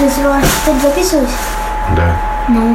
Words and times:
Ты, 0.00 0.06
ты 0.64 0.80
записываешь? 0.80 1.28
Да, 1.94 2.16
Ну. 2.48 2.74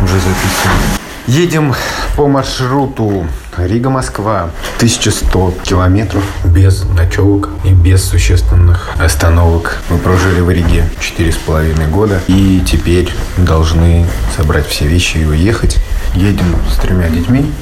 уже 0.00 0.14
записываю. 0.14 0.78
Едем 1.26 1.74
по 2.16 2.28
маршруту 2.28 3.26
Рига-Москва. 3.58 4.50
1100 4.76 5.54
километров 5.64 6.22
без 6.44 6.84
ночевок 6.84 7.48
и 7.64 7.70
без 7.72 8.04
существенных 8.04 8.90
остановок. 9.00 9.78
Мы 9.90 9.98
прожили 9.98 10.40
в 10.40 10.50
Риге 10.50 10.84
4,5 11.00 11.88
года 11.90 12.20
и 12.28 12.62
теперь 12.64 13.12
должны 13.36 14.06
собрать 14.36 14.68
все 14.68 14.86
вещи 14.86 15.16
и 15.18 15.24
уехать. 15.24 15.78
Едем 16.14 16.54
с 16.70 16.76
тремя 16.76 17.08
детьми. 17.08 17.52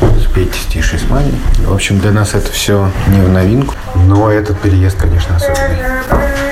С 0.00 0.30
Петей, 0.30 0.82
с 0.82 1.10
Маней. 1.10 1.34
В 1.66 1.72
общем, 1.72 1.98
для 1.98 2.12
нас 2.12 2.34
это 2.34 2.52
все 2.52 2.90
не 3.06 3.22
в 3.22 3.30
новинку. 3.30 3.74
Но 3.94 4.30
этот 4.30 4.60
переезд, 4.60 4.98
конечно, 4.98 5.36
особенный. 5.36 6.47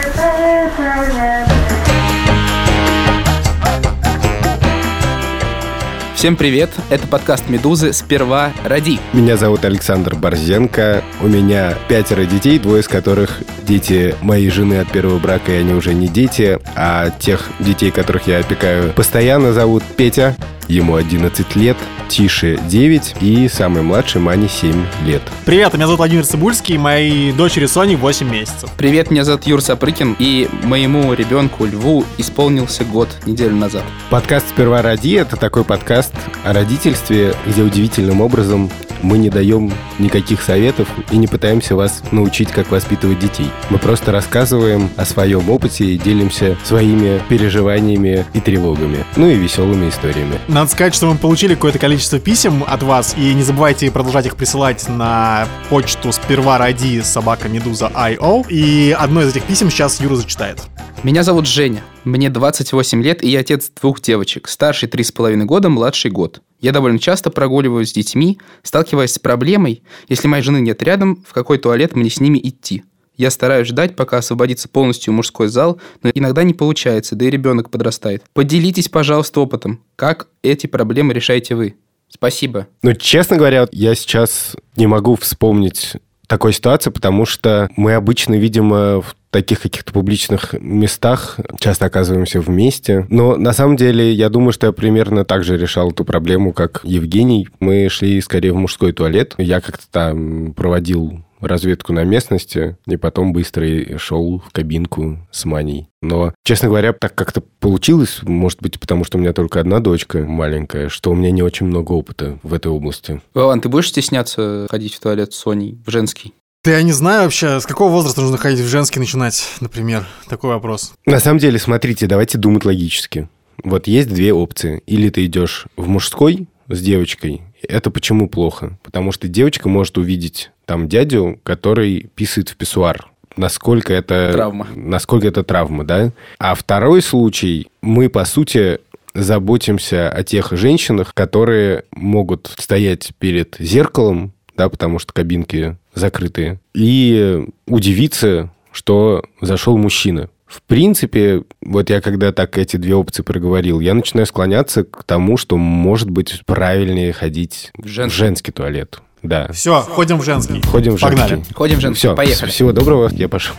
Всем 6.26 6.34
привет! 6.34 6.70
Это 6.90 7.06
подкаст 7.06 7.48
«Медузы. 7.48 7.92
Сперва 7.92 8.52
роди». 8.64 8.98
Меня 9.12 9.36
зовут 9.36 9.64
Александр 9.64 10.16
Борзенко. 10.16 11.04
У 11.22 11.28
меня 11.28 11.74
пятеро 11.88 12.24
детей, 12.24 12.58
двое 12.58 12.80
из 12.80 12.88
которых 12.88 13.42
дети 13.62 14.12
моей 14.22 14.50
жены 14.50 14.80
от 14.80 14.90
первого 14.90 15.20
брака, 15.20 15.52
и 15.52 15.58
они 15.58 15.72
уже 15.72 15.94
не 15.94 16.08
дети. 16.08 16.58
А 16.74 17.10
тех 17.10 17.48
детей, 17.60 17.92
которых 17.92 18.26
я 18.26 18.40
опекаю, 18.40 18.92
постоянно 18.92 19.52
зовут 19.52 19.84
Петя. 19.96 20.34
Ему 20.66 20.96
11 20.96 21.54
лет, 21.54 21.76
Тише 22.08 22.58
9 22.68 23.16
и 23.20 23.48
самый 23.48 23.82
младший 23.82 24.20
Мане 24.20 24.48
7 24.48 24.72
лет. 25.04 25.22
Привет, 25.44 25.74
меня 25.74 25.86
зовут 25.86 25.98
Владимир 25.98 26.24
Цибульский, 26.24 26.78
моей 26.78 27.32
дочери 27.32 27.66
Соне 27.66 27.96
8 27.96 28.30
месяцев. 28.30 28.70
Привет, 28.76 29.10
меня 29.10 29.24
зовут 29.24 29.46
Юр 29.46 29.60
Сапрыкин, 29.60 30.16
и 30.18 30.48
моему 30.62 31.12
ребенку 31.14 31.64
Льву 31.64 32.04
исполнился 32.18 32.84
год 32.84 33.08
неделю 33.26 33.56
назад. 33.56 33.84
Подкаст 34.10 34.48
«Сперва 34.50 34.82
роди»— 34.82 35.12
это 35.14 35.36
такой 35.36 35.64
подкаст 35.64 36.12
о 36.44 36.52
родительстве, 36.52 37.34
где 37.46 37.62
удивительным 37.62 38.20
образом 38.20 38.70
мы 39.02 39.18
не 39.18 39.30
даем 39.30 39.72
никаких 39.98 40.42
советов 40.42 40.88
и 41.10 41.16
не 41.16 41.26
пытаемся 41.26 41.76
вас 41.76 42.02
научить, 42.10 42.50
как 42.50 42.70
воспитывать 42.70 43.18
детей. 43.18 43.50
Мы 43.70 43.78
просто 43.78 44.12
рассказываем 44.12 44.90
о 44.96 45.04
своем 45.04 45.48
опыте 45.50 45.84
и 45.84 45.98
делимся 45.98 46.56
своими 46.64 47.20
переживаниями 47.28 48.24
и 48.32 48.40
тревогами. 48.40 49.04
Ну 49.16 49.28
и 49.28 49.34
веселыми 49.34 49.88
историями. 49.88 50.38
Надо 50.48 50.70
сказать, 50.70 50.94
что 50.94 51.06
мы 51.06 51.16
получили 51.18 51.54
какое-то 51.54 51.78
количество 51.78 51.95
писем 52.20 52.64
от 52.66 52.82
вас, 52.82 53.14
и 53.16 53.34
не 53.34 53.42
забывайте 53.42 53.90
продолжать 53.90 54.26
их 54.26 54.36
присылать 54.36 54.88
на 54.88 55.48
почту 55.68 56.12
сперва 56.12 56.58
ради 56.58 57.00
собака 57.00 57.48
медуза 57.48 57.90
IO, 57.94 58.46
и 58.48 58.94
одно 58.98 59.22
из 59.22 59.30
этих 59.30 59.44
писем 59.44 59.70
сейчас 59.70 60.00
Юра 60.00 60.16
зачитает. 60.16 60.62
Меня 61.02 61.22
зовут 61.22 61.46
Женя, 61.46 61.82
мне 62.04 62.30
28 62.30 63.02
лет, 63.02 63.22
и 63.22 63.28
я 63.28 63.40
отец 63.40 63.70
двух 63.80 64.00
девочек, 64.00 64.48
старший 64.48 64.88
3,5 64.88 65.44
года, 65.44 65.68
младший 65.68 66.10
год. 66.10 66.42
Я 66.60 66.72
довольно 66.72 66.98
часто 66.98 67.30
прогуливаюсь 67.30 67.90
с 67.90 67.92
детьми, 67.92 68.38
сталкиваясь 68.62 69.12
с 69.12 69.18
проблемой, 69.18 69.82
если 70.08 70.26
моей 70.26 70.42
жены 70.42 70.60
нет 70.60 70.82
рядом, 70.82 71.24
в 71.28 71.32
какой 71.32 71.58
туалет 71.58 71.94
мне 71.94 72.10
с 72.10 72.20
ними 72.20 72.38
идти. 72.42 72.82
Я 73.16 73.30
стараюсь 73.30 73.68
ждать, 73.68 73.96
пока 73.96 74.18
освободится 74.18 74.68
полностью 74.68 75.14
мужской 75.14 75.48
зал, 75.48 75.80
но 76.02 76.10
иногда 76.14 76.42
не 76.42 76.52
получается, 76.52 77.14
да 77.14 77.24
и 77.24 77.30
ребенок 77.30 77.70
подрастает. 77.70 78.22
Поделитесь, 78.34 78.88
пожалуйста, 78.88 79.40
опытом. 79.40 79.80
Как 79.96 80.28
эти 80.42 80.66
проблемы 80.66 81.14
решаете 81.14 81.54
вы? 81.54 81.76
Спасибо. 82.08 82.66
Ну, 82.82 82.94
честно 82.94 83.36
говоря, 83.36 83.66
я 83.72 83.94
сейчас 83.94 84.56
не 84.76 84.86
могу 84.86 85.16
вспомнить 85.16 85.94
такой 86.26 86.52
ситуации, 86.52 86.90
потому 86.90 87.24
что 87.24 87.68
мы 87.76 87.94
обычно, 87.94 88.34
видимо, 88.34 89.00
в 89.00 89.16
таких 89.30 89.60
каких-то 89.60 89.92
публичных 89.92 90.54
местах 90.58 91.38
часто 91.60 91.86
оказываемся 91.86 92.40
вместе. 92.40 93.06
Но 93.10 93.36
на 93.36 93.52
самом 93.52 93.76
деле 93.76 94.12
я 94.12 94.28
думаю, 94.28 94.52
что 94.52 94.66
я 94.66 94.72
примерно 94.72 95.24
так 95.24 95.44
же 95.44 95.58
решал 95.58 95.90
эту 95.90 96.04
проблему, 96.04 96.52
как 96.52 96.80
Евгений. 96.84 97.48
Мы 97.60 97.88
шли 97.90 98.20
скорее 98.20 98.52
в 98.52 98.56
мужской 98.56 98.92
туалет. 98.92 99.34
Я 99.36 99.60
как-то 99.60 99.84
там 99.90 100.54
проводил 100.54 101.22
разведку 101.46 101.92
на 101.92 102.04
местности, 102.04 102.76
и 102.86 102.96
потом 102.96 103.32
быстро 103.32 103.66
шел 103.98 104.40
в 104.40 104.52
кабинку 104.52 105.26
с 105.30 105.44
Маней. 105.44 105.88
Но, 106.02 106.34
честно 106.44 106.68
говоря, 106.68 106.92
так 106.92 107.14
как-то 107.14 107.40
получилось, 107.40 108.20
может 108.22 108.62
быть, 108.62 108.78
потому 108.78 109.04
что 109.04 109.18
у 109.18 109.20
меня 109.20 109.32
только 109.32 109.60
одна 109.60 109.80
дочка 109.80 110.18
маленькая, 110.18 110.88
что 110.88 111.10
у 111.10 111.14
меня 111.14 111.30
не 111.30 111.42
очень 111.42 111.66
много 111.66 111.92
опыта 111.92 112.38
в 112.42 112.54
этой 112.54 112.68
области. 112.68 113.20
Вован, 113.34 113.60
ты 113.60 113.68
будешь 113.68 113.88
стесняться 113.88 114.66
ходить 114.70 114.94
в 114.94 115.00
туалет 115.00 115.32
с 115.32 115.36
Соней, 115.36 115.78
в 115.84 115.90
женский? 115.90 116.34
Да 116.64 116.72
я 116.72 116.82
не 116.82 116.92
знаю 116.92 117.24
вообще, 117.24 117.60
с 117.60 117.66
какого 117.66 117.92
возраста 117.92 118.20
нужно 118.20 118.38
ходить 118.38 118.58
в 118.58 118.66
женский 118.66 118.98
начинать, 118.98 119.48
например, 119.60 120.04
такой 120.28 120.50
вопрос. 120.50 120.94
На 121.06 121.20
самом 121.20 121.38
деле, 121.38 121.60
смотрите, 121.60 122.08
давайте 122.08 122.38
думать 122.38 122.64
логически. 122.64 123.28
Вот 123.62 123.86
есть 123.86 124.08
две 124.08 124.32
опции. 124.32 124.82
Или 124.86 125.08
ты 125.10 125.24
идешь 125.26 125.66
в 125.76 125.86
мужской 125.86 126.48
с 126.68 126.80
девочкой. 126.80 127.42
Это 127.62 127.90
почему 127.90 128.28
плохо? 128.28 128.78
Потому 128.82 129.12
что 129.12 129.28
девочка 129.28 129.68
может 129.68 129.96
увидеть 129.98 130.50
там 130.66 130.88
дядю, 130.88 131.40
который 131.42 132.10
писает 132.14 132.50
в 132.50 132.56
писсуар. 132.56 133.08
Насколько 133.36 133.92
это... 133.92 134.30
Травма. 134.32 134.66
Насколько 134.74 135.28
это 135.28 135.44
травма, 135.44 135.84
да? 135.84 136.12
А 136.38 136.54
второй 136.54 137.02
случай, 137.02 137.68
мы, 137.82 138.08
по 138.08 138.24
сути, 138.24 138.80
заботимся 139.14 140.10
о 140.10 140.22
тех 140.22 140.52
женщинах, 140.52 141.14
которые 141.14 141.84
могут 141.92 142.52
стоять 142.58 143.12
перед 143.18 143.56
зеркалом, 143.58 144.32
да, 144.56 144.68
потому 144.68 144.98
что 144.98 145.12
кабинки 145.12 145.76
закрытые, 145.94 146.60
и 146.74 147.46
удивиться, 147.66 148.50
что 148.72 149.24
зашел 149.40 149.76
мужчина. 149.78 150.28
В 150.46 150.62
принципе, 150.62 151.42
вот 151.60 151.90
я 151.90 152.00
когда 152.00 152.32
так 152.32 152.56
эти 152.56 152.76
две 152.76 152.94
опции 152.94 153.22
проговорил, 153.22 153.80
я 153.80 153.94
начинаю 153.94 154.26
склоняться 154.26 154.84
к 154.84 155.02
тому, 155.04 155.36
что 155.36 155.56
может 155.56 156.08
быть 156.08 156.42
правильнее 156.46 157.12
ходить 157.12 157.72
в 157.76 157.88
женский. 157.88 158.16
женский 158.16 158.52
туалет. 158.52 159.00
Да. 159.26 159.50
Все, 159.52 159.80
ходим 159.82 160.18
в 160.18 160.24
женский. 160.24 160.62
Ходим 160.62 160.96
в 160.96 161.00
Погнали. 161.00 161.28
женский. 161.30 161.54
Ходим 161.54 161.78
в 161.78 161.80
женский, 161.80 161.98
Все, 161.98 162.14
поехали. 162.14 162.50
всего 162.50 162.72
доброго, 162.72 163.08
я 163.12 163.28
пошел. 163.28 163.56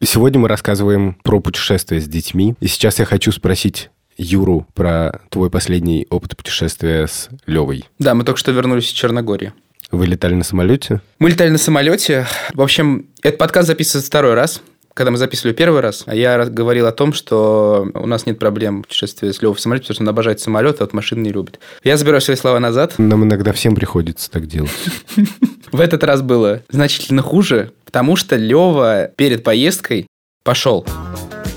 Сегодня 0.00 0.38
мы 0.38 0.48
рассказываем 0.48 1.14
про 1.24 1.40
путешествия 1.40 2.00
с 2.00 2.06
детьми. 2.06 2.54
И 2.60 2.68
сейчас 2.68 2.98
я 3.00 3.04
хочу 3.04 3.32
спросить 3.32 3.90
Юру 4.16 4.66
про 4.74 5.20
твой 5.28 5.50
последний 5.50 6.06
опыт 6.10 6.36
путешествия 6.36 7.06
с 7.06 7.28
Левой. 7.46 7.84
Да, 7.98 8.14
мы 8.14 8.24
только 8.24 8.38
что 8.38 8.52
вернулись 8.52 8.86
из 8.86 8.92
Черногории. 8.92 9.52
Вы 9.90 10.06
летали 10.06 10.34
на 10.34 10.44
самолете? 10.44 11.00
Мы 11.18 11.30
летали 11.30 11.48
на 11.50 11.58
самолете. 11.58 12.26
В 12.54 12.62
общем, 12.62 13.06
этот 13.22 13.38
подкаст 13.38 13.68
записывается 13.68 14.06
второй 14.08 14.34
раз. 14.34 14.62
Когда 14.98 15.12
мы 15.12 15.16
записывали 15.16 15.54
первый 15.54 15.80
раз, 15.80 16.02
я 16.08 16.44
говорил 16.46 16.88
о 16.88 16.90
том, 16.90 17.12
что 17.12 17.88
у 17.94 18.06
нас 18.08 18.26
нет 18.26 18.40
проблем 18.40 18.80
в 18.80 18.88
путешествии 18.88 19.30
с 19.30 19.40
Левой 19.40 19.54
в 19.54 19.60
самолете, 19.60 19.84
потому 19.84 19.94
что 19.94 20.02
он 20.02 20.08
обожает 20.08 20.40
самолет, 20.40 20.80
а 20.80 20.84
вот 20.84 20.92
машины 20.92 21.20
не 21.20 21.30
любит. 21.30 21.60
Я 21.84 21.96
забираю 21.96 22.20
свои 22.20 22.34
слова 22.34 22.58
назад. 22.58 22.94
Нам 22.98 23.22
иногда 23.22 23.52
всем 23.52 23.76
приходится 23.76 24.28
так 24.28 24.48
делать. 24.48 24.72
В 25.70 25.80
этот 25.80 26.02
раз 26.02 26.20
было 26.20 26.64
значительно 26.68 27.22
хуже, 27.22 27.70
потому 27.84 28.16
что 28.16 28.34
Лева 28.34 29.12
перед 29.14 29.44
поездкой 29.44 30.08
пошел. 30.42 30.84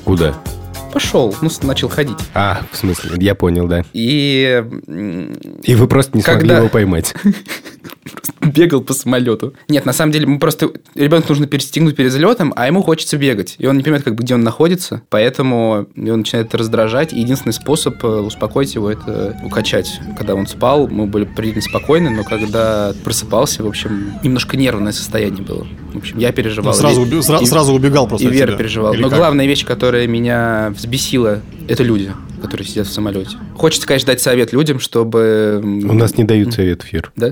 Куда? 0.06 0.36
Пошел, 0.94 1.36
ну, 1.42 1.50
начал 1.64 1.90
ходить. 1.90 2.20
А, 2.36 2.62
в 2.72 2.78
смысле, 2.78 3.14
я 3.18 3.34
понял, 3.34 3.68
да. 3.68 3.84
И 3.92 4.64
И 5.64 5.74
вы 5.74 5.88
просто 5.88 6.16
не 6.16 6.22
смогли 6.22 6.54
его 6.54 6.70
поймать. 6.70 7.16
бегал 8.56 8.82
по 8.82 8.94
самолету. 8.94 9.54
Нет, 9.70 9.86
на 9.86 9.94
самом 9.94 10.12
деле, 10.12 10.26
мы 10.28 10.40
просто... 10.40 10.72
Ребенку 10.96 11.30
нужно 11.30 11.48
перестегнуть 11.48 11.96
перед 11.96 12.12
взлетом, 12.12 12.54
а 12.56 12.68
ему 12.68 12.82
хочется 12.84 13.18
бегать. 13.18 13.56
И 13.60 13.66
он 13.68 13.78
не 13.78 13.84
понимает, 13.84 14.04
как 14.04 14.16
бы, 14.16 14.24
где 14.24 14.34
он 14.36 14.44
находится, 14.44 15.02
поэтому 15.10 15.88
его 15.96 16.16
начинает 16.18 16.54
раздражать. 16.56 17.14
И 17.14 17.20
единственный 17.20 17.54
способ 17.54 18.04
э, 18.04 18.08
успокоить 18.08 18.74
его– 18.76 18.90
это 18.92 19.40
укачать. 19.44 20.00
Когда 20.18 20.36
он 20.36 20.48
спал, 20.48 20.88
мы 20.88 21.06
были 21.06 21.26
предельно 21.26 21.62
спокойны, 21.62 22.10
но 22.10 22.24
когда 22.24 22.94
просыпался, 23.04 23.64
в 23.64 23.68
общем, 23.68 24.14
немножко 24.24 24.58
нервное 24.58 24.92
состояние 24.92 25.44
было. 25.44 25.68
В 25.94 25.98
общем, 25.98 26.18
я 26.18 26.32
переживал. 26.32 26.74
Ну, 26.74 26.80
сразу, 26.80 27.02
И- 27.02 27.06
уби- 27.06 27.20
сра- 27.20 27.42
и- 27.42 27.46
сразу 27.46 27.74
убегал 27.74 28.08
просто 28.08 28.28
И 28.28 28.32
Вера 28.32 28.48
тебя. 28.48 28.58
переживала. 28.58 28.94
Или 28.94 29.02
Но 29.02 29.10
как? 29.10 29.18
главная 29.20 29.46
вещь, 29.46 29.66
которая 29.66 30.08
меня 30.08 30.74
взбесила, 30.76 31.42
это 31.68 31.84
люди, 31.84 32.12
которые 32.42 32.66
сидят 32.68 32.88
в 32.88 32.92
самолете. 32.92 33.38
Хочется, 33.56 33.86
конечно, 33.88 34.08
дать 34.08 34.22
совет 34.22 34.54
людям, 34.54 34.80
чтобы... 34.80 35.60
У 35.64 35.94
нас 35.94 36.18
не 36.18 36.24
дают 36.24 36.54
совет, 36.54 36.82
Фир. 36.84 37.12
Да? 37.16 37.32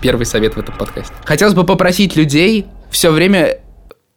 Первый 0.00 0.24
совет 0.26 0.54
в 0.56 0.58
этом 0.58 0.74
подкасте. 0.76 1.12
Хотелось 1.24 1.54
бы 1.54 1.64
попросить 1.64 2.16
людей 2.16 2.66
все 2.90 3.10
время 3.10 3.58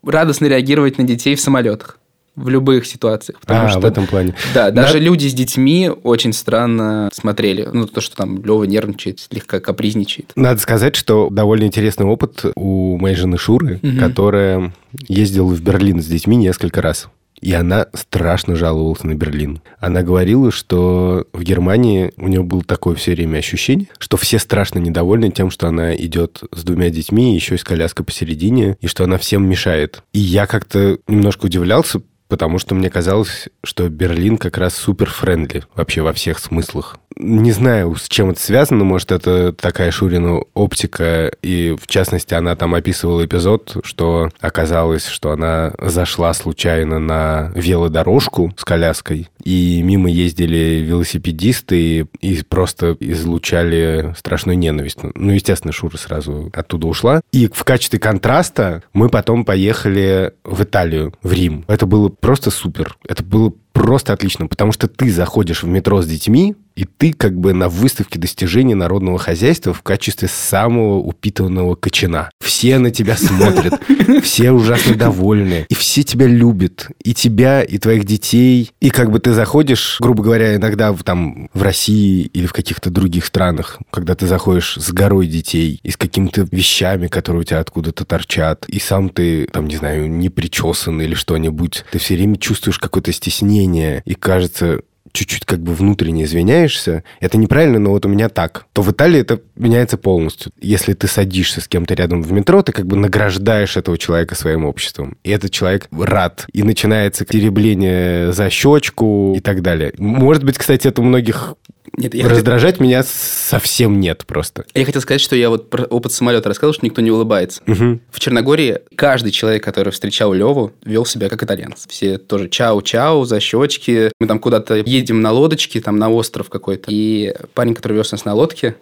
радостно 0.05 0.45
реагировать 0.47 0.97
на 0.97 1.03
детей 1.03 1.35
в 1.35 1.41
самолетах. 1.41 1.99
В 2.35 2.49
любых 2.49 2.87
ситуациях. 2.87 3.39
Потому 3.41 3.65
А, 3.65 3.69
что, 3.69 3.79
в 3.81 3.85
этом 3.85 4.07
плане. 4.07 4.33
Да, 4.55 4.71
даже 4.71 4.97
люди 4.97 5.27
с 5.27 5.33
детьми 5.35 5.91
очень 6.03 6.33
странно 6.33 7.09
смотрели. 7.13 7.69
Ну, 7.71 7.85
то, 7.85 8.01
что 8.01 8.15
там 8.15 8.43
Лева 8.43 8.63
нервничает, 8.63 9.19
слегка 9.19 9.59
капризничает. 9.59 10.31
Надо 10.35 10.59
сказать, 10.59 10.95
что 10.95 11.29
довольно 11.29 11.65
интересный 11.65 12.07
опыт 12.07 12.43
у 12.55 12.97
моей 12.97 13.15
жены 13.15 13.37
Шуры, 13.37 13.79
Мгм. 13.83 13.99
которая 13.99 14.73
ездила 15.07 15.45
в 15.53 15.61
Берлин 15.61 16.01
с 16.01 16.07
детьми 16.07 16.35
несколько 16.35 16.81
раз. 16.81 17.07
И 17.43 17.51
она 17.53 17.87
страшно 17.93 18.55
жаловалась 18.55 19.03
на 19.03 19.15
Берлин. 19.15 19.61
Она 19.79 20.01
говорила, 20.01 20.49
что 20.51 21.27
в 21.33 21.43
Германии 21.43 22.13
у 22.17 22.29
нее 22.29 22.41
было 22.41 22.63
такое 22.63 22.95
все 22.95 23.11
время 23.11 23.39
ощущение, 23.39 23.87
что 23.99 24.15
все 24.15 24.39
страшно 24.39 24.79
недовольны 24.79 25.29
тем, 25.29 25.51
что 25.51 25.67
она 25.67 25.93
идет 25.95 26.41
с 26.51 26.63
двумя 26.63 26.89
детьми, 26.89 27.35
еще 27.35 27.55
и 27.55 27.57
с 27.57 27.63
коляской 27.63 28.05
посередине, 28.05 28.77
и 28.79 28.87
что 28.87 29.03
она 29.03 29.17
всем 29.17 29.47
мешает. 29.47 30.03
И 30.13 30.19
я 30.19 30.47
как-то 30.47 30.97
немножко 31.07 31.45
удивлялся, 31.45 32.01
потому 32.33 32.57
что 32.57 32.73
мне 32.73 32.89
казалось, 32.89 33.47
что 33.63 33.87
Берлин 33.89 34.39
как 34.39 34.57
раз 34.57 34.73
супер-френдли 34.73 35.65
вообще 35.75 36.01
во 36.01 36.13
всех 36.13 36.39
смыслах. 36.39 36.97
Не 37.15 37.51
знаю, 37.51 37.95
с 37.95 38.09
чем 38.09 38.31
это 38.31 38.39
связано, 38.39 38.83
может, 38.83 39.11
это 39.11 39.53
такая 39.53 39.91
Шурина 39.91 40.39
оптика, 40.55 41.31
и 41.43 41.75
в 41.79 41.85
частности 41.85 42.33
она 42.33 42.55
там 42.55 42.73
описывала 42.73 43.23
эпизод, 43.23 43.77
что 43.83 44.29
оказалось, 44.39 45.05
что 45.05 45.31
она 45.31 45.73
зашла 45.79 46.33
случайно 46.33 46.97
на 46.97 47.51
велодорожку 47.53 48.51
с 48.57 48.65
коляской, 48.65 49.29
и 49.43 49.81
мимо 49.83 50.09
ездили 50.09 50.83
велосипедисты 50.83 51.79
и, 51.79 52.05
и 52.21 52.43
просто 52.43 52.97
излучали 52.99 54.15
страшную 54.17 54.57
ненависть. 54.57 54.99
Ну, 55.03 55.33
естественно, 55.33 55.71
Шура 55.71 55.97
сразу 55.97 56.49
оттуда 56.53 56.87
ушла. 56.87 57.21
И 57.31 57.47
в 57.53 57.63
качестве 57.63 57.99
контраста 57.99 58.81
мы 58.93 59.09
потом 59.09 59.45
поехали 59.45 60.33
в 60.43 60.63
Италию, 60.63 61.13
в 61.21 61.31
Рим. 61.31 61.65
Это 61.67 61.85
было 61.85 62.09
просто 62.23 62.51
супер. 62.51 62.97
Это 63.05 63.21
было 63.21 63.53
просто 63.73 64.13
отлично, 64.13 64.47
потому 64.47 64.71
что 64.71 64.87
ты 64.87 65.11
заходишь 65.11 65.63
в 65.63 65.67
метро 65.67 66.01
с 66.01 66.07
детьми, 66.07 66.55
и 66.75 66.85
ты 66.85 67.13
как 67.13 67.37
бы 67.37 67.53
на 67.53 67.69
выставке 67.69 68.19
достижений 68.19 68.75
народного 68.75 69.19
хозяйства 69.19 69.73
в 69.73 69.81
качестве 69.81 70.27
самого 70.27 70.97
упитанного 70.97 71.75
кочана. 71.75 72.29
Все 72.39 72.79
на 72.79 72.91
тебя 72.91 73.17
смотрят, 73.17 73.79
все 74.23 74.51
ужасно 74.51 74.95
довольны, 74.95 75.65
и 75.69 75.73
все 75.75 76.03
тебя 76.03 76.27
любят, 76.27 76.89
и 77.03 77.13
тебя, 77.13 77.63
и 77.63 77.77
твоих 77.77 78.05
детей. 78.05 78.71
И 78.79 78.89
как 78.89 79.11
бы 79.11 79.19
ты 79.19 79.33
заходишь, 79.33 79.97
грубо 79.99 80.23
говоря, 80.23 80.55
иногда 80.55 80.91
в, 80.91 81.03
там 81.03 81.49
в 81.53 81.61
России 81.61 82.23
или 82.33 82.45
в 82.45 82.53
каких-то 82.53 82.89
других 82.89 83.25
странах, 83.25 83.79
когда 83.91 84.15
ты 84.15 84.27
заходишь 84.27 84.77
с 84.77 84.91
горой 84.91 85.27
детей 85.27 85.79
и 85.83 85.91
с 85.91 85.97
какими-то 85.97 86.47
вещами, 86.51 87.07
которые 87.07 87.41
у 87.41 87.43
тебя 87.43 87.59
откуда-то 87.59 88.05
торчат, 88.05 88.65
и 88.67 88.79
сам 88.79 89.09
ты, 89.09 89.45
там, 89.45 89.67
не 89.67 89.75
знаю, 89.75 90.09
не 90.09 90.29
причесан 90.29 91.01
или 91.01 91.13
что-нибудь, 91.13 91.85
ты 91.91 91.99
все 91.99 92.15
время 92.15 92.37
чувствуешь 92.37 92.79
какое-то 92.79 93.11
стеснение, 93.11 94.01
и 94.05 94.15
кажется, 94.15 94.81
чуть-чуть 95.13 95.45
как 95.45 95.61
бы 95.61 95.73
внутренне 95.73 96.23
извиняешься, 96.23 97.03
это 97.19 97.37
неправильно, 97.37 97.79
но 97.79 97.91
вот 97.91 98.05
у 98.05 98.09
меня 98.09 98.29
так, 98.29 98.65
то 98.73 98.81
в 98.81 98.91
Италии 98.91 99.21
это 99.21 99.39
меняется 99.55 99.97
полностью. 99.97 100.51
Если 100.59 100.93
ты 100.93 101.07
садишься 101.07 101.61
с 101.61 101.67
кем-то 101.67 101.93
рядом 101.93 102.23
в 102.23 102.31
метро, 102.31 102.61
ты 102.63 102.71
как 102.71 102.87
бы 102.87 102.97
награждаешь 102.97 103.77
этого 103.77 103.97
человека 103.97 104.35
своим 104.35 104.65
обществом. 104.65 105.17
И 105.23 105.29
этот 105.29 105.51
человек 105.51 105.87
рад. 105.91 106.45
И 106.51 106.63
начинается 106.63 107.25
теребление 107.25 108.33
за 108.33 108.49
щечку 108.49 109.33
и 109.37 109.39
так 109.39 109.61
далее. 109.61 109.93
Может 109.97 110.43
быть, 110.43 110.57
кстати, 110.57 110.87
это 110.87 111.01
у 111.01 111.05
многих 111.05 111.55
Нет, 111.95 112.15
я 112.15 112.27
раздражать 112.27 112.79
меня 112.79 113.03
совсем 113.03 113.99
нет 113.99 114.25
просто. 114.25 114.65
Я 114.73 114.83
хотел 114.83 115.01
сказать, 115.01 115.21
что 115.21 115.35
я 115.35 115.49
вот 115.49 115.69
про 115.69 115.83
опыт 115.85 116.11
самолета 116.11 116.49
рассказал, 116.49 116.73
что 116.73 116.85
никто 116.85 117.01
не 117.01 117.11
улыбается. 117.11 117.61
Мгм. 117.67 118.01
В 118.09 118.19
Черногории 118.19 118.79
каждый 118.95 119.31
человек, 119.31 119.63
который 119.63 119.91
встречал 119.91 120.33
Леву, 120.33 120.73
вел 120.83 121.05
себя 121.05 121.29
как 121.29 121.43
итальянец. 121.43 121.85
Все 121.87 122.17
тоже 122.17 122.47
чау-чау, 122.47 123.25
за 123.25 123.39
щечки. 123.39 124.11
Мы 124.19 124.27
там 124.27 124.39
куда-то 124.39 124.75
едем 124.75 125.21
на 125.21 125.31
лодочке, 125.31 125.81
там 125.81 125.97
на 125.97 126.09
остров 126.09 126.49
какой-то. 126.49 126.89
И 126.89 127.35
парень, 127.53 127.75
который 127.75 127.93
вез 127.93 128.11
нас 128.11 128.25
на 128.25 128.33
лодке, 128.33 128.75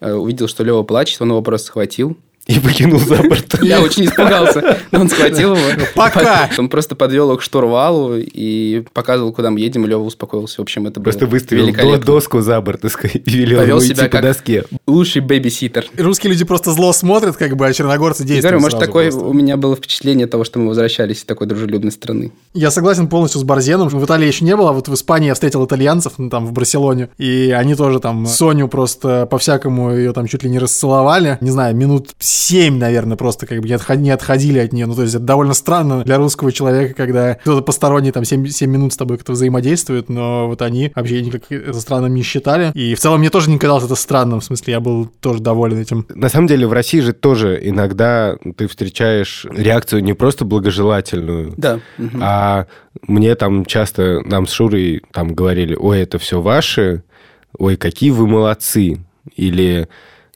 э, 0.00 0.12
увидел, 0.12 0.48
что 0.48 0.64
Лева 0.64 0.82
плачет, 0.82 1.22
он 1.22 1.30
его 1.30 1.42
просто 1.42 1.68
схватил. 1.68 2.16
И 2.46 2.60
выкинул 2.60 3.00
за 3.00 3.16
борт. 3.16 3.58
Я 3.62 3.80
очень 3.82 4.04
испугался. 4.04 4.78
Но 4.92 5.00
он 5.00 5.08
схватил 5.08 5.56
его. 5.56 5.84
Пока! 5.94 6.48
Он 6.58 6.68
просто 6.68 6.94
подвел 6.94 7.28
его 7.28 7.38
к 7.38 7.42
штурвалу 7.42 8.16
и 8.16 8.84
показывал, 8.92 9.32
куда 9.32 9.50
мы 9.50 9.60
едем, 9.60 9.84
и 9.84 9.88
Лева 9.88 10.02
успокоился. 10.02 10.56
В 10.58 10.60
общем, 10.60 10.86
это 10.86 11.00
было 11.00 11.04
Просто 11.04 11.26
выставил 11.26 11.98
доску 11.98 12.40
за 12.40 12.60
борт 12.60 12.84
и 12.84 12.88
велел 13.30 13.58
Повел 13.58 13.80
себя 13.80 14.04
по 14.04 14.10
как- 14.10 14.22
доске. 14.22 14.64
Лучший 14.86 15.22
бэбиситер. 15.22 15.86
Русские 15.98 16.32
люди 16.32 16.44
просто 16.44 16.70
зло 16.70 16.92
смотрят, 16.92 17.36
как 17.36 17.56
бы, 17.56 17.66
а 17.66 17.72
черногорцы 17.72 18.22
действуют 18.22 18.42
говорю, 18.44 18.60
может, 18.60 18.78
такое 18.78 19.10
у 19.10 19.32
меня 19.32 19.56
было 19.56 19.74
впечатление 19.74 20.26
того, 20.26 20.44
что 20.44 20.58
мы 20.60 20.68
возвращались 20.68 21.18
из 21.18 21.24
такой 21.24 21.48
дружелюбной 21.48 21.90
страны. 21.90 22.32
Я 22.54 22.70
согласен 22.70 23.08
полностью 23.08 23.40
с 23.40 23.44
Барзеном. 23.44 23.88
В 23.88 24.04
Италии 24.04 24.26
еще 24.26 24.44
не 24.44 24.54
было, 24.54 24.70
а 24.70 24.72
вот 24.72 24.88
в 24.88 24.94
Испании 24.94 25.26
я 25.28 25.34
встретил 25.34 25.64
итальянцев, 25.66 26.14
ну, 26.18 26.30
там, 26.30 26.46
в 26.46 26.52
Барселоне, 26.52 27.08
и 27.18 27.50
они 27.50 27.74
тоже 27.74 27.98
там 27.98 28.26
Соню 28.26 28.68
просто 28.68 29.26
по-всякому 29.26 29.92
ее 29.96 30.12
там 30.12 30.26
чуть 30.28 30.44
ли 30.44 30.50
не 30.50 30.58
расцеловали. 30.58 31.38
Не 31.40 31.50
знаю, 31.50 31.74
минут 31.74 32.10
семь, 32.36 32.78
наверное, 32.78 33.16
просто 33.16 33.46
как 33.46 33.60
бы 33.60 33.68
не, 33.68 33.74
отход- 33.74 33.98
не 33.98 34.10
отходили 34.10 34.58
от 34.58 34.72
нее. 34.72 34.86
Ну, 34.86 34.94
то 34.94 35.02
есть 35.02 35.14
это 35.14 35.24
довольно 35.24 35.54
странно 35.54 36.04
для 36.04 36.18
русского 36.18 36.52
человека, 36.52 36.94
когда 36.94 37.34
кто-то 37.34 37.62
посторонний 37.62 38.12
там 38.12 38.24
7, 38.24 38.42
минут 38.70 38.92
с 38.92 38.96
тобой 38.96 39.16
как-то 39.18 39.32
взаимодействует, 39.32 40.08
но 40.08 40.46
вот 40.48 40.62
они 40.62 40.92
вообще 40.94 41.22
никак 41.22 41.50
это 41.50 41.80
странным 41.80 42.14
не 42.14 42.22
считали. 42.22 42.70
И 42.74 42.94
в 42.94 43.00
целом 43.00 43.20
мне 43.20 43.30
тоже 43.30 43.50
не 43.50 43.58
казалось 43.58 43.84
это 43.84 43.94
странным, 43.94 44.40
в 44.40 44.44
смысле, 44.44 44.72
я 44.74 44.80
был 44.80 45.06
тоже 45.20 45.40
доволен 45.40 45.78
этим. 45.78 46.06
На 46.14 46.28
самом 46.28 46.46
деле 46.46 46.66
в 46.66 46.72
России 46.72 47.00
же 47.00 47.12
тоже 47.12 47.58
иногда 47.62 48.36
ты 48.56 48.66
встречаешь 48.68 49.46
реакцию 49.50 50.02
не 50.04 50.12
просто 50.12 50.44
благожелательную, 50.44 51.54
Да. 51.56 51.80
а 52.20 52.66
мне 53.08 53.34
там 53.34 53.64
часто, 53.64 54.20
нам 54.24 54.46
с 54.46 54.52
Шурой 54.52 55.02
там 55.12 55.34
говорили, 55.34 55.74
ой, 55.74 56.00
это 56.00 56.18
все 56.18 56.40
ваши, 56.40 57.02
ой, 57.58 57.76
какие 57.76 58.10
вы 58.10 58.26
молодцы, 58.26 58.98
или 59.34 59.88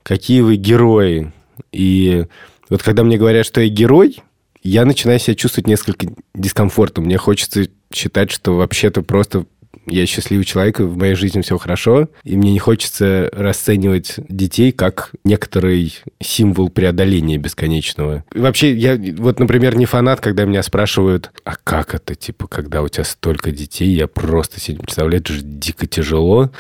какие 0.02 0.40
вы 0.40 0.56
герои. 0.56 1.32
И 1.72 2.24
вот 2.68 2.82
когда 2.82 3.04
мне 3.04 3.18
говорят, 3.18 3.46
что 3.46 3.60
я 3.60 3.68
герой, 3.68 4.18
я 4.62 4.84
начинаю 4.84 5.18
себя 5.18 5.34
чувствовать 5.34 5.66
несколько 5.66 6.08
дискомфортом. 6.34 7.04
Мне 7.04 7.16
хочется 7.16 7.68
считать, 7.92 8.30
что 8.30 8.56
вообще-то 8.56 9.02
просто 9.02 9.46
я 9.86 10.06
счастливый 10.06 10.44
человек, 10.44 10.80
и 10.80 10.84
в 10.84 10.96
моей 10.96 11.14
жизни 11.14 11.40
все 11.40 11.56
хорошо, 11.58 12.08
и 12.24 12.36
мне 12.36 12.52
не 12.52 12.58
хочется 12.58 13.30
расценивать 13.32 14.16
детей 14.28 14.72
как 14.72 15.12
некоторый 15.24 15.98
символ 16.20 16.68
преодоления 16.68 17.38
бесконечного. 17.38 18.24
И 18.34 18.38
вообще, 18.38 18.74
я 18.74 18.98
вот, 19.16 19.38
например, 19.38 19.76
не 19.76 19.86
фанат, 19.86 20.20
когда 20.20 20.44
меня 20.44 20.62
спрашивают, 20.62 21.32
а 21.44 21.56
как 21.56 21.94
это, 21.94 22.14
типа, 22.14 22.46
когда 22.46 22.82
у 22.82 22.88
тебя 22.88 23.04
столько 23.04 23.50
детей, 23.50 23.90
я 23.90 24.06
просто 24.06 24.60
себе 24.60 24.78
не 24.78 24.82
представляю, 24.82 25.22
это 25.22 25.32
же 25.32 25.40
дико 25.42 25.86
тяжело. 25.86 26.50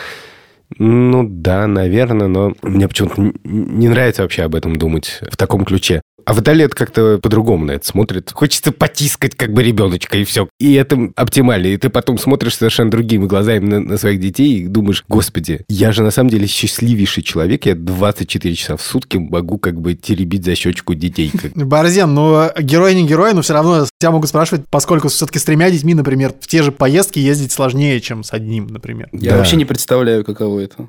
Ну 0.78 1.26
да, 1.28 1.66
наверное, 1.66 2.28
но 2.28 2.54
мне 2.62 2.88
почему-то 2.88 3.32
не 3.44 3.88
нравится 3.88 4.22
вообще 4.22 4.42
об 4.42 4.54
этом 4.54 4.76
думать 4.76 5.20
в 5.30 5.36
таком 5.36 5.64
ключе. 5.64 6.02
А 6.24 6.34
в 6.34 6.40
Италии 6.40 6.64
это 6.64 6.74
как-то 6.76 7.18
по-другому 7.18 7.64
на 7.64 7.72
это 7.72 7.86
смотрит. 7.86 8.30
Хочется 8.32 8.72
потискать 8.72 9.34
как 9.34 9.52
бы 9.52 9.62
ребеночка 9.62 10.18
и 10.18 10.24
все. 10.24 10.48
И 10.58 10.74
это 10.74 11.10
оптимально. 11.16 11.68
И 11.68 11.76
ты 11.76 11.88
потом 11.90 12.18
смотришь 12.18 12.56
совершенно 12.56 12.90
другими 12.90 13.26
глазами 13.26 13.64
на, 13.64 13.80
на 13.80 13.96
своих 13.98 14.20
детей 14.20 14.60
и 14.60 14.66
думаешь, 14.66 15.04
господи, 15.08 15.64
я 15.68 15.92
же 15.92 16.02
на 16.02 16.10
самом 16.10 16.30
деле 16.30 16.46
счастливейший 16.46 17.22
человек. 17.22 17.66
Я 17.66 17.74
24 17.74 18.54
часа 18.54 18.76
в 18.76 18.82
сутки 18.82 19.16
могу 19.16 19.58
как 19.58 19.80
бы 19.80 19.94
теребить 19.94 20.44
за 20.44 20.54
щечку 20.54 20.94
детей. 20.94 21.30
Как- 21.40 21.52
Барзен, 21.66 22.12
ну, 22.14 22.48
герой 22.60 22.94
не 22.94 23.06
герой, 23.06 23.32
но 23.34 23.42
все 23.42 23.52
равно 23.54 23.86
тебя 23.98 24.10
могут 24.10 24.28
спрашивать, 24.28 24.64
поскольку 24.70 25.08
все-таки 25.08 25.38
с 25.38 25.44
тремя 25.44 25.70
детьми, 25.70 25.94
например, 25.94 26.32
в 26.40 26.46
те 26.46 26.62
же 26.62 26.72
поездки 26.72 27.18
ездить 27.18 27.52
сложнее, 27.52 28.00
чем 28.00 28.24
с 28.24 28.32
одним, 28.32 28.66
например. 28.68 29.08
Я 29.12 29.32
Да. 29.32 29.36
вообще 29.38 29.56
не 29.56 29.64
представляю, 29.64 30.24
каково 30.24 30.60
это. 30.60 30.88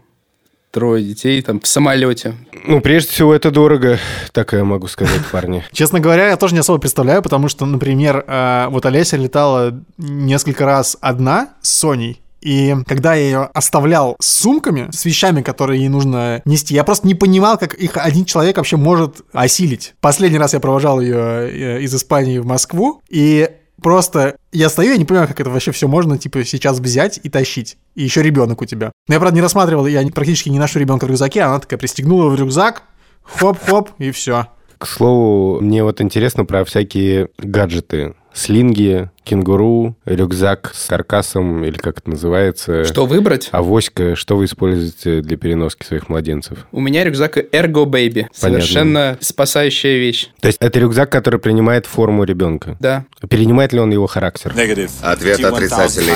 Трое 0.72 1.04
детей 1.04 1.42
там 1.42 1.60
в 1.60 1.68
самолете. 1.68 2.34
Ну, 2.64 2.82
прежде 2.82 3.12
всего, 3.12 3.34
это 3.34 3.52
дорого, 3.52 4.00
так 4.32 4.54
я 4.54 4.64
могу 4.64 4.88
сказать, 4.88 5.22
парни. 5.32 5.64
Честно 5.72 6.00
говоря, 6.00 6.30
я 6.30 6.38
тоже 6.38 6.54
не 6.54 6.60
особо 6.60 6.80
представляю, 6.80 7.22
потому 7.22 7.48
что, 7.48 7.66
например, 7.66 8.24
э, 8.28 8.68
вот 8.70 8.86
Олеся 8.86 9.18
летала 9.18 9.80
несколько 9.98 10.66
раз 10.66 10.98
одна 11.02 11.50
с 11.62 11.70
Соней, 11.70 12.22
и 12.42 12.76
когда 12.88 13.14
я 13.14 13.24
ее 13.24 13.50
оставлял 13.54 14.16
с 14.20 14.26
сумками, 14.26 14.90
с 14.92 15.06
вещами, 15.06 15.42
которые 15.42 15.80
ей 15.80 15.90
нужно 15.90 16.42
нести, 16.46 16.74
я 16.74 16.84
просто 16.84 17.08
не 17.08 17.14
понимал, 17.14 17.58
как 17.58 17.76
их 17.76 17.98
один 17.98 18.26
человек 18.26 18.58
вообще 18.58 18.78
может 18.78 19.22
осилить. 19.32 19.94
Последний 20.02 20.40
раз 20.40 20.54
я 20.54 20.60
провожал 20.60 21.00
ее 21.00 21.18
э, 21.18 21.82
из 21.82 21.94
Испании 21.94 22.40
в 22.40 22.46
Москву, 22.46 23.02
и 23.10 23.48
просто 23.82 24.36
я 24.52 24.70
стою, 24.70 24.92
я 24.92 24.98
не 24.98 25.06
понимаю, 25.06 25.28
как 25.28 25.40
это 25.40 25.50
вообще 25.50 25.72
все 25.72 25.88
можно, 25.88 26.18
типа, 26.18 26.44
сейчас 26.44 26.80
взять 26.80 27.20
и 27.24 27.30
тащить. 27.30 27.78
И 27.96 28.04
еще 28.04 28.22
ребенок 28.22 28.62
у 28.62 28.66
тебя. 28.66 28.92
Но 29.08 29.14
я, 29.14 29.20
правда, 29.20 29.36
не 29.36 29.42
рассматривал, 29.42 29.88
я 29.88 30.06
практически 30.08 30.50
не 30.50 30.60
ношу 30.60 30.80
ребенка 30.80 31.06
в 31.06 31.10
рюкзаке, 31.10 31.42
она 31.42 31.60
такая 31.60 31.80
пристегнула 31.80 32.30
в 32.30 32.36
рюкзак, 32.36 32.84
хоп-хоп, 33.24 33.90
и 33.98 34.12
все. 34.12 34.48
К 34.78 34.88
слову, 34.88 35.62
мне 35.62 35.84
вот 35.84 36.02
интересно 36.02 36.46
про 36.46 36.66
всякие 36.66 37.30
гаджеты. 37.38 38.16
Слинги, 38.34 39.10
кенгуру, 39.24 39.96
рюкзак 40.06 40.72
с 40.74 40.88
каркасом, 40.88 41.64
или 41.66 41.78
как 41.78 42.00
это 42.00 42.10
называется. 42.10 42.86
Что 42.86 43.06
выбрать? 43.06 43.50
Авоська, 43.52 44.16
что 44.16 44.38
вы 44.38 44.46
используете 44.46 45.22
для 45.22 45.38
переноски 45.38 45.86
своих 45.86 46.10
младенцев? 46.10 46.66
У 46.72 46.80
меня 46.80 47.04
рюкзак 47.04 47.38
Ergo 47.38 47.86
Baby. 47.86 48.28
Совершенно 48.34 49.18
спасающая 49.20 49.98
вещь. 49.98 50.30
То 50.40 50.48
есть 50.48 50.58
это 50.62 50.80
рюкзак, 50.80 51.12
который 51.12 51.40
принимает 51.40 51.86
форму 51.86 52.24
ребенка. 52.24 52.78
Да. 52.80 53.06
Перенимает 53.30 53.74
ли 53.74 53.80
он 53.80 53.92
его 53.92 54.08
характер? 54.08 54.54
Ответ 55.02 55.44
отрицательный. 55.44 56.16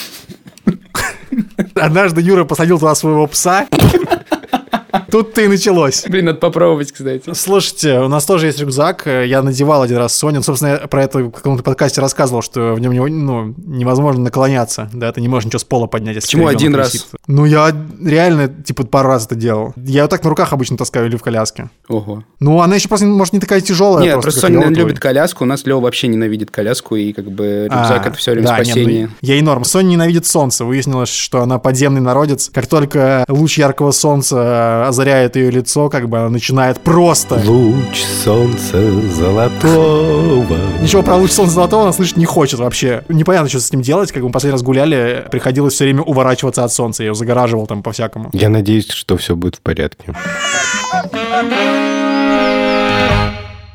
Однажды 1.75 2.21
Юра 2.21 2.45
посадил 2.45 2.79
туда 2.79 2.95
своего 2.95 3.27
пса. 3.27 3.67
Тут-то 5.15 5.41
и 5.41 5.47
началось. 5.47 6.03
Блин, 6.09 6.25
надо 6.25 6.39
попробовать, 6.39 6.91
кстати. 6.91 7.33
Слушайте, 7.33 7.99
у 7.99 8.09
нас 8.09 8.25
тоже 8.25 8.47
есть 8.47 8.59
рюкзак. 8.59 9.05
Я 9.05 9.41
надевал 9.41 9.81
один 9.81 9.97
раз 9.97 10.21
Sony. 10.21 10.41
Собственно, 10.43 10.71
я 10.71 10.87
про 10.87 11.03
это 11.03 11.19
в 11.19 11.31
каком-то 11.31 11.63
подкасте 11.63 12.01
рассказывал, 12.01 12.41
что 12.41 12.73
в 12.73 12.79
нем 12.81 12.93
ну, 13.25 13.55
невозможно 13.57 14.23
наклоняться. 14.23 14.89
Да, 14.91 15.13
ты 15.13 15.21
не 15.21 15.29
можешь 15.29 15.45
ничего 15.45 15.59
с 15.59 15.63
пола 15.63 15.87
поднять. 15.87 16.15
если 16.15 16.27
Почему 16.27 16.47
один 16.47 16.75
раз? 16.75 16.93
висит. 16.93 17.07
Ну, 17.27 17.45
я 17.45 17.73
реально, 18.03 18.49
типа, 18.49 18.85
пару 18.85 19.07
раз 19.07 19.25
это 19.25 19.35
делал. 19.35 19.73
Я 19.77 20.01
вот 20.01 20.11
так 20.11 20.21
на 20.21 20.29
руках 20.29 20.51
обычно 20.51 20.75
таскаю 20.75 21.07
или 21.07 21.15
в 21.15 21.23
коляске. 21.23 21.69
Ого. 21.87 22.25
Ну, 22.41 22.59
она 22.61 22.75
еще 22.75 22.89
просто, 22.89 23.05
может, 23.05 23.33
не 23.33 23.39
такая 23.39 23.61
тяжелая. 23.61 24.03
Нет, 24.03 24.13
просто, 24.21 24.41
просто 24.41 24.59
Соня 24.61 24.75
любит 24.75 24.99
коляску, 24.99 25.45
у 25.45 25.47
нас 25.47 25.65
Лева 25.65 25.79
вообще 25.79 26.07
ненавидит 26.07 26.51
коляску, 26.51 26.97
и 26.97 27.13
как 27.13 27.31
бы 27.31 27.69
рюкзак 27.71 28.05
А, 28.05 28.09
это 28.09 28.17
все 28.17 28.31
время 28.31 28.47
да, 28.47 28.53
не, 28.55 28.59
ну, 28.59 28.65
спасение. 28.65 29.09
ей 29.21 29.41
норм. 29.41 29.63
Соня 29.63 29.87
ненавидит 29.87 30.25
солнце. 30.25 30.65
Выяснилось, 30.65 31.09
что 31.09 31.41
она 31.41 31.57
подземный 31.57 32.01
народец. 32.01 32.51
Как 32.53 32.67
только 32.67 33.23
луч 33.29 33.57
яркого 33.57 33.91
солнца 33.91 34.87
озаряет 35.05 35.35
ее 35.35 35.51
лицо, 35.51 35.89
как 35.89 36.09
бы 36.09 36.17
она 36.17 36.29
начинает 36.29 36.79
просто... 36.79 37.39
Луч 37.45 38.03
солнца 38.23 39.01
золотого. 39.11 40.57
Ничего 40.81 41.03
про 41.03 41.15
луч 41.15 41.31
солнца 41.31 41.53
золотого 41.53 41.83
она 41.83 41.93
слышать 41.93 42.17
не 42.17 42.25
хочет 42.25 42.59
вообще. 42.59 43.03
Непонятно, 43.07 43.47
что 43.49 43.59
с 43.59 43.71
ним 43.71 43.83
делать. 43.83 44.11
Как 44.11 44.23
мы 44.23 44.31
последний 44.31 44.53
раз 44.53 44.63
гуляли, 44.63 45.25
приходилось 45.29 45.73
все 45.73 45.85
время 45.85 46.01
уворачиваться 46.01 46.63
от 46.63 46.71
солнца. 46.71 47.03
Я 47.03 47.09
ее 47.09 47.15
загораживал 47.15 47.67
там 47.67 47.83
по-всякому. 47.83 48.29
Я 48.33 48.49
надеюсь, 48.49 48.89
что 48.89 49.15
все 49.17 49.35
будет 49.35 49.57
в 49.57 49.61
порядке. 49.61 50.15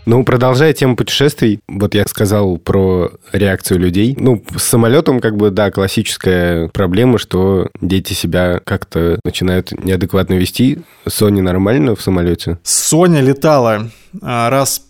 Ну, 0.06 0.24
продолжая 0.24 0.72
тему 0.72 0.96
путешествий, 0.96 1.60
вот 1.68 1.94
я 1.94 2.04
сказал 2.06 2.56
про 2.58 3.12
реакцию 3.32 3.78
людей. 3.78 4.16
Ну, 4.18 4.42
с 4.56 4.62
самолетом, 4.62 5.20
как 5.20 5.36
бы, 5.36 5.50
да, 5.50 5.70
классическая 5.70 6.68
проблема, 6.68 7.18
что 7.18 7.68
дети 7.80 8.12
себя 8.12 8.60
как-то 8.64 9.20
начинают 9.24 9.72
неадекватно 9.84 10.34
вести. 10.34 10.78
Соня 11.06 11.42
нормально 11.42 11.94
в 11.94 12.02
самолете? 12.02 12.58
Соня 12.62 13.20
летала 13.20 13.90
а, 14.22 14.50
раз 14.50 14.82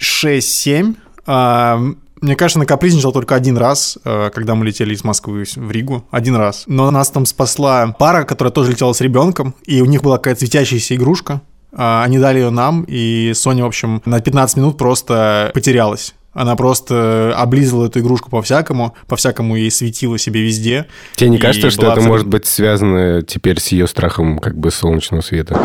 6-7. 0.00 0.94
А, 1.26 1.80
мне 2.20 2.36
кажется, 2.36 2.58
накапризничала 2.58 3.12
только 3.12 3.34
один 3.34 3.58
раз, 3.58 3.98
а, 4.04 4.30
когда 4.30 4.54
мы 4.54 4.64
летели 4.64 4.94
из 4.94 5.04
Москвы 5.04 5.44
в 5.56 5.70
Ригу. 5.70 6.06
Один 6.10 6.36
раз. 6.36 6.64
Но 6.66 6.90
нас 6.90 7.10
там 7.10 7.26
спасла 7.26 7.94
пара, 7.98 8.24
которая 8.24 8.52
тоже 8.52 8.72
летела 8.72 8.92
с 8.92 9.00
ребенком, 9.00 9.54
и 9.66 9.82
у 9.82 9.84
них 9.84 10.02
была 10.02 10.16
какая-то 10.16 10.40
светящаяся 10.40 10.94
игрушка. 10.94 11.42
А, 11.76 12.04
Они 12.04 12.18
дали 12.18 12.38
ее 12.38 12.50
нам, 12.50 12.84
и 12.86 13.32
Соня, 13.34 13.64
в 13.64 13.66
общем, 13.66 14.00
на 14.04 14.20
15 14.20 14.56
минут 14.58 14.78
просто 14.78 15.50
потерялась. 15.54 16.14
Она 16.32 16.56
просто 16.56 17.32
облизывала 17.36 17.86
эту 17.86 18.00
игрушку 18.00 18.28
по-всякому, 18.28 18.94
по-всякому 19.06 19.54
ей 19.56 19.70
светило 19.70 20.18
себе 20.18 20.42
везде. 20.42 20.86
Тебе 21.14 21.30
не 21.30 21.38
кажется, 21.38 21.70
что 21.70 21.82
это 21.82 21.92
абсолютно- 21.92 22.08
может 22.10 22.26
быть 22.26 22.46
связано 22.46 23.22
теперь 23.22 23.60
с 23.60 23.68
ее 23.68 23.86
страхом 23.86 24.40
как 24.40 24.56
бы 24.58 24.70
солнечного 24.72 25.20
света? 25.20 25.60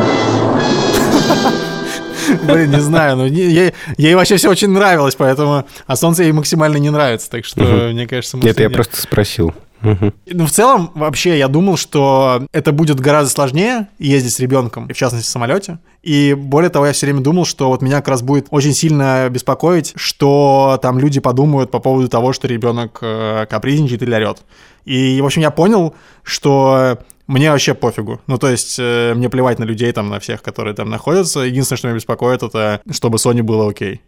Блин, 2.43 2.69
не 2.69 2.79
знаю, 2.79 3.17
но 3.17 3.27
не- 3.27 3.41
ей, 3.41 3.73
ей 3.97 4.13
вообще 4.13 4.35
все 4.37 4.49
очень 4.51 4.69
нравилось, 4.69 5.15
поэтому... 5.15 5.65
А 5.87 5.95
солнце 5.95 6.23
ей 6.23 6.31
максимально 6.31 6.77
не 6.77 6.91
нравится, 6.91 7.29
так 7.31 7.43
что, 7.45 7.61
мне 7.91 8.05
кажется... 8.07 8.37
Нет, 8.37 8.59
я 8.59 8.69
просто 8.69 9.01
спросил. 9.01 9.53
Ну, 9.81 10.45
в 10.45 10.51
целом, 10.51 10.91
вообще, 10.95 11.38
я 11.38 11.48
думал, 11.48 11.77
что 11.77 12.45
это 12.51 12.71
будет 12.71 13.00
гораздо 13.00 13.31
сложнее 13.31 13.88
ездить 13.98 14.33
с 14.33 14.39
ребенком, 14.39 14.88
в 14.88 14.93
частности, 14.93 15.27
в 15.27 15.31
самолете. 15.31 15.79
И 16.01 16.33
более 16.33 16.69
того, 16.69 16.86
я 16.86 16.93
все 16.93 17.05
время 17.05 17.21
думал, 17.21 17.45
что 17.45 17.69
вот 17.69 17.81
меня 17.81 17.98
как 17.98 18.09
раз 18.09 18.21
будет 18.21 18.48
очень 18.51 18.74
сильно 18.74 19.27
беспокоить, 19.29 19.93
что 19.95 20.79
там 20.81 21.00
люди 21.00 21.19
подумают 21.19 21.71
по 21.71 21.79
поводу 21.79 22.07
того, 22.07 22.33
что 22.33 22.48
ребенок 22.48 23.00
э, 23.01 23.45
капризничает 23.50 24.03
или 24.03 24.13
орет. 24.13 24.43
И, 24.86 25.19
в 25.21 25.25
общем, 25.25 25.41
я 25.41 25.51
понял, 25.51 25.93
что 26.24 27.00
мне 27.27 27.51
вообще 27.51 27.75
пофигу. 27.75 28.21
Ну, 28.27 28.38
то 28.38 28.50
есть, 28.50 28.77
э, 28.79 29.13
мне 29.15 29.29
плевать 29.29 29.59
на 29.59 29.63
людей, 29.63 29.91
там, 29.91 30.09
на 30.09 30.19
всех, 30.19 30.41
которые 30.41 30.74
там 30.74 30.89
находятся. 30.89 31.41
Единственное, 31.41 31.77
что 31.77 31.88
меня 31.88 31.95
беспокоит, 31.95 32.41
это 32.43 32.81
чтобы 32.89 33.19
Соне 33.19 33.43
было 33.43 33.69
окей. 33.69 34.01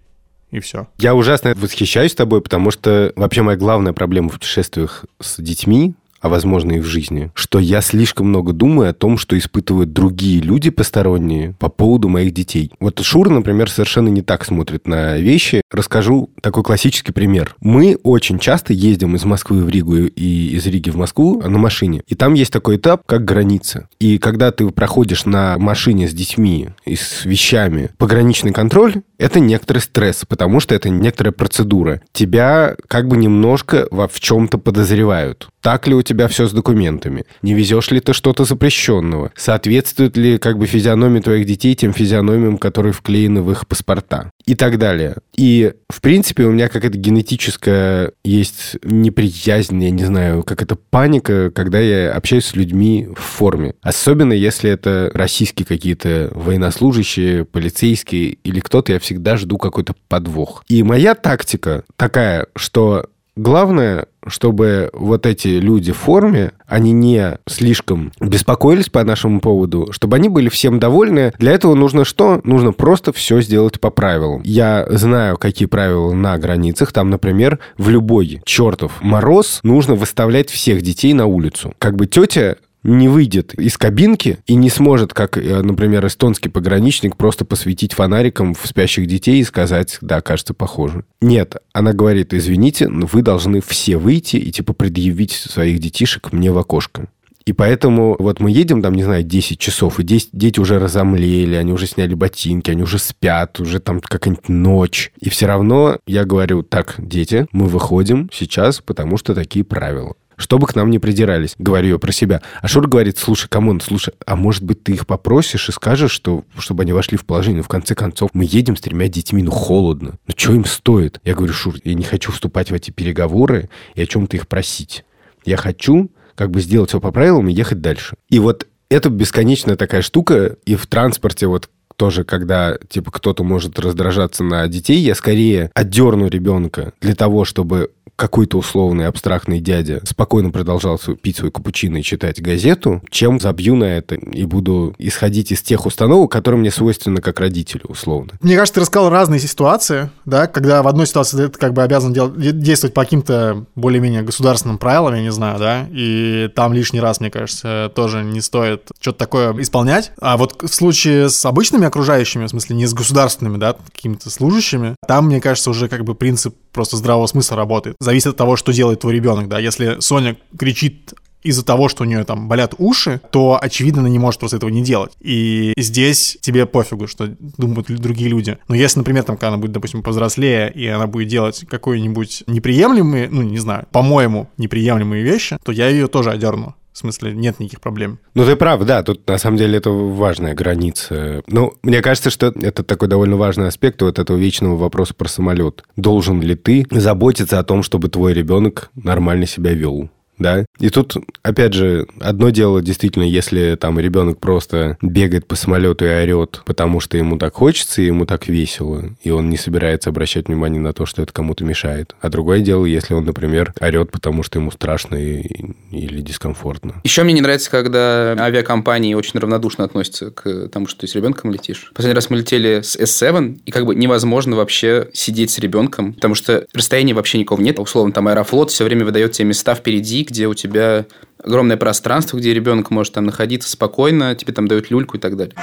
И 0.52 0.60
все. 0.60 0.88
Я 0.98 1.16
ужасно 1.16 1.54
восхищаюсь 1.56 2.14
тобой, 2.14 2.42
потому 2.42 2.72
что 2.72 3.14
вообще 3.16 3.42
моя 3.42 3.58
главная 3.58 3.94
проблема 3.94 4.30
в 4.30 4.34
путешествиях 4.34 5.06
с 5.20 5.42
детьми, 5.42 5.96
а 6.22 6.30
возможно 6.30 6.74
и 6.74 6.80
в 6.80 6.86
жизни, 6.86 7.32
что 7.34 7.60
я 7.60 7.82
слишком 7.82 8.28
много 8.28 8.54
думаю 8.54 8.90
о 8.90 8.94
том, 8.94 9.18
что 9.18 9.38
испытывают 9.38 9.92
другие 9.92 10.42
люди 10.42 10.70
посторонние 10.70 11.56
по 11.60 11.70
поводу 11.70 12.08
моих 12.08 12.34
детей. 12.34 12.72
Вот 12.80 13.00
Шура, 13.00 13.30
например, 13.30 13.70
совершенно 13.70 14.10
не 14.10 14.22
так 14.22 14.46
смотрит 14.46 14.88
на 14.88 15.18
вещи. 15.18 15.62
Расскажу 15.72 16.30
такой 16.42 16.64
классический 16.64 17.12
пример. 17.12 17.56
Мы 17.60 17.98
очень 18.04 18.40
часто 18.40 18.74
ездим 18.74 19.16
из 19.16 19.26
Москвы 19.26 19.64
в 19.64 19.70
Ригу 19.70 19.96
и 19.96 20.56
из 20.56 20.66
Риги 20.68 20.90
в 20.90 20.96
Москву 20.96 21.42
на 21.42 21.58
машине. 21.58 22.04
И 22.08 22.16
там 22.16 22.36
есть 22.36 22.54
такой 22.54 22.78
этап, 22.78 23.02
как 23.06 23.26
граница. 23.26 23.88
И 24.00 24.18
когда 24.18 24.52
ты 24.52 24.70
проходишь 24.70 25.26
на 25.26 25.58
машине 25.58 26.08
с 26.08 26.14
детьми 26.14 26.70
и 26.86 26.96
с 26.96 27.26
вещами 27.26 27.90
пограничный 27.98 28.52
контроль, 28.52 29.02
это 29.18 29.40
некоторый 29.40 29.80
стресс, 29.80 30.24
потому 30.28 30.60
что 30.60 30.76
это 30.76 30.90
некоторая 30.90 31.32
процедура. 31.32 32.02
Тебя 32.12 32.76
как 32.88 33.08
бы 33.08 33.18
немножко 33.18 33.88
во 33.92 34.08
в 34.08 34.20
чем-то 34.20 34.58
подозревают. 34.58 35.50
Так 35.62 35.88
ли 35.88 35.94
у 35.94 36.02
тебя 36.02 36.28
все 36.28 36.48
с 36.48 36.52
документами? 36.52 37.26
Не 37.42 37.54
везешь 37.54 37.92
ли 37.92 38.00
ты 38.00 38.14
что-то 38.14 38.46
запрещенного? 38.46 39.32
Соответствует 39.36 40.18
ли 40.18 40.38
как 40.38 40.58
бы 40.58 40.66
физиономия 40.66 41.22
твоих 41.22 41.46
детей 41.46 41.76
тем 41.76 41.94
физиономиям, 41.94 42.58
которые 42.58 42.94
вклеены 42.94 43.42
в 43.42 43.52
их 43.52 43.68
паспорта? 43.68 44.32
И 44.46 44.56
так 44.56 44.80
далее. 44.80 45.18
И, 45.36 45.74
в 45.90 46.02
принципе, 46.02 46.46
у 46.46 46.52
меня 46.52 46.68
какая-то 46.68 46.98
генетическая 46.98 48.12
есть 48.24 48.78
неприязнь, 48.84 49.82
я 49.82 49.92
не 49.92 50.04
знаю, 50.04 50.44
как 50.44 50.64
это 50.64 50.76
паника, 50.76 51.52
когда 51.52 51.80
я 51.80 52.12
общаюсь 52.12 52.46
с 52.46 52.56
людьми 52.56 53.08
в 53.16 53.22
форме. 53.22 53.76
Особенно, 53.82 54.34
если 54.34 54.72
это 54.72 55.12
российские 55.14 55.66
какие-то 55.66 56.32
военнослужащие, 56.34 57.46
полицейские 57.46 58.38
или 58.44 58.60
кто-то, 58.60 58.94
я 58.94 59.00
всегда 59.00 59.38
жду 59.38 59.58
какой-то 59.58 59.94
подвох. 60.08 60.64
И 60.68 60.82
моя 60.82 61.14
тактика 61.14 61.84
такая, 61.98 62.48
что 62.56 63.06
Главное, 63.36 64.08
чтобы 64.28 64.90
вот 64.94 65.26
эти 65.26 65.48
люди 65.48 65.94
в 65.94 65.98
форме, 65.98 66.52
они 66.68 66.92
не 66.92 67.38
слишком 67.48 68.12
беспокоились 68.20 68.90
по 68.90 69.04
нашему 69.04 69.40
поводу, 69.40 69.88
чтобы 69.92 70.18
они 70.18 70.28
были 70.28 70.50
всем 70.50 70.80
довольны. 70.80 71.34
Для 71.40 71.54
этого 71.54 71.74
нужно 71.74 72.04
что? 72.04 72.42
Нужно 72.44 72.74
просто 72.74 73.14
все 73.14 73.42
сделать 73.42 73.80
по 73.80 73.90
правилам. 73.90 74.42
Я 74.44 74.86
знаю, 74.90 75.38
какие 75.38 75.68
правила 75.68 76.12
на 76.14 76.38
границах. 76.38 76.92
Там, 76.92 77.10
например, 77.10 77.60
в 77.78 77.90
любой 77.90 78.42
чертов 78.46 79.02
мороз 79.02 79.62
нужно 79.64 79.96
выставлять 79.96 80.50
всех 80.50 80.82
детей 80.82 81.14
на 81.14 81.26
улицу. 81.26 81.74
Как 81.80 81.96
бы 81.96 82.08
тетя 82.08 82.58
не 82.84 83.08
выйдет 83.08 83.54
из 83.54 83.78
кабинки 83.78 84.40
и 84.46 84.56
не 84.56 84.70
сможет, 84.70 85.14
как, 85.14 85.38
э, 85.38 85.62
например, 85.62 86.06
эстонский 86.06 86.50
пограничник, 86.50 87.16
просто 87.16 87.46
посветить 87.46 87.94
фонариком 87.94 88.54
в 88.54 88.66
спящих 88.66 89.08
детей 89.08 89.40
и 89.40 89.44
сказать, 89.44 89.98
да, 90.02 90.22
кажется, 90.22 90.54
похоже. 90.54 91.04
Нет, 91.22 91.58
она 91.74 91.94
говорит, 91.94 92.34
извините, 92.34 92.88
но 92.88 93.08
вы 93.12 93.22
должны 93.22 93.62
все 93.62 93.98
выйти 93.98 94.38
и, 94.38 94.52
типа, 94.52 94.74
предъявить 94.74 95.32
своих 95.34 95.80
детишек 95.80 96.32
мне 96.32 96.52
в 96.52 96.58
окошко. 96.58 97.08
И 97.46 97.54
поэтому 97.54 98.16
вот 98.20 98.40
мы 98.40 98.52
едем 98.52 98.82
там, 98.82 98.94
не 98.94 99.04
знаю, 99.04 99.24
10 99.24 99.58
часов, 99.58 100.00
и 100.00 100.04
10, 100.04 100.30
дети 100.32 100.60
уже 100.60 100.80
разомлели, 100.80 101.56
они 101.56 101.74
уже 101.74 101.88
сняли 101.88 102.14
ботинки, 102.14 102.70
они 102.70 102.84
уже 102.84 103.00
спят, 103.00 103.60
уже 103.60 103.80
там 103.80 104.00
какая-нибудь 104.00 104.48
ночь. 104.48 105.12
И 105.20 105.30
все 105.30 105.48
равно 105.48 105.98
я 106.06 106.24
говорю, 106.24 106.62
так, 106.62 106.96
дети, 106.98 107.48
мы 107.52 107.66
выходим 107.66 108.30
сейчас, 108.32 108.80
потому 108.80 109.18
что 109.18 109.34
такие 109.34 109.66
правила 109.66 110.14
чтобы 110.42 110.68
к 110.68 110.76
нам 110.76 110.90
не 110.90 111.00
придирались. 111.00 111.56
Говорю 111.58 111.90
я 111.90 111.98
про 111.98 112.12
себя. 112.12 112.42
А 112.62 112.68
Шур 112.68 112.88
говорит, 112.88 113.18
слушай, 113.18 113.48
come 113.48 113.66
on, 113.66 113.80
слушай, 113.80 114.14
а 114.26 114.36
может 114.36 114.64
быть 114.64 114.84
ты 114.84 114.94
их 114.94 115.08
попросишь 115.08 115.70
и 115.70 115.72
скажешь, 115.72 116.12
что, 116.12 116.44
чтобы 116.58 116.84
они 116.84 116.94
вошли 116.94 117.18
в 117.18 117.26
положение. 117.26 117.58
Ну, 117.58 117.64
в 117.64 117.68
конце 117.68 117.96
концов, 117.96 118.32
мы 118.34 118.46
едем 118.46 118.76
с 118.76 118.82
тремя 118.82 119.08
детьми, 119.08 119.44
ну, 119.44 119.52
холодно. 119.52 120.16
Ну, 120.28 120.34
что 120.36 120.54
им 120.54 120.66
стоит? 120.66 121.20
Я 121.24 121.36
говорю, 121.36 121.54
Шур, 121.54 121.76
я 121.84 121.94
не 121.94 122.04
хочу 122.04 122.32
вступать 122.32 122.72
в 122.72 122.74
эти 122.74 122.92
переговоры 122.92 123.70
и 123.96 124.02
о 124.02 124.06
чем-то 124.06 124.36
их 124.36 124.48
просить. 124.48 125.06
Я 125.46 125.58
хочу 125.58 126.12
как 126.36 126.50
бы 126.50 126.62
сделать 126.62 126.90
все 126.90 127.00
по 127.00 127.12
правилам 127.12 127.48
и 127.50 127.54
ехать 127.54 127.82
дальше. 127.82 128.16
И 128.30 128.40
вот 128.40 128.68
это 128.90 129.10
бесконечная 129.10 129.76
такая 129.76 130.02
штука, 130.02 130.58
и 130.66 130.76
в 130.76 130.88
транспорте 130.88 131.48
вот 131.48 131.70
тоже, 131.96 132.24
когда, 132.24 132.78
типа, 132.90 133.12
кто-то 133.12 133.44
может 133.44 133.78
раздражаться 133.78 134.44
на 134.44 134.68
детей, 134.68 135.00
я 135.00 135.14
скорее 135.14 135.70
отдерну 135.76 136.28
ребенка 136.28 136.94
для 137.00 137.14
того, 137.14 137.46
чтобы 137.46 137.92
какой-то 138.22 138.60
условный 138.60 139.08
абстрактный 139.08 139.60
дядя 139.60 140.00
спокойно 140.06 140.52
продолжал 140.52 141.00
пить 141.24 141.38
свой 141.38 141.50
капучино 141.50 141.98
и 141.98 142.04
читать 142.04 142.40
газету, 142.40 143.02
чем 143.10 143.40
забью 143.40 143.76
на 143.76 143.86
это 143.86 144.14
и 144.14 144.46
буду 144.46 144.94
исходить 145.00 145.52
из 145.52 145.64
тех 145.64 145.88
установок, 145.88 146.32
которые 146.32 146.60
мне 146.60 146.70
свойственны 146.70 147.20
как 147.20 147.40
родителю, 147.40 147.86
условно. 147.88 148.34
Мне 148.40 148.56
кажется, 148.56 148.76
ты 148.76 148.82
рассказал 148.82 149.10
разные 149.10 149.40
ситуации, 149.40 150.12
да, 150.26 150.46
когда 150.46 150.84
в 150.84 150.88
одной 150.88 151.08
ситуации 151.08 151.48
ты 151.48 151.58
как 151.58 151.74
бы 151.74 151.82
обязан 151.82 152.14
дел- 152.14 152.32
де- 152.32 152.52
действовать 152.52 152.94
по 152.94 153.02
каким-то 153.02 153.66
более-менее 153.74 154.22
государственным 154.22 154.78
правилам, 154.78 155.16
я 155.16 155.24
не 155.24 155.32
знаю, 155.32 155.58
да, 155.58 155.88
и 155.90 156.48
там 156.56 156.74
лишний 156.74 157.00
раз, 157.00 157.22
мне 157.22 157.32
кажется, 157.32 157.92
тоже 157.96 158.24
не 158.24 158.42
стоит 158.42 158.84
что-то 159.00 159.18
такое 159.18 159.60
исполнять. 159.60 160.12
А 160.22 160.38
вот 160.38 160.62
в 160.62 160.72
случае 160.72 161.30
с 161.30 161.44
обычными 161.44 161.88
окружающими, 161.88 162.46
в 162.46 162.50
смысле 162.50 162.76
не 162.76 162.86
с 162.86 162.94
государственными, 162.94 163.58
да, 163.58 163.78
какими-то 163.92 164.30
служащими, 164.30 164.96
там, 165.08 165.26
мне 165.26 165.42
кажется, 165.42 165.72
уже 165.72 165.88
как 165.88 166.04
бы 166.04 166.14
принцип 166.14 166.56
просто 166.72 166.98
здравого 166.98 167.28
смысла 167.28 167.58
работает. 167.58 167.96
Зависит 168.00 168.28
от 168.28 168.38
того, 168.38 168.56
что 168.56 168.72
делает 168.72 169.02
твой 169.02 169.14
ребенок, 169.14 169.48
да. 169.48 169.60
Если 169.60 170.00
Соня 170.00 170.38
кричит 170.58 171.14
из-за 171.44 171.66
того, 171.66 171.90
что 171.90 172.04
у 172.04 172.06
нее 172.06 172.24
там 172.24 172.48
болят 172.48 172.76
уши, 172.78 173.20
то, 173.32 173.58
очевидно, 173.62 174.02
она 174.02 174.10
не 174.10 174.20
может 174.20 174.40
просто 174.40 174.58
этого 174.58 174.70
не 174.70 174.84
делать. 174.84 175.14
И 175.20 175.74
здесь 175.78 176.38
тебе 176.42 176.66
пофигу, 176.66 177.08
что 177.08 177.36
думают 177.58 177.88
другие 177.88 178.30
люди. 178.30 178.58
Но 178.68 178.76
если, 178.76 179.00
например, 179.00 179.24
там, 179.24 179.38
когда 179.38 179.50
она 179.50 179.58
будет, 179.58 179.72
допустим, 179.72 180.04
повзрослее, 180.04 180.72
и 180.72 180.86
она 180.88 181.08
будет 181.08 181.28
делать 181.28 181.66
какой-нибудь 181.68 182.44
неприемлемые, 182.48 183.30
ну, 183.30 183.42
не 183.42 183.58
знаю, 183.58 183.88
по-моему, 183.92 184.50
неприемлемые 184.58 185.24
вещи, 185.24 185.58
то 185.64 185.72
я 185.72 185.90
ее 185.90 186.08
тоже 186.08 186.32
одерну. 186.32 186.76
В 186.94 186.98
смысле, 186.98 187.34
нет 187.34 187.60
никаких 187.60 187.80
проблем. 187.80 188.20
Ну, 188.34 188.46
ты 188.46 188.56
прав, 188.56 188.84
да, 188.84 189.02
тут 189.02 189.26
на 189.28 189.38
самом 189.38 189.58
деле 189.58 189.78
это 189.78 189.90
важная 189.90 190.54
граница. 190.54 191.42
Ну, 191.48 191.74
мне 191.84 192.02
кажется, 192.02 192.30
что 192.30 192.48
это 192.48 192.84
такой 192.84 193.08
довольно 193.08 193.38
важный 193.38 193.68
аспект 193.68 194.02
вот 194.02 194.20
этого 194.20 194.38
вечного 194.38 194.76
вопроса 194.76 195.14
про 195.14 195.30
самолет. 195.30 195.84
Должен 195.96 196.42
ли 196.42 196.56
ты 196.56 196.86
заботиться 196.92 197.60
о 197.60 197.64
том, 197.64 197.82
чтобы 197.84 198.10
твой 198.10 198.34
ребенок 198.34 198.92
нормально 198.96 199.46
себя 199.46 199.74
вел? 199.74 200.10
Да. 200.42 200.66
И 200.80 200.90
тут, 200.90 201.16
опять 201.44 201.74
же, 201.74 202.08
одно 202.20 202.50
дело 202.50 202.82
действительно, 202.82 203.24
если 203.24 203.76
там 203.80 204.00
ребенок 204.00 204.40
просто 204.40 204.98
бегает 205.02 205.48
по 205.48 205.56
самолету 205.56 206.06
и 206.06 206.10
орет, 206.10 206.62
потому 206.66 207.00
что 207.00 207.18
ему 207.18 207.38
так 207.38 207.56
хочется, 207.56 208.02
и 208.02 208.06
ему 208.06 208.26
так 208.26 208.48
весело, 208.48 209.04
и 209.22 209.30
он 209.30 209.50
не 209.50 209.58
собирается 209.58 210.10
обращать 210.10 210.48
внимание 210.48 210.82
на 210.82 210.94
то, 210.94 211.06
что 211.06 211.22
это 211.22 211.32
кому-то 211.32 211.64
мешает. 211.64 212.16
А 212.22 212.30
другое 212.30 212.62
дело, 212.62 212.86
если 212.86 213.14
он, 213.14 213.26
например, 213.26 213.74
орет, 213.80 214.12
потому 214.12 214.44
что 214.44 214.60
ему 214.60 214.72
страшно 214.72 215.16
и, 215.16 215.74
или 215.92 216.22
дискомфортно. 216.22 217.02
Еще 217.04 217.24
мне 217.24 217.34
не 217.34 217.42
нравится, 217.42 217.70
когда 217.70 218.36
авиакомпании 218.40 219.14
очень 219.14 219.40
равнодушно 219.40 219.84
относятся 219.84 220.32
к 220.32 220.70
тому, 220.70 220.88
что 220.88 221.02
ты 221.02 221.08
с 221.08 221.16
ребенком 221.16 221.52
летишь. 221.52 221.92
Последний 221.96 222.16
раз 222.16 222.30
мы 222.30 222.38
летели 222.38 222.82
с 222.82 222.96
S7, 222.96 223.62
и 223.66 223.72
как 223.72 223.86
бы 223.86 223.96
невозможно 223.96 224.56
вообще 224.56 225.10
сидеть 225.14 225.52
с 225.52 225.60
ребенком, 225.60 226.14
потому 226.14 226.36
что 226.36 226.66
расстояния 226.74 227.14
вообще 227.14 227.38
никого 227.38 227.62
нет. 227.62 227.80
Условно, 227.80 228.12
там 228.12 228.28
Аэрофлот 228.28 228.72
все 228.72 228.84
время 228.84 229.06
выдает 229.06 229.34
тебе 229.34 229.50
места 229.50 229.76
впереди, 229.76 230.24
где 230.32 230.48
у 230.48 230.54
тебя 230.54 231.06
огромное 231.44 231.78
пространство, 231.78 232.38
где 232.38 232.54
ребенок 232.54 232.90
может 232.90 233.14
там 233.14 233.26
находиться 233.26 233.70
спокойно, 233.70 234.34
тебе 234.36 234.54
там 234.54 234.68
дают 234.68 234.90
люльку 234.90 235.18
и 235.18 235.20
так 235.20 235.36
далее. 235.36 235.54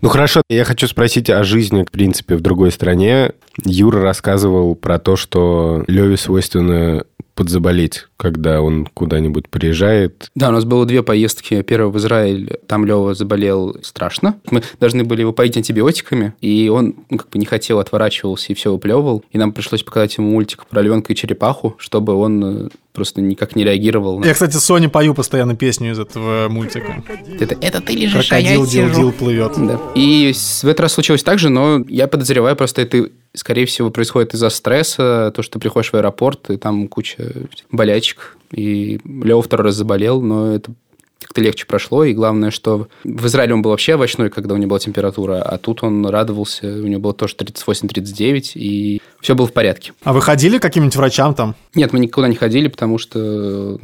Ну 0.00 0.08
хорошо, 0.08 0.42
я 0.48 0.64
хочу 0.64 0.86
спросить 0.86 1.28
о 1.28 1.44
жизни, 1.44 1.82
в 1.82 1.90
принципе, 1.90 2.36
в 2.36 2.40
другой 2.40 2.72
стране. 2.72 3.32
Юра 3.64 4.00
рассказывал 4.00 4.74
про 4.74 4.98
то, 4.98 5.16
что 5.16 5.84
Леве 5.88 6.16
свойственно 6.16 7.04
подзаболеть, 7.34 8.06
когда 8.16 8.60
он 8.60 8.86
куда-нибудь 8.92 9.48
приезжает. 9.48 10.30
Да, 10.34 10.50
у 10.50 10.52
нас 10.52 10.64
было 10.64 10.84
две 10.84 11.02
поездки. 11.02 11.62
Первая 11.62 11.90
в 11.90 11.96
Израиль, 11.96 12.58
там 12.66 12.84
Лева 12.84 13.14
заболел 13.14 13.76
страшно. 13.82 14.38
Мы 14.50 14.62
должны 14.78 15.04
были 15.04 15.22
его 15.22 15.32
поить 15.32 15.56
антибиотиками, 15.56 16.34
и 16.40 16.68
он 16.68 16.96
ну, 17.08 17.16
как 17.16 17.30
бы 17.30 17.38
не 17.38 17.46
хотел, 17.46 17.78
отворачивался 17.78 18.52
и 18.52 18.54
все 18.54 18.72
выплевывал. 18.72 19.24
И 19.32 19.38
нам 19.38 19.52
пришлось 19.52 19.82
показать 19.82 20.18
ему 20.18 20.32
мультик 20.32 20.66
про 20.66 20.82
львенка 20.82 21.12
и 21.12 21.16
черепаху, 21.16 21.76
чтобы 21.78 22.14
он 22.14 22.44
э, 22.44 22.68
просто 22.92 23.20
никак 23.20 23.56
не 23.56 23.64
реагировал. 23.64 24.22
Я, 24.22 24.32
кстати, 24.32 24.56
Соне 24.56 24.88
пою 24.88 25.14
постоянно 25.14 25.56
песню 25.56 25.92
из 25.92 25.98
этого 25.98 26.48
мультика. 26.48 27.02
Это, 27.38 27.56
это 27.60 27.80
ты 27.80 27.92
лежишь, 27.92 28.28
Крокодил, 28.28 28.62
а 28.62 28.64
я 28.64 28.70
дил, 28.70 28.90
дил 28.90 29.12
плывет. 29.12 29.52
Да. 29.56 29.80
И 29.94 30.32
в 30.32 30.64
этот 30.64 30.80
раз 30.80 30.92
случилось 30.94 31.22
так 31.22 31.38
же, 31.38 31.48
но 31.48 31.84
я 31.88 32.06
подозреваю, 32.08 32.56
просто 32.56 32.82
это 32.82 33.08
скорее 33.34 33.66
всего, 33.66 33.90
происходит 33.90 34.34
из-за 34.34 34.48
стресса, 34.50 35.32
то, 35.34 35.42
что 35.42 35.54
ты 35.54 35.58
приходишь 35.60 35.92
в 35.92 35.94
аэропорт, 35.94 36.50
и 36.50 36.56
там 36.56 36.88
куча 36.88 37.32
болячек. 37.70 38.36
И 38.52 39.00
Лео 39.04 39.40
второй 39.40 39.66
раз 39.66 39.76
заболел, 39.76 40.20
но 40.20 40.54
это 40.54 40.72
как-то 41.20 41.40
легче 41.40 41.66
прошло. 41.66 42.04
И 42.04 42.12
главное, 42.12 42.50
что 42.50 42.88
в 43.04 43.26
Израиле 43.26 43.54
он 43.54 43.62
был 43.62 43.70
вообще 43.70 43.94
овощной, 43.94 44.30
когда 44.30 44.54
у 44.54 44.56
него 44.56 44.70
была 44.70 44.78
температура, 44.78 45.42
а 45.42 45.58
тут 45.58 45.82
он 45.82 46.06
радовался, 46.06 46.66
у 46.66 46.86
него 46.86 47.00
было 47.00 47.14
тоже 47.14 47.34
38-39, 47.36 48.52
и 48.54 49.00
все 49.20 49.34
было 49.34 49.46
в 49.46 49.52
порядке. 49.52 49.92
А 50.02 50.12
вы 50.12 50.22
ходили 50.22 50.58
к 50.58 50.62
каким-нибудь 50.62 50.96
врачам 50.96 51.34
там? 51.34 51.54
Нет, 51.74 51.92
мы 51.92 51.98
никуда 51.98 52.28
не 52.28 52.36
ходили, 52.36 52.68
потому 52.68 52.98
что 52.98 53.78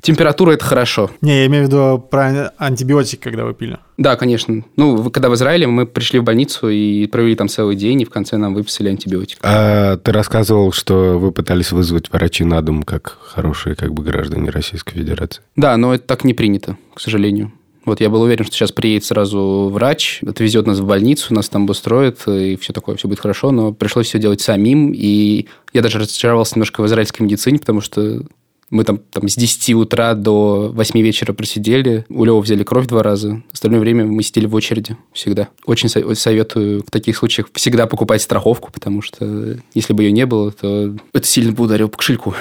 температура– 0.00 0.52
это 0.52 0.64
хорошо. 0.64 1.10
Не, 1.20 1.40
я 1.40 1.46
имею 1.46 1.64
в 1.64 1.66
виду 1.68 1.98
про 1.98 2.52
антибиотик, 2.58 3.20
когда 3.20 3.44
вы 3.44 3.54
пили. 3.54 3.78
Да, 3.96 4.16
конечно. 4.16 4.64
Ну, 4.76 5.10
когда 5.10 5.28
в 5.28 5.34
Израиле, 5.34 5.66
мы 5.66 5.86
пришли 5.86 6.18
в 6.18 6.24
больницу 6.24 6.68
и 6.68 7.06
провели 7.06 7.34
там 7.34 7.48
целый 7.48 7.76
день, 7.76 8.02
и 8.02 8.04
в 8.04 8.10
конце 8.10 8.36
нам 8.36 8.54
выписали 8.54 8.88
антибиотик. 8.88 9.38
А 9.42 9.96
ты 9.96 10.12
рассказывал, 10.12 10.72
что 10.72 11.18
вы 11.18 11.32
пытались 11.32 11.72
вызвать 11.72 12.12
врачей 12.12 12.46
на 12.46 12.62
дом, 12.62 12.82
как 12.82 13.18
хорошие 13.20 13.74
как 13.74 13.92
бы 13.92 14.02
граждане 14.02 14.50
Российской 14.50 14.94
Федерации. 14.94 15.42
Да, 15.56 15.76
но 15.76 15.94
это 15.94 16.04
так 16.04 16.24
не 16.24 16.34
принято, 16.34 16.76
к 16.94 17.00
сожалению. 17.00 17.52
Вот 17.88 18.02
я 18.02 18.10
был 18.10 18.20
уверен, 18.20 18.44
что 18.44 18.54
сейчас 18.54 18.70
приедет 18.70 19.06
сразу 19.06 19.70
врач, 19.72 20.20
отвезет 20.26 20.66
нас 20.66 20.78
в 20.78 20.86
больницу, 20.86 21.32
нас 21.32 21.48
там 21.48 21.68
устроит, 21.70 22.18
и 22.28 22.56
все 22.56 22.74
такое, 22.74 22.96
все 22.96 23.08
будет 23.08 23.20
хорошо, 23.20 23.50
но 23.50 23.72
пришлось 23.72 24.08
все 24.08 24.18
делать 24.18 24.42
самим, 24.42 24.92
и 24.94 25.46
я 25.72 25.80
даже 25.80 25.98
разочаровался 25.98 26.56
немножко 26.56 26.82
в 26.82 26.86
израильской 26.86 27.24
медицине, 27.24 27.58
потому 27.58 27.80
что 27.80 28.24
мы 28.70 28.84
там, 28.84 28.98
там 28.98 29.28
с 29.28 29.36
10 29.36 29.74
утра 29.74 30.14
до 30.14 30.70
8 30.74 31.00
вечера 31.00 31.32
просидели. 31.32 32.04
У 32.08 32.24
Лева 32.24 32.40
взяли 32.40 32.64
кровь 32.64 32.86
два 32.86 33.02
раза. 33.02 33.42
Остальное 33.52 33.80
время 33.80 34.04
мы 34.04 34.22
сидели 34.22 34.46
в 34.46 34.54
очереди 34.54 34.96
всегда. 35.12 35.48
Очень 35.64 35.88
советую 35.88 36.84
в 36.86 36.90
таких 36.90 37.16
случаях 37.16 37.48
всегда 37.54 37.86
покупать 37.86 38.22
страховку, 38.22 38.70
потому 38.72 39.02
что 39.02 39.58
если 39.74 39.92
бы 39.92 40.02
ее 40.02 40.12
не 40.12 40.26
было, 40.26 40.52
то 40.52 40.94
это 41.12 41.26
сильно 41.26 41.52
бы 41.52 41.64
ударило 41.64 41.88
по 41.88 41.98
кошельку. 41.98 42.34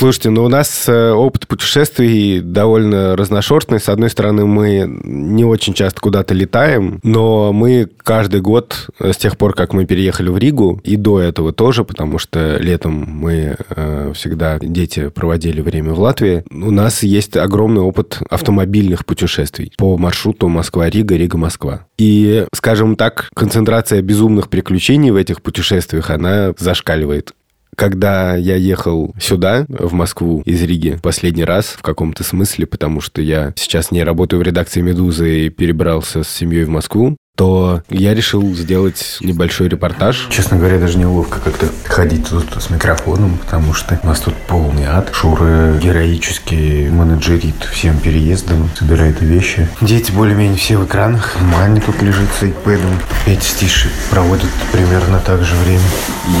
Слушайте, 0.00 0.30
ну 0.30 0.44
у 0.44 0.48
нас 0.48 0.88
э, 0.88 1.10
опыт 1.10 1.46
путешествий 1.46 2.40
довольно 2.40 3.16
разношерстный. 3.16 3.78
С 3.78 3.90
одной 3.90 4.08
стороны, 4.08 4.46
мы 4.46 4.90
не 5.04 5.44
очень 5.44 5.74
часто 5.74 6.00
куда-то 6.00 6.32
летаем, 6.32 7.00
но 7.02 7.52
мы 7.52 7.86
каждый 7.98 8.40
год, 8.40 8.88
с 8.98 9.18
тех 9.18 9.36
пор, 9.36 9.52
как 9.52 9.74
мы 9.74 9.84
переехали 9.84 10.30
в 10.30 10.38
Ригу, 10.38 10.80
и 10.84 10.96
до 10.96 11.20
этого 11.20 11.52
тоже, 11.52 11.84
потому 11.84 12.16
что 12.18 12.56
летом 12.56 12.94
мы 12.94 13.58
э, 13.58 14.12
всегда, 14.14 14.58
дети 14.58 15.10
проводили 15.10 15.60
время 15.60 15.92
в 15.92 16.00
Латвии, 16.00 16.44
у 16.50 16.70
нас 16.70 17.02
есть 17.02 17.36
огромный 17.36 17.82
опыт 17.82 18.22
автомобильных 18.30 19.04
путешествий 19.04 19.70
по 19.76 19.98
маршруту 19.98 20.48
Москва-Рига, 20.48 21.14
Рига-Москва. 21.14 21.84
И, 21.98 22.46
скажем 22.54 22.96
так, 22.96 23.28
концентрация 23.34 24.00
безумных 24.00 24.48
приключений 24.48 25.10
в 25.10 25.16
этих 25.16 25.42
путешествиях, 25.42 26.08
она 26.08 26.54
зашкаливает 26.56 27.34
когда 27.80 28.36
я 28.36 28.56
ехал 28.56 29.14
сюда, 29.18 29.64
в 29.70 29.94
Москву, 29.94 30.42
из 30.44 30.62
Риги, 30.62 30.98
последний 31.02 31.44
раз 31.44 31.68
в 31.68 31.80
каком-то 31.80 32.22
смысле, 32.22 32.66
потому 32.66 33.00
что 33.00 33.22
я 33.22 33.54
сейчас 33.56 33.90
не 33.90 34.04
работаю 34.04 34.38
в 34.38 34.42
редакции 34.42 34.82
«Медузы» 34.82 35.46
и 35.46 35.48
перебрался 35.48 36.22
с 36.22 36.28
семьей 36.28 36.64
в 36.64 36.68
Москву, 36.68 37.16
то 37.40 37.82
я 37.88 38.12
решил 38.12 38.54
сделать 38.54 39.16
небольшой 39.22 39.70
репортаж. 39.70 40.28
Честно 40.28 40.58
говоря, 40.58 40.78
даже 40.78 40.98
неловко 40.98 41.40
как-то 41.40 41.68
ходить 41.84 42.28
тут 42.28 42.62
с 42.62 42.68
микрофоном, 42.68 43.38
потому 43.38 43.72
что 43.72 43.98
у 44.02 44.06
нас 44.06 44.20
тут 44.20 44.34
полный 44.46 44.84
ад. 44.84 45.08
Шура 45.14 45.78
героически 45.82 46.90
менеджерит 46.92 47.64
всем 47.72 47.98
переездом, 47.98 48.68
собирает 48.76 49.22
вещи. 49.22 49.66
Дети 49.80 50.12
более-менее 50.12 50.58
все 50.58 50.76
в 50.76 50.84
экранах. 50.84 51.34
Маня 51.40 51.80
тут 51.80 52.02
лежит 52.02 52.28
с 52.38 52.42
айпэдом. 52.42 52.92
Эти 53.26 53.42
стиши 53.42 53.88
проводят 54.10 54.50
примерно 54.70 55.18
так 55.24 55.42
же 55.42 55.54
время. 55.64 55.80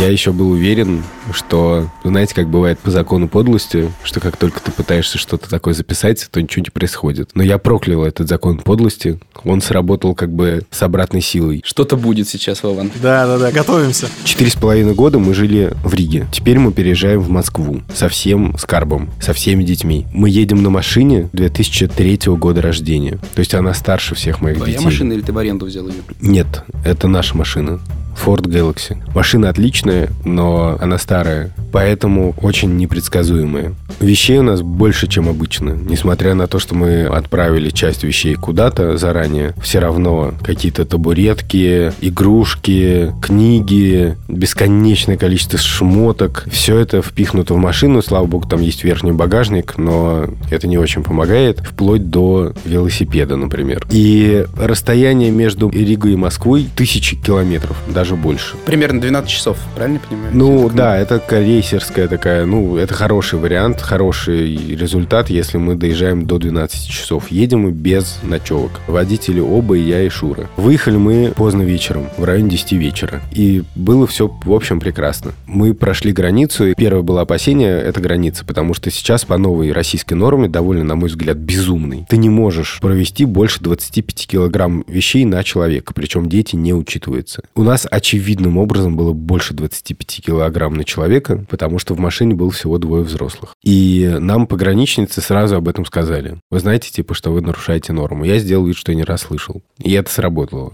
Я 0.00 0.10
еще 0.10 0.32
был 0.32 0.50
уверен, 0.50 1.02
что, 1.32 1.88
знаете, 2.04 2.34
как 2.34 2.48
бывает 2.48 2.78
по 2.78 2.90
закону 2.90 3.28
подлости, 3.28 3.90
что 4.02 4.20
как 4.20 4.36
только 4.36 4.60
ты 4.60 4.70
пытаешься 4.70 5.18
что-то 5.18 5.48
такое 5.48 5.74
записать, 5.74 6.28
то 6.30 6.42
ничего 6.42 6.62
не 6.62 6.70
происходит. 6.70 7.30
Но 7.34 7.42
я 7.42 7.58
проклял 7.58 8.04
этот 8.04 8.28
закон 8.28 8.58
подлости. 8.58 9.18
Он 9.44 9.60
сработал 9.60 10.14
как 10.14 10.30
бы 10.30 10.62
с 10.70 10.82
обратной 10.90 11.22
силой. 11.22 11.62
Что-то 11.64 11.96
будет 11.96 12.28
сейчас, 12.28 12.62
Вован. 12.62 12.90
Да-да-да, 13.00 13.50
готовимся. 13.52 14.08
Четыре 14.24 14.50
с 14.50 14.54
половиной 14.56 14.94
года 14.94 15.18
мы 15.18 15.32
жили 15.34 15.72
в 15.84 15.94
Риге. 15.94 16.26
Теперь 16.32 16.58
мы 16.58 16.72
переезжаем 16.72 17.20
в 17.20 17.30
Москву. 17.30 17.80
Со 17.94 18.08
всем 18.08 18.56
скарбом, 18.58 19.10
со 19.20 19.32
всеми 19.32 19.62
детьми. 19.62 20.06
Мы 20.12 20.28
едем 20.28 20.62
на 20.62 20.70
машине 20.70 21.30
2003 21.32 22.18
года 22.36 22.60
рождения. 22.60 23.18
То 23.34 23.38
есть 23.38 23.54
она 23.54 23.72
старше 23.72 24.14
всех 24.14 24.40
моих 24.40 24.56
Твоя 24.58 24.72
детей. 24.72 24.84
машина 24.84 25.12
или 25.12 25.20
ты 25.22 25.32
в 25.32 25.38
аренду 25.38 25.66
взял 25.66 25.86
ее? 25.88 25.94
Нет, 26.20 26.64
это 26.84 27.08
наша 27.08 27.36
машина. 27.36 27.80
Ford 28.24 28.42
Galaxy. 28.42 28.96
Машина 29.14 29.48
отличная, 29.48 30.10
но 30.24 30.78
она 30.80 30.98
старая, 30.98 31.50
поэтому 31.72 32.34
очень 32.40 32.76
непредсказуемая. 32.76 33.74
Вещей 34.00 34.38
у 34.38 34.42
нас 34.42 34.62
больше, 34.62 35.08
чем 35.08 35.28
обычно. 35.28 35.70
Несмотря 35.70 36.34
на 36.34 36.46
то, 36.46 36.58
что 36.58 36.74
мы 36.74 37.04
отправили 37.04 37.70
часть 37.70 38.02
вещей 38.02 38.34
куда-то 38.34 38.96
заранее, 38.96 39.54
все 39.62 39.78
равно 39.78 40.32
какие-то 40.42 40.84
табуретки, 40.84 41.92
игрушки, 42.00 43.12
книги, 43.20 44.16
бесконечное 44.28 45.16
количество 45.16 45.58
шмоток. 45.58 46.46
Все 46.50 46.78
это 46.78 47.02
впихнуто 47.02 47.54
в 47.54 47.58
машину. 47.58 48.02
Слава 48.02 48.26
богу, 48.26 48.48
там 48.48 48.60
есть 48.60 48.84
верхний 48.84 49.12
багажник, 49.12 49.76
но 49.76 50.26
это 50.50 50.66
не 50.66 50.78
очень 50.78 51.02
помогает. 51.02 51.60
Вплоть 51.60 52.08
до 52.08 52.52
велосипеда, 52.64 53.36
например. 53.36 53.86
И 53.90 54.46
расстояние 54.56 55.30
между 55.30 55.68
Ригой 55.68 56.12
и 56.12 56.16
Москвой 56.16 56.66
тысячи 56.74 57.16
километров, 57.16 57.76
даже 57.92 58.09
больше. 58.16 58.56
Примерно 58.66 59.00
12 59.00 59.30
часов, 59.30 59.58
правильно 59.76 60.00
понимаю? 60.08 60.32
Ну 60.34 60.68
да, 60.68 60.96
это 60.96 61.18
скорее 61.24 61.60
крейсерская 61.60 62.08
такая, 62.08 62.46
ну, 62.46 62.78
это 62.78 62.94
хороший 62.94 63.38
вариант, 63.38 63.82
хороший 63.82 64.56
результат, 64.74 65.28
если 65.28 65.58
мы 65.58 65.74
доезжаем 65.74 66.24
до 66.24 66.38
12 66.38 66.88
часов. 66.88 67.30
Едем 67.30 67.60
мы 67.60 67.70
без 67.70 68.18
ночевок. 68.22 68.70
Водители 68.86 69.40
оба, 69.40 69.76
и 69.76 69.82
я, 69.82 70.02
и 70.02 70.08
Шура. 70.08 70.48
Выехали 70.56 70.96
мы 70.96 71.32
поздно 71.36 71.62
вечером, 71.62 72.08
в 72.16 72.24
районе 72.24 72.50
10 72.50 72.72
вечера. 72.72 73.20
И 73.32 73.62
было 73.74 74.06
все, 74.06 74.34
в 74.44 74.52
общем, 74.52 74.80
прекрасно. 74.80 75.32
Мы 75.46 75.74
прошли 75.74 76.12
границу, 76.12 76.66
и 76.66 76.74
первое 76.74 77.02
было 77.02 77.22
опасение– 77.22 77.78
это 77.82 78.00
граница, 78.00 78.44
потому 78.46 78.72
что 78.72 78.90
сейчас 78.90 79.24
по 79.24 79.36
новой 79.36 79.72
российской 79.72 80.14
норме, 80.14 80.48
довольно, 80.48 80.84
на 80.84 80.94
мой 80.94 81.10
взгляд, 81.10 81.36
безумный. 81.36 82.06
Ты 82.08 82.16
не 82.16 82.30
можешь 82.30 82.78
провести 82.80 83.24
больше 83.26 83.60
25 83.60 84.26
килограмм 84.26 84.84
вещей 84.88 85.24
на 85.24 85.44
человека, 85.44 85.92
причем 85.92 86.28
дети 86.28 86.56
не 86.56 86.72
учитываются. 86.72 87.42
У 87.54 87.64
нас 87.64 87.86
очевидным 87.90 88.58
образом 88.58 88.96
было 88.96 89.12
больше 89.12 89.54
25 89.54 90.22
килограмм 90.24 90.74
на 90.74 90.84
человека, 90.84 91.44
потому 91.48 91.78
что 91.78 91.94
в 91.94 91.98
машине 91.98 92.34
было 92.34 92.50
всего 92.50 92.78
двое 92.78 93.02
взрослых. 93.02 93.54
И 93.62 94.16
нам 94.18 94.46
пограничницы 94.46 95.20
сразу 95.20 95.56
об 95.56 95.68
этом 95.68 95.84
сказали. 95.84 96.38
Вы 96.50 96.60
знаете, 96.60 96.90
типа, 96.90 97.14
что 97.14 97.32
вы 97.32 97.40
нарушаете 97.40 97.92
норму. 97.92 98.24
Я 98.24 98.38
сделал 98.38 98.66
вид, 98.66 98.76
что 98.76 98.92
я 98.92 98.96
не 98.96 99.04
расслышал. 99.04 99.62
И 99.78 99.92
это 99.92 100.10
сработало. 100.10 100.72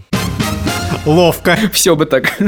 Ловко. 1.05 1.57
Все 1.72 1.96
бы 1.96 2.07
так. 2.07 2.38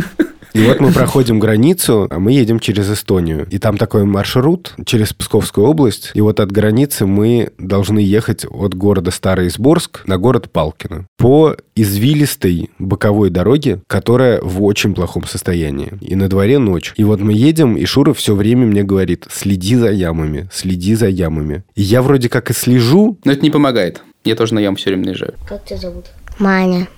И 0.55 0.61
вот 0.63 0.81
мы 0.81 0.93
проходим 0.93 1.39
границу, 1.39 2.07
а 2.11 2.19
мы 2.19 2.33
едем 2.33 2.59
через 2.61 2.91
Эстонию. 2.91 3.47
И 3.51 3.59
там 3.59 3.77
такой 3.77 4.05
маршрут 4.05 4.75
через 4.85 5.13
Псковскую 5.13 5.67
область. 5.67 6.11
И 6.15 6.21
вот 6.21 6.41
от 6.41 6.51
границы 6.51 7.07
мы 7.07 7.51
должны 7.59 7.99
ехать 7.99 8.45
от 8.49 8.75
города 8.75 9.11
Старый 9.11 9.49
Изборск 9.49 10.07
на 10.07 10.19
город 10.19 10.51
Палкино. 10.51 11.07
По 11.17 11.57
извилистой 11.75 12.71
боковой 12.79 13.31
дороге, 13.31 13.81
которая 13.87 14.41
в 14.41 14.63
очень 14.65 14.95
плохом 14.95 15.25
состоянии. 15.27 15.93
И 16.01 16.15
на 16.17 16.29
дворе 16.29 16.59
ночь. 16.59 16.93
И 16.97 17.05
вот 17.05 17.21
мы 17.21 17.33
едем, 17.33 17.77
и 17.77 17.85
Шура 17.85 18.13
все 18.15 18.35
время 18.35 18.67
мне 18.67 18.83
говорит, 18.83 19.27
следи 19.31 19.77
за 19.77 19.91
ямами, 19.91 20.49
следи 20.53 20.95
за 20.95 21.09
ямами. 21.09 21.63
И 21.75 21.83
я 21.83 22.03
вроде 22.03 22.29
как 22.29 22.51
и 22.51 22.55
слежу. 22.55 23.19
Но 23.25 23.33
это 23.33 23.43
не 23.43 23.51
помогает. 23.51 24.03
Я 24.25 24.35
тоже 24.35 24.55
на 24.55 24.59
яму 24.59 24.77
все 24.77 24.91
время 24.91 25.07
наезжаю. 25.07 25.35
Как 25.49 25.65
тебя 25.65 25.79
зовут? 25.79 26.07
Маня, 26.39 26.89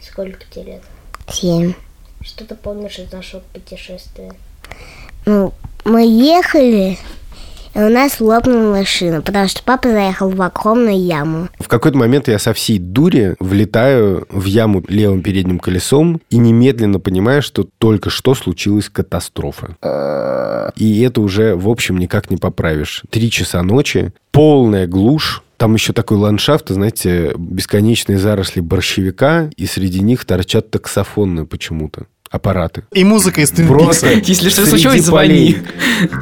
Сколько 0.00 0.40
тебе 0.50 0.64
лет? 0.64 0.82
семь. 1.28 1.72
Что 2.24 2.44
ты 2.44 2.54
помнишь 2.54 2.98
из 2.98 3.12
нашего 3.12 3.42
путешествия? 3.52 4.32
Ну, 5.26 5.52
мы 5.84 6.06
ехали, 6.06 6.96
и 7.74 7.78
у 7.78 7.88
нас 7.90 8.20
лопнула 8.20 8.78
машина, 8.78 9.20
потому 9.20 9.46
что 9.46 9.62
папа 9.62 9.88
заехал 9.88 10.30
в 10.30 10.40
огромную 10.40 10.98
яму. 10.98 11.48
В 11.58 11.68
какой-то 11.68 11.98
момент 11.98 12.28
я 12.28 12.38
со 12.38 12.54
всей 12.54 12.78
дури 12.78 13.36
влетаю 13.40 14.26
в 14.30 14.44
яму 14.44 14.82
левым 14.88 15.22
передним 15.22 15.58
колесом 15.58 16.20
и 16.30 16.38
немедленно 16.38 16.98
понимаю, 16.98 17.42
что 17.42 17.68
только 17.78 18.08
что 18.08 18.34
случилась 18.34 18.88
катастрофа. 18.88 19.76
И 20.76 21.02
это 21.02 21.20
уже, 21.20 21.56
в 21.56 21.68
общем, 21.68 21.98
никак 21.98 22.30
не 22.30 22.38
поправишь. 22.38 23.02
Три 23.10 23.30
часа 23.30 23.62
ночи, 23.62 24.12
полная 24.30 24.86
глушь, 24.86 25.42
там 25.56 25.74
еще 25.74 25.92
такой 25.92 26.16
ландшафт, 26.16 26.70
знаете, 26.70 27.32
бесконечные 27.36 28.18
заросли 28.18 28.60
борщевика, 28.60 29.50
и 29.56 29.66
среди 29.66 30.00
них 30.00 30.24
торчат 30.24 30.70
таксофоны 30.70 31.44
почему-то 31.44 32.06
аппараты. 32.34 32.84
И 32.92 33.04
музыка 33.04 33.40
из 33.40 33.52
Twin 33.52 33.68
Просто 33.68 34.12
Peaks. 34.12 34.24
Если 34.26 34.48
что 34.48 34.66
случилось, 34.66 35.04
звони. 35.04 35.56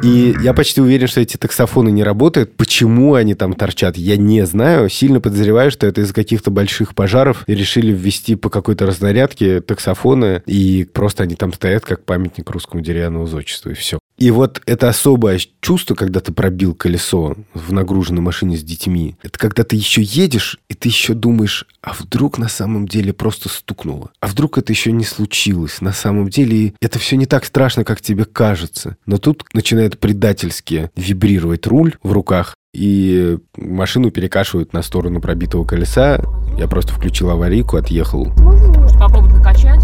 И 0.03 0.35
я 0.41 0.53
почти 0.53 0.79
уверен, 0.79 1.07
что 1.07 1.21
эти 1.21 1.37
таксофоны 1.37 1.89
не 1.89 2.03
работают. 2.03 2.55
Почему 2.55 3.15
они 3.15 3.33
там 3.33 3.53
торчат, 3.53 3.97
я 3.97 4.15
не 4.15 4.45
знаю. 4.45 4.89
Сильно 4.89 5.19
подозреваю, 5.19 5.71
что 5.71 5.87
это 5.87 6.01
из-за 6.01 6.13
каких-то 6.13 6.51
больших 6.51 6.93
пожаров 6.93 7.43
и 7.47 7.55
решили 7.55 7.91
ввести 7.91 8.35
по 8.35 8.49
какой-то 8.49 8.85
разнарядке 8.85 9.61
таксофоны, 9.61 10.43
и 10.45 10.87
просто 10.91 11.23
они 11.23 11.35
там 11.35 11.51
стоят 11.51 11.83
как 11.85 12.05
памятник 12.05 12.49
русскому 12.49 12.83
деревянному 12.83 13.25
зодчеству, 13.25 13.71
и 13.71 13.73
все. 13.73 13.97
И 14.17 14.29
вот 14.31 14.61
это 14.65 14.89
особое 14.89 15.39
чувство, 15.59 15.95
когда 15.95 16.19
ты 16.19 16.31
пробил 16.31 16.75
колесо 16.75 17.35
в 17.53 17.73
нагруженной 17.73 18.21
машине 18.21 18.55
с 18.57 18.63
детьми, 18.63 19.15
это 19.23 19.39
когда 19.39 19.63
ты 19.63 19.75
еще 19.75 20.01
едешь, 20.01 20.59
и 20.69 20.75
ты 20.75 20.89
еще 20.89 21.13
думаешь, 21.13 21.65
а 21.81 21.93
вдруг 21.93 22.37
на 22.37 22.47
самом 22.47 22.87
деле 22.87 23.11
просто 23.11 23.49
стукнуло? 23.49 24.11
А 24.19 24.27
вдруг 24.27 24.57
это 24.57 24.71
еще 24.71 24.91
не 24.91 25.03
случилось? 25.03 25.81
На 25.81 25.93
самом 26.03 26.27
деле 26.29 26.73
это 26.81 26.99
все 26.99 27.15
не 27.15 27.25
так 27.25 27.45
страшно, 27.45 27.83
как 27.85 28.01
тебе 28.01 28.25
кажется. 28.25 28.97
Но 29.05 29.17
тут 29.17 29.45
начинает 29.53 29.99
предательски 29.99 30.91
вибрировать 30.95 31.65
руль 31.65 31.95
в 32.03 32.11
руках, 32.11 32.55
и 32.73 33.37
машину 33.55 34.11
перекашивают 34.11 34.73
на 34.73 34.81
сторону 34.81 35.21
пробитого 35.21 35.63
колеса. 35.63 36.19
Я 36.57 36.67
просто 36.67 36.91
включил 36.91 37.29
аварийку, 37.29 37.77
отъехал. 37.77 38.25
Может 38.37 38.99
попробовать 38.99 39.33
накачать? 39.33 39.83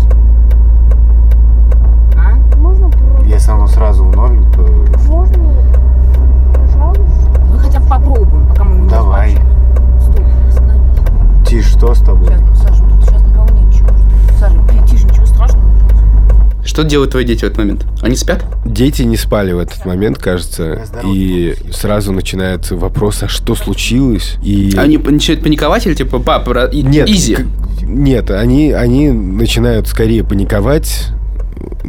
А? 2.18 2.38
Если 3.26 3.52
оно 3.52 3.68
сразу 3.68 4.04
в 4.04 4.16
ноль, 4.16 4.40
то 4.54 4.62
Мы 7.52 7.60
хотя 7.60 7.80
бы 7.80 7.88
попробуем, 7.88 8.48
пока 8.50 8.64
мы 8.66 8.82
не 8.82 8.90
Давай. 8.90 9.38
Стой, 10.02 10.26
остановись. 10.50 11.48
Тиш, 11.48 11.66
что 11.66 11.94
с 11.94 12.00
тобой? 12.00 12.28
Сейчас, 12.56 12.80
ну, 12.80 13.02
сейчас 13.02 13.22
никого 13.22 13.48
нет, 13.52 13.74
чего. 13.74 13.90
Саша, 14.38 14.60
блин, 14.60 14.84
тише, 14.86 15.06
ничего 15.06 15.26
страшного. 15.26 15.70
Что 16.80 16.88
делают 16.88 17.12
твои 17.12 17.26
дети 17.26 17.42
в 17.42 17.44
этот 17.44 17.58
момент? 17.58 17.86
Они 18.02 18.16
спят? 18.16 18.46
Дети 18.66 19.02
не 19.02 19.18
спали 19.18 19.52
в 19.52 19.60
этот 19.60 19.86
момент, 19.86 20.18
кажется, 20.18 20.86
и 21.04 21.54
сразу 21.74 22.14
начинается 22.14 22.78
вопрос, 22.78 23.22
а 23.22 23.28
что 23.28 23.54
случилось? 23.56 24.38
И... 24.42 24.74
Они 24.78 24.98
начинают 24.98 25.44
паниковать 25.44 25.86
или 25.88 25.94
типа, 25.94 26.20
папа, 26.20 26.70
Нет, 26.72 27.10
изи? 27.10 27.36
к- 27.36 27.46
нет, 27.82 28.32
они, 28.32 28.72
они 28.72 29.12
начинают 29.12 29.90
скорее 29.90 30.24
паниковать, 30.24 31.08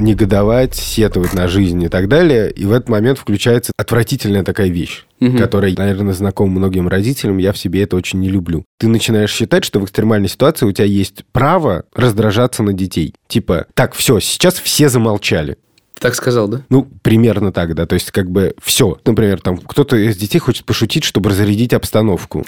негодовать, 0.00 0.74
сетовать 0.74 1.34
на 1.34 1.46
жизнь 1.48 1.82
и 1.82 1.88
так 1.88 2.08
далее. 2.08 2.50
И 2.50 2.64
в 2.64 2.72
этот 2.72 2.88
момент 2.88 3.18
включается 3.18 3.72
отвратительная 3.76 4.42
такая 4.42 4.68
вещь, 4.68 5.04
Мгм. 5.20 5.38
которая, 5.38 5.74
наверное, 5.76 6.14
знакома 6.14 6.52
многим 6.58 6.88
родителям. 6.88 7.38
Я 7.38 7.52
в 7.52 7.58
себе 7.58 7.82
это 7.82 7.96
очень 7.96 8.20
не 8.20 8.28
люблю. 8.28 8.64
Ты 8.78 8.88
начинаешь 8.88 9.30
считать, 9.32 9.64
что 9.64 9.80
в 9.80 9.84
экстремальной 9.84 10.28
ситуации 10.28 10.66
у 10.66 10.72
тебя 10.72 10.86
есть 10.86 11.24
право 11.32 11.84
раздражаться 11.94 12.62
на 12.62 12.72
детей. 12.72 13.14
Типа, 13.28 13.66
так, 13.74 13.94
все, 13.94 14.18
сейчас 14.20 14.54
все 14.54 14.88
замолчали. 14.88 15.58
Так 15.98 16.14
сказал, 16.14 16.48
да? 16.48 16.62
Ну, 16.70 16.88
примерно 17.02 17.52
так, 17.52 17.74
да. 17.74 17.84
То 17.84 17.94
есть, 17.94 18.10
как 18.10 18.30
бы, 18.30 18.54
все. 18.62 18.98
Например, 19.04 19.38
там 19.40 19.58
кто-то 19.58 19.96
из 19.96 20.16
детей 20.16 20.38
хочет 20.38 20.64
пошутить, 20.64 21.04
чтобы 21.04 21.28
разрядить 21.30 21.74
обстановку. 21.74 22.46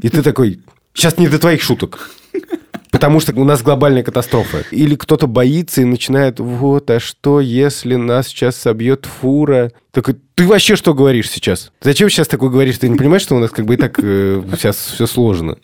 И 0.00 0.08
ты 0.08 0.22
такой, 0.22 0.60
сейчас 0.94 1.18
не 1.18 1.28
до 1.28 1.38
твоих 1.38 1.60
шуток. 1.60 2.10
Потому 2.90 3.20
что 3.20 3.32
у 3.38 3.44
нас 3.44 3.62
глобальная 3.62 4.02
катастрофа. 4.02 4.64
Или 4.70 4.94
кто-то 4.94 5.26
боится 5.26 5.82
и 5.82 5.84
начинает, 5.84 6.40
вот, 6.40 6.90
а 6.90 7.00
что, 7.00 7.40
если 7.40 7.96
нас 7.96 8.28
сейчас 8.28 8.56
собьет 8.56 9.06
фура? 9.06 9.72
Такой, 9.92 10.16
ты 10.34 10.46
вообще 10.46 10.76
что 10.76 10.94
говоришь 10.94 11.30
сейчас? 11.30 11.72
Зачем 11.80 12.08
сейчас 12.08 12.28
такое 12.28 12.50
говоришь? 12.50 12.78
Ты 12.78 12.88
не 12.88 12.96
понимаешь, 12.96 13.22
что 13.22 13.36
у 13.36 13.40
нас 13.40 13.50
как 13.50 13.66
бы 13.66 13.74
и 13.74 13.76
так 13.76 13.98
э, 14.02 14.42
сейчас 14.56 14.76
все 14.76 15.06
сложно? 15.06 15.58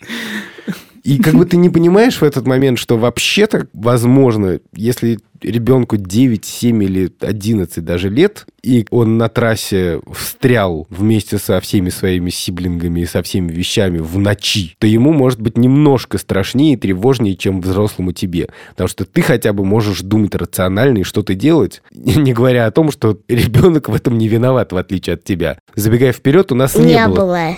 И 1.05 1.19
как 1.19 1.35
бы 1.35 1.45
ты 1.45 1.55
не 1.57 1.69
понимаешь 1.69 2.19
в 2.19 2.23
этот 2.23 2.47
момент, 2.47 2.79
что 2.79 2.97
вообще-то, 2.97 3.67
возможно, 3.73 4.59
если 4.75 5.19
ребенку 5.41 5.97
9, 5.97 6.43
7 6.43 6.83
или 6.83 7.11
11 7.19 7.83
даже 7.83 8.09
лет, 8.09 8.45
и 8.63 8.85
он 8.89 9.17
на 9.17 9.29
трассе 9.29 10.01
встрял 10.11 10.87
вместе 10.89 11.37
со 11.37 11.59
всеми 11.59 11.89
своими 11.89 12.31
сиблингами 12.31 13.01
и 13.01 13.05
со 13.05 13.21
всеми 13.21 13.51
вещами 13.51 13.99
в 13.99 14.17
ночи, 14.17 14.75
то 14.79 14.87
ему 14.87 15.13
может 15.13 15.39
быть 15.39 15.57
немножко 15.57 16.17
страшнее 16.17 16.73
и 16.73 16.77
тревожнее, 16.77 17.35
чем 17.35 17.61
взрослому 17.61 18.11
тебе. 18.11 18.49
Потому 18.71 18.87
что 18.87 19.05
ты 19.05 19.21
хотя 19.21 19.53
бы 19.53 19.63
можешь 19.63 20.01
думать 20.01 20.33
рационально 20.33 20.99
и 20.99 21.03
что-то 21.03 21.35
делать, 21.35 21.83
не 21.91 22.33
говоря 22.33 22.65
о 22.65 22.71
том, 22.71 22.91
что 22.91 23.19
ребенок 23.27 23.89
в 23.89 23.93
этом 23.93 24.17
не 24.17 24.27
виноват, 24.27 24.71
в 24.71 24.77
отличие 24.77 25.13
от 25.13 25.23
тебя. 25.23 25.59
Забегая 25.75 26.13
вперед, 26.13 26.51
у 26.51 26.55
нас 26.55 26.75
не, 26.75 26.95
Не 26.95 27.07
было 27.07 27.15
было. 27.15 27.57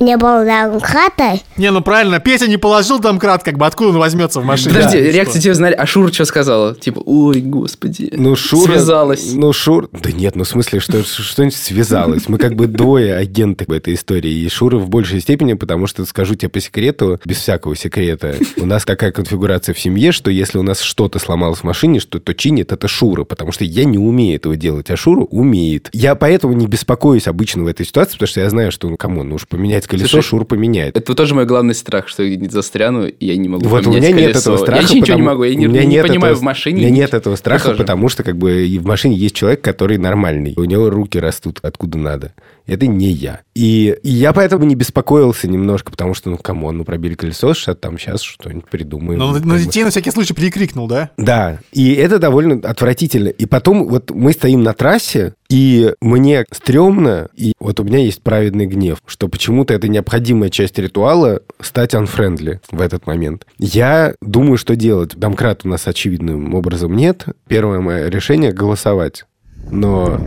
Не 0.00 0.16
было 0.16 0.44
домкрата. 0.44 1.40
Не, 1.56 1.70
ну 1.70 1.80
правильно, 1.80 2.20
Петя 2.20 2.46
не 2.46 2.56
положил 2.56 3.00
домкрат, 3.00 3.42
как 3.42 3.58
бы 3.58 3.66
откуда 3.66 3.90
он 3.90 3.98
возьмется 3.98 4.40
в 4.40 4.44
машине? 4.44 4.74
Подожди, 4.74 4.98
Да, 4.98 5.10
реакции 5.10 5.40
тебе 5.40 5.54
знали. 5.54 5.74
А 5.74 5.86
Шура 5.86 6.12
что 6.12 6.24
сказала? 6.24 6.74
Типа, 6.74 7.02
ой, 7.04 7.40
господи. 7.40 8.10
Ну, 8.12 8.36
Шура... 8.36 8.72
Связалась. 8.72 9.32
Ну, 9.34 9.52
Шур... 9.52 9.88
Да 9.92 10.12
нет, 10.12 10.36
ну, 10.36 10.44
в 10.44 10.48
смысле, 10.48 10.78
что 10.78 11.02
что-нибудь 11.02 11.56
связалось. 11.56 12.28
Мы 12.28 12.38
как 12.38 12.54
бы 12.54 12.66
двое 12.66 13.16
агенты 13.16 13.64
в 13.66 13.72
этой 13.72 13.94
истории. 13.94 14.30
И 14.30 14.48
Шура 14.48 14.78
в 14.78 14.88
большей 14.88 15.20
степени, 15.20 15.54
потому 15.54 15.86
что, 15.86 16.04
скажу 16.04 16.36
тебе 16.36 16.48
по 16.48 16.60
секрету, 16.60 17.20
без 17.24 17.38
всякого 17.38 17.74
секрета, 17.74 18.36
у 18.56 18.66
нас 18.66 18.84
такая 18.84 19.10
конфигурация 19.10 19.74
в 19.74 19.80
семье, 19.80 20.12
что 20.12 20.30
если 20.30 20.58
у 20.58 20.62
нас 20.62 20.80
что-то 20.80 21.18
сломалось 21.18 21.60
в 21.60 21.64
машине, 21.64 21.98
что 21.98 22.20
то 22.20 22.34
чинит 22.34 22.70
это 22.70 22.86
Шура, 22.86 23.24
потому 23.24 23.50
что 23.50 23.64
я 23.64 23.84
не 23.84 23.98
умею 23.98 24.36
этого 24.36 24.54
делать, 24.54 24.90
а 24.90 24.96
Шура 24.96 25.22
умеет. 25.22 25.90
Я 25.92 26.14
поэтому 26.14 26.52
не 26.52 26.68
беспокоюсь 26.68 27.26
обычно 27.26 27.64
в 27.64 27.66
этой 27.66 27.84
ситуации, 27.84 28.12
потому 28.12 28.28
что 28.28 28.40
я 28.40 28.50
знаю, 28.50 28.70
что, 28.70 28.88
ну, 28.88 28.96
кому, 28.96 29.24
ну 29.24 29.34
уж 29.34 29.48
поменять 29.48 29.87
колесо, 29.88 30.08
Слушай, 30.08 30.26
Шур 30.28 30.44
поменяет. 30.44 30.96
Это 30.96 31.14
тоже 31.14 31.34
мой 31.34 31.44
главный 31.46 31.74
страх, 31.74 32.06
что 32.08 32.22
я 32.22 32.36
не 32.36 32.48
застряну, 32.48 33.06
и 33.06 33.26
я 33.26 33.36
не 33.36 33.48
могу 33.48 33.66
Вот 33.68 33.80
у 33.86 33.90
поменять 33.90 34.12
меня 34.12 34.26
нет 34.26 34.32
колесо. 34.34 34.40
этого 34.52 34.56
страха. 34.58 34.80
Я 34.82 34.82
ничего 34.84 34.96
не 34.98 35.00
потому- 35.02 35.24
могу, 35.24 35.44
я 35.44 35.54
не, 35.54 35.66
у 35.66 35.70
меня 35.70 35.80
не 35.84 35.86
нет 35.96 36.06
понимаю 36.06 36.32
этого- 36.32 36.40
в 36.40 36.44
машине. 36.44 36.76
У 36.76 36.80
меня 36.80 36.90
нет 36.90 37.14
этого 37.14 37.34
страха, 37.36 37.74
потому 37.74 38.08
что 38.08 38.22
как 38.22 38.36
бы 38.36 38.66
и 38.66 38.78
в 38.78 38.86
машине 38.86 39.16
есть 39.16 39.34
человек, 39.34 39.60
который 39.62 39.98
нормальный. 39.98 40.54
У 40.56 40.64
него 40.64 40.90
руки 40.90 41.18
растут 41.18 41.58
откуда 41.62 41.98
надо. 41.98 42.32
Это 42.68 42.86
не 42.86 43.08
я. 43.08 43.40
И, 43.54 43.96
и 44.02 44.10
я 44.10 44.32
поэтому 44.32 44.64
не 44.64 44.74
беспокоился 44.74 45.48
немножко, 45.48 45.90
потому 45.90 46.14
что, 46.14 46.30
ну, 46.30 46.36
come 46.36 46.59
on, 46.59 46.76
ну, 46.78 46.84
пробили 46.84 47.14
колесо, 47.14 47.54
ща 47.54 47.74
там 47.74 47.98
сейчас 47.98 48.20
что-нибудь 48.20 48.66
придумаем. 48.66 49.18
Но 49.18 49.32
бы. 49.32 49.58
детей 49.58 49.84
на 49.84 49.90
всякий 49.90 50.10
случай 50.10 50.34
прикрикнул, 50.34 50.86
да? 50.86 51.10
Да, 51.16 51.58
и 51.72 51.94
это 51.94 52.18
довольно 52.18 52.60
отвратительно. 52.68 53.28
И 53.28 53.46
потом 53.46 53.88
вот 53.88 54.10
мы 54.10 54.32
стоим 54.32 54.62
на 54.62 54.74
трассе, 54.74 55.34
и 55.48 55.94
мне 56.02 56.44
стрёмно, 56.52 57.28
и 57.34 57.54
вот 57.58 57.80
у 57.80 57.84
меня 57.84 57.98
есть 57.98 58.22
праведный 58.22 58.66
гнев, 58.66 58.98
что 59.06 59.28
почему-то 59.28 59.72
это 59.72 59.88
необходимая 59.88 60.50
часть 60.50 60.78
ритуала 60.78 61.40
стать 61.60 61.94
unfriendly 61.94 62.60
в 62.70 62.82
этот 62.82 63.06
момент. 63.06 63.46
Я 63.58 64.14
думаю, 64.20 64.58
что 64.58 64.76
делать. 64.76 65.16
Домкрат 65.16 65.64
у 65.64 65.68
нас 65.68 65.88
очевидным 65.88 66.54
образом 66.54 66.94
нет. 66.94 67.24
Первое 67.48 67.80
мое 67.80 68.08
решение— 68.08 68.52
голосовать. 68.52 69.24
Но 69.70 70.18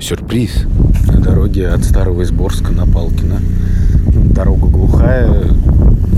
сюрприз. 0.00 0.66
На 1.06 1.20
дороге 1.20 1.68
от 1.68 1.84
Старого 1.84 2.22
Изборска 2.22 2.72
на 2.72 2.86
Палкино. 2.86 3.40
Дорога 4.34 4.68
глухая, 4.68 5.44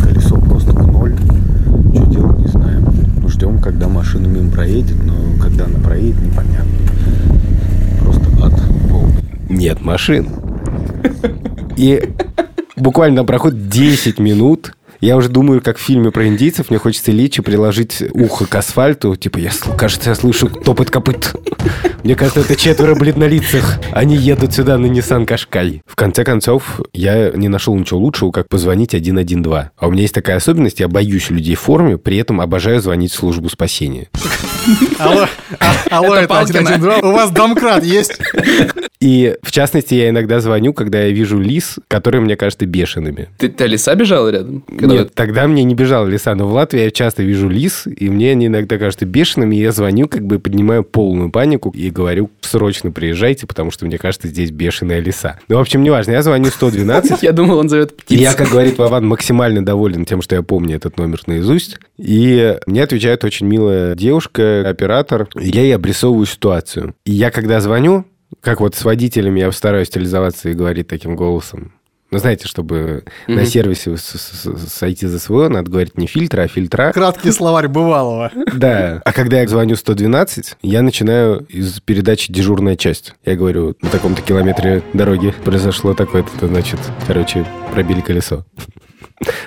колесо 0.02 0.37
просто 0.37 0.72
в 0.72 0.87
ноль. 0.87 1.14
Что 1.94 2.06
делать, 2.06 2.38
не 2.38 2.46
знаем. 2.46 2.87
Ждем, 3.26 3.59
когда 3.59 3.88
машина 3.88 4.26
мимо 4.26 4.50
проедет, 4.50 4.96
но 5.04 5.14
когда 5.42 5.64
она 5.64 5.78
проедет, 5.78 6.20
непонятно. 6.22 6.72
Просто 8.00 8.24
ад 8.42 8.52
полный. 8.90 9.14
Нет 9.48 9.80
машин. 9.80 10.28
И 11.76 12.11
буквально 12.76 13.24
проходит 13.24 13.68
10 13.68 14.18
минут, 14.18 14.74
я 15.00 15.16
уже 15.16 15.28
думаю, 15.28 15.60
как 15.62 15.78
в 15.78 15.80
фильме 15.80 16.10
про 16.10 16.26
индейцев, 16.26 16.70
мне 16.70 16.78
хочется 16.78 17.12
лечь 17.12 17.38
и 17.38 17.42
приложить 17.42 18.02
ухо 18.12 18.46
к 18.46 18.54
асфальту. 18.54 19.16
Типа, 19.16 19.38
я, 19.38 19.50
кажется, 19.76 20.10
я 20.10 20.14
слышу 20.14 20.48
топот 20.48 20.90
копыт. 20.90 21.34
Мне 22.04 22.14
кажется, 22.14 22.40
это 22.40 22.56
четверо 22.56 22.94
бледнолицых. 22.94 23.78
Они 23.92 24.16
едут 24.16 24.54
сюда 24.54 24.78
на 24.78 24.86
Nissan 24.86 25.26
Кашкай. 25.26 25.82
В 25.86 25.96
конце 25.96 26.24
концов, 26.24 26.80
я 26.92 27.30
не 27.30 27.48
нашел 27.48 27.74
ничего 27.76 28.00
лучшего, 28.00 28.30
как 28.30 28.48
позвонить 28.48 28.90
112. 28.90 29.70
А 29.76 29.86
у 29.86 29.90
меня 29.90 30.02
есть 30.02 30.14
такая 30.14 30.36
особенность, 30.36 30.80
я 30.80 30.88
боюсь 30.88 31.30
людей 31.30 31.54
в 31.54 31.60
форме, 31.60 31.98
при 31.98 32.16
этом 32.18 32.40
обожаю 32.40 32.80
звонить 32.80 33.12
в 33.12 33.16
службу 33.16 33.48
спасения. 33.48 34.08
Алло, 34.98 35.26
а- 35.58 35.74
алло, 35.96 36.14
Это 36.14 36.24
это 36.24 36.28
Палкина. 36.28 36.60
112. 36.66 37.04
У 37.04 37.12
вас 37.12 37.30
домкрат 37.30 37.84
есть? 37.84 38.18
И, 39.00 39.36
в 39.42 39.50
частности, 39.50 39.94
я 39.94 40.10
иногда 40.10 40.40
звоню, 40.40 40.74
когда 40.74 41.02
я 41.02 41.10
вижу 41.10 41.38
лис, 41.38 41.78
которые 41.88 42.20
мне 42.20 42.36
кажутся 42.36 42.66
бешеными. 42.66 43.30
Ты, 43.38 43.48
ты 43.48 43.66
лиса 43.66 43.94
бежала 43.94 44.28
рядом? 44.28 44.62
Когда 44.78 44.94
Нет, 44.94 45.14
тогда 45.14 45.46
мне 45.46 45.64
не 45.64 45.74
бежал 45.74 46.06
лиса, 46.06 46.34
но 46.34 46.46
в 46.46 46.52
Латвии 46.52 46.82
я 46.82 46.90
часто 46.90 47.22
вижу 47.22 47.48
лис, 47.48 47.84
и 47.86 48.10
мне 48.10 48.32
они 48.32 48.46
иногда 48.46 48.76
кажутся 48.76 49.06
бешеными, 49.06 49.56
и 49.56 49.60
я 49.60 49.72
звоню, 49.72 50.06
как 50.06 50.26
бы 50.26 50.38
поднимаю 50.38 50.84
полную 50.84 51.30
панику 51.30 51.70
и 51.70 51.88
говорю, 51.88 52.30
срочно 52.42 52.90
приезжайте, 52.90 53.46
потому 53.46 53.70
что 53.70 53.86
мне 53.86 53.96
кажется, 53.96 54.28
здесь 54.28 54.50
бешеная 54.50 55.00
лиса. 55.00 55.38
Ну, 55.48 55.56
в 55.56 55.60
общем, 55.60 55.82
неважно, 55.82 56.12
я 56.12 56.22
звоню 56.22 56.50
112, 56.50 57.22
Я 57.22 57.32
думал, 57.32 57.58
он 57.58 57.70
зовет 57.70 57.92
и 57.92 57.94
птицу. 57.94 58.22
я, 58.22 58.34
как 58.34 58.50
говорит 58.50 58.76
Вован, 58.76 59.06
максимально 59.06 59.64
доволен 59.64 60.04
тем, 60.04 60.20
что 60.20 60.34
я 60.34 60.42
помню 60.42 60.76
этот 60.76 60.98
номер 60.98 61.22
наизусть. 61.26 61.78
И 61.96 62.58
мне 62.66 62.82
отвечает 62.82 63.24
очень 63.24 63.46
милая 63.46 63.94
девушка, 63.94 64.68
оператор. 64.68 65.28
Я 65.36 65.62
ей 65.62 65.74
обрисовываю 65.74 66.26
ситуацию. 66.26 66.94
И 67.04 67.12
я, 67.12 67.30
когда 67.30 67.60
звоню, 67.60 68.04
как 68.40 68.61
вот 68.61 68.74
с 68.74 68.85
водителями 68.85 69.40
я 69.40 69.53
стараюсь 69.53 69.88
стилизоваться 69.88 70.48
и 70.48 70.55
говорить 70.55 70.88
таким 70.88 71.16
голосом. 71.16 71.72
Ну, 72.11 72.18
знаете, 72.18 72.48
чтобы 72.48 73.05
на 73.29 73.44
сервисе 73.44 73.96
сойти 73.96 75.07
за 75.07 75.20
СВО, 75.20 75.48
надо 75.48 75.70
говорить 75.70 75.96
не 75.96 76.09
фильтра, 76.09 76.42
а 76.42 76.48
фильтра. 76.48 76.90
Краткий 76.92 77.31
словарь 77.31 77.68
бывалого. 77.68 78.33
Да. 78.53 79.00
А 79.05 79.12
когда 79.12 79.40
я 79.40 79.46
звоню 79.46 79.76
112, 79.76 80.57
я 80.62 80.83
начинаю 80.83 81.46
из 81.48 81.79
передачи 81.81 82.33
«Дежурная 82.33 82.74
часть». 82.74 83.14
Я 83.24 83.37
говорю, 83.37 83.76
на 83.81 83.90
таком-то 83.90 84.22
километре 84.22 84.83
дороги 84.92 85.33
произошло 85.44 85.94
такое-то, 85.94 86.48
значит, 86.48 86.81
короче, 87.07 87.46
пробили 87.72 88.00
колесо. 88.00 88.44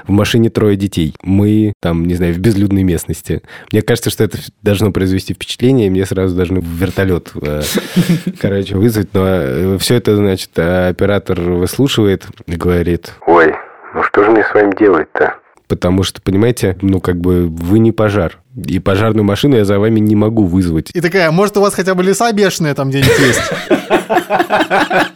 В 0.06 0.12
машине 0.12 0.50
трое 0.50 0.76
детей. 0.76 1.16
Мы 1.22 1.74
там, 1.82 2.06
не 2.06 2.16
знаю, 2.16 2.34
в 2.34 2.38
безлюдной 2.38 2.84
местности. 2.84 3.42
Мне 3.72 3.82
кажется, 3.82 4.10
что 4.10 4.24
это 4.24 4.38
должно 4.62 4.92
произвести 4.92 5.34
впечатление, 5.34 5.88
и 5.88 5.90
мне 5.90 6.06
сразу 6.06 6.36
должны 6.36 6.60
в 6.60 6.66
вертолет, 6.66 7.32
э, 7.42 7.62
короче, 8.42 8.76
вызвать. 8.76 9.10
Но 9.14 9.78
все 9.80 9.96
это, 9.96 10.16
значит, 10.16 10.52
э, 10.58 10.90
оператор 10.90 11.40
выслушивает 11.42 12.28
и 12.46 12.56
говорит, 12.56 13.14
ой, 13.26 13.54
ну 13.94 14.04
что 14.04 14.24
же 14.24 14.32
мне 14.32 14.44
с 14.44 14.54
вами 14.54 14.76
делать-то? 14.78 15.36
Потому 15.68 16.04
что, 16.04 16.22
понимаете, 16.22 16.78
ну 16.82 17.00
как 17.00 17.20
бы 17.20 17.48
вы 17.48 17.80
не 17.80 17.92
пожар. 17.92 18.38
И 18.56 18.80
пожарную 18.80 19.24
машину 19.24 19.56
я 19.56 19.66
за 19.66 19.80
вами 19.80 20.00
не 20.00 20.16
могу 20.16 20.46
вызвать. 20.46 20.92
И 20.94 21.02
такая, 21.02 21.32
может, 21.32 21.58
у 21.58 21.62
вас 21.62 21.74
хотя 21.74 21.96
бы 21.96 22.04
леса 22.04 22.32
бешеные 22.32 22.76
там 22.76 22.90
где-нибудь 22.90 23.20
есть? 23.20 23.42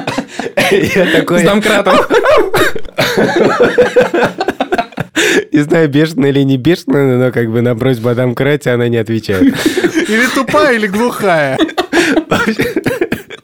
Я 0.70 1.06
такой... 1.06 1.40
С 1.40 1.42
домкратом. 1.42 1.96
Не 5.52 5.60
знаю, 5.60 5.88
бешеная 5.88 6.30
или 6.30 6.42
не 6.42 6.56
бешеная, 6.56 7.18
но 7.18 7.32
как 7.32 7.50
бы 7.50 7.60
на 7.60 7.76
просьбу 7.76 8.08
о 8.08 8.14
домкрате 8.14 8.70
она 8.70 8.88
не 8.88 8.96
отвечает. 8.96 9.42
Или 9.42 10.26
тупая, 10.34 10.76
или 10.76 10.86
глухая? 10.86 11.58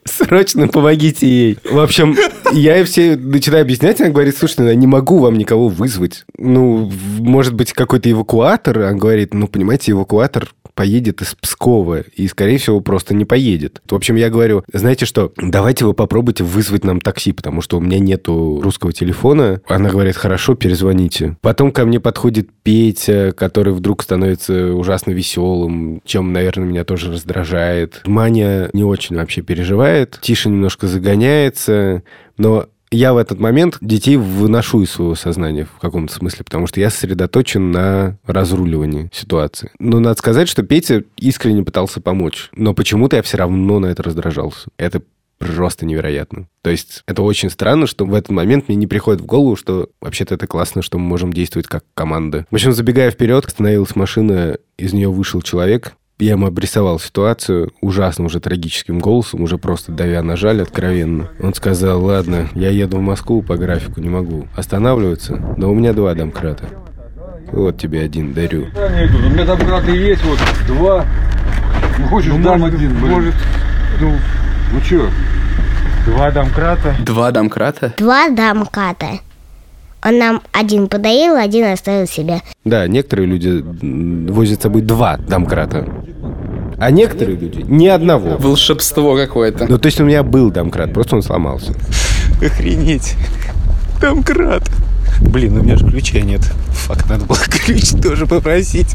Срочно 0.04 0.68
помогите 0.68 1.26
ей. 1.26 1.58
В 1.64 1.78
общем, 1.78 2.16
я 2.52 2.76
ей 2.76 2.84
все 2.84 3.16
начинаю 3.16 3.62
объяснять, 3.62 4.00
она 4.00 4.10
говорит, 4.10 4.36
слушай, 4.36 4.60
ну, 4.60 4.68
я 4.68 4.74
не 4.74 4.86
могу 4.86 5.18
вам 5.18 5.36
никого 5.38 5.68
вызвать. 5.68 6.24
Ну, 6.38 6.90
может 7.18 7.54
быть, 7.54 7.72
какой-то 7.72 8.10
эвакуатор? 8.10 8.78
Она 8.80 8.92
говорит, 8.92 9.34
ну, 9.34 9.48
понимаете, 9.48 9.92
эвакуатор 9.92 10.48
поедет 10.76 11.22
из 11.22 11.34
Пскова 11.34 12.00
и, 12.00 12.28
скорее 12.28 12.58
всего, 12.58 12.80
просто 12.80 13.14
не 13.14 13.24
поедет. 13.24 13.80
В 13.88 13.94
общем, 13.94 14.14
я 14.14 14.28
говорю, 14.28 14.62
знаете 14.72 15.06
что, 15.06 15.32
давайте 15.38 15.86
вы 15.86 15.94
попробуйте 15.94 16.44
вызвать 16.44 16.84
нам 16.84 17.00
такси, 17.00 17.32
потому 17.32 17.62
что 17.62 17.78
у 17.78 17.80
меня 17.80 17.98
нету 17.98 18.60
русского 18.62 18.92
телефона. 18.92 19.62
Она 19.68 19.88
говорит, 19.88 20.16
хорошо, 20.16 20.54
перезвоните. 20.54 21.38
Потом 21.40 21.72
ко 21.72 21.86
мне 21.86 21.98
подходит 21.98 22.50
Петя, 22.62 23.32
который 23.32 23.72
вдруг 23.72 24.02
становится 24.02 24.74
ужасно 24.74 25.12
веселым, 25.12 26.02
чем, 26.04 26.32
наверное, 26.32 26.66
меня 26.66 26.84
тоже 26.84 27.10
раздражает. 27.10 28.02
Маня 28.04 28.68
не 28.74 28.84
очень 28.84 29.16
вообще 29.16 29.40
переживает. 29.40 30.18
Тиша 30.20 30.50
немножко 30.50 30.86
загоняется, 30.86 32.02
но 32.36 32.66
я 32.90 33.12
в 33.12 33.16
этот 33.16 33.40
момент 33.40 33.78
детей 33.80 34.16
выношу 34.16 34.82
из 34.82 34.90
своего 34.90 35.14
сознания 35.14 35.64
в 35.64 35.80
каком-то 35.80 36.14
смысле, 36.14 36.44
потому 36.44 36.66
что 36.66 36.80
я 36.80 36.90
сосредоточен 36.90 37.72
на 37.72 38.18
разруливании 38.26 39.10
ситуации. 39.12 39.70
Но 39.78 39.98
надо 39.98 40.18
сказать, 40.18 40.48
что 40.48 40.62
Петя 40.62 41.02
искренне 41.16 41.62
пытался 41.62 42.00
помочь, 42.00 42.48
но 42.52 42.74
почему-то 42.74 43.16
я 43.16 43.22
все 43.22 43.38
равно 43.38 43.80
на 43.80 43.86
это 43.86 44.02
раздражался. 44.02 44.68
Это 44.78 45.02
просто 45.38 45.84
невероятно. 45.84 46.48
То 46.62 46.70
есть 46.70 47.02
это 47.06 47.22
очень 47.22 47.50
странно, 47.50 47.86
что 47.86 48.06
в 48.06 48.14
этот 48.14 48.30
момент 48.30 48.68
мне 48.68 48.76
не 48.76 48.86
приходит 48.86 49.20
в 49.20 49.26
голову, 49.26 49.56
что 49.56 49.90
вообще-то 50.00 50.34
это 50.34 50.46
классно, 50.46 50.82
что 50.82 50.98
мы 50.98 51.06
можем 51.06 51.32
действовать 51.32 51.66
как 51.66 51.84
команда. 51.94 52.46
В 52.50 52.54
общем, 52.54 52.72
забегая 52.72 53.10
вперед, 53.10 53.44
остановилась 53.44 53.96
машина, 53.96 54.56
из 54.78 54.92
нее 54.92 55.10
вышел 55.10 55.42
человек, 55.42 55.94
я 56.18 56.32
ему 56.32 56.46
обрисовал 56.46 56.98
ситуацию 56.98 57.72
ужасным, 57.80 58.26
уже 58.26 58.40
трагическим 58.40 58.98
голосом, 58.98 59.42
уже 59.42 59.58
просто 59.58 59.92
давя 59.92 60.22
на 60.22 60.36
жаль 60.36 60.62
откровенно. 60.62 61.28
Он 61.40 61.52
сказал, 61.52 62.02
ладно, 62.02 62.48
я 62.54 62.70
еду 62.70 62.98
в 62.98 63.02
Москву 63.02 63.42
по 63.42 63.56
графику, 63.56 64.00
не 64.00 64.08
могу 64.08 64.48
останавливаться, 64.56 65.36
но 65.56 65.70
у 65.70 65.74
меня 65.74 65.92
два 65.92 66.14
домкрата. 66.14 66.68
Вот 67.52 67.78
тебе 67.78 68.00
один, 68.00 68.32
дарю. 68.32 68.66
У 68.74 69.30
меня 69.30 69.44
там 69.44 69.58
браты 69.58 69.92
есть, 69.92 70.24
вот, 70.24 70.38
два. 70.66 71.04
Ну, 71.98 72.06
хочешь, 72.08 72.32
дам 72.42 72.64
один, 72.64 72.98
блин. 72.98 73.10
Может, 73.10 73.34
ну, 74.00 74.14
ну 74.72 74.80
чё? 74.80 75.08
Два 76.06 76.30
домкрата. 76.30 76.94
Два 77.00 77.30
домкрата? 77.30 77.94
Два 77.98 78.28
домката. 78.30 79.20
Он 80.04 80.18
нам 80.18 80.42
один 80.52 80.88
подарил, 80.88 81.36
один 81.36 81.64
оставил 81.66 82.06
себе. 82.06 82.42
Да, 82.64 82.86
некоторые 82.86 83.26
люди 83.26 83.64
возят 84.30 84.60
с 84.60 84.62
собой 84.62 84.82
два 84.82 85.16
домкрата. 85.16 85.86
А 86.78 86.90
некоторые 86.90 87.36
люди 87.38 87.64
ни 87.66 87.86
одного. 87.86 88.36
Волшебство 88.36 89.16
какое-то. 89.16 89.66
Ну, 89.68 89.78
то 89.78 89.86
есть 89.86 90.00
у 90.00 90.04
меня 90.04 90.22
был 90.22 90.50
домкрат, 90.50 90.92
просто 90.92 91.16
он 91.16 91.22
сломался. 91.22 91.74
Охренеть. 92.42 93.14
Домкрат. 94.00 94.62
Блин, 95.22 95.56
у 95.56 95.62
меня 95.62 95.76
же 95.76 95.86
ключа 95.86 96.20
нет. 96.20 96.42
Фак, 96.70 97.08
надо 97.08 97.24
было 97.24 97.38
ключ 97.48 97.90
тоже 98.02 98.26
попросить. 98.26 98.94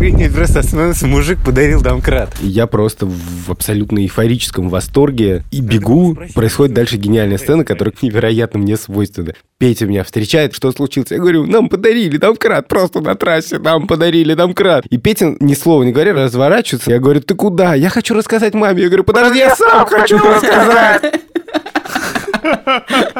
Охренеть, 0.00 0.32
просто 0.32 0.60
остановился, 0.60 1.06
мужик 1.06 1.38
подарил 1.44 1.82
домкрат. 1.82 2.30
И 2.40 2.46
я 2.46 2.66
просто 2.66 3.04
в 3.04 3.50
абсолютно 3.50 3.98
эйфорическом 3.98 4.70
восторге 4.70 5.44
и 5.50 5.60
бегу. 5.60 6.16
Происходит 6.34 6.74
дальше 6.74 6.96
гениальная 6.96 7.36
сцена, 7.36 7.64
которая 7.64 7.92
невероятно 8.00 8.60
мне 8.60 8.78
свойственна. 8.78 9.34
Петя 9.58 9.84
меня 9.84 10.02
встречает, 10.02 10.54
что 10.54 10.72
случилось? 10.72 11.10
Я 11.10 11.18
говорю, 11.18 11.46
нам 11.46 11.68
подарили 11.68 12.16
домкрат 12.16 12.66
просто 12.66 13.00
на 13.00 13.14
трассе, 13.14 13.58
нам 13.58 13.86
подарили 13.86 14.32
домкрат. 14.32 14.86
И 14.86 14.96
Петя, 14.96 15.36
ни 15.38 15.52
слова 15.52 15.82
не 15.82 15.92
говоря, 15.92 16.14
разворачивается. 16.14 16.90
Я 16.90 16.98
говорю, 16.98 17.20
ты 17.20 17.34
куда? 17.34 17.74
Я 17.74 17.90
хочу 17.90 18.14
рассказать 18.14 18.54
маме. 18.54 18.82
Я 18.82 18.88
говорю, 18.88 19.04
подожди, 19.04 19.38
я 19.38 19.54
сам 19.54 19.86
хочу 19.86 20.16
рассказать. 20.16 21.20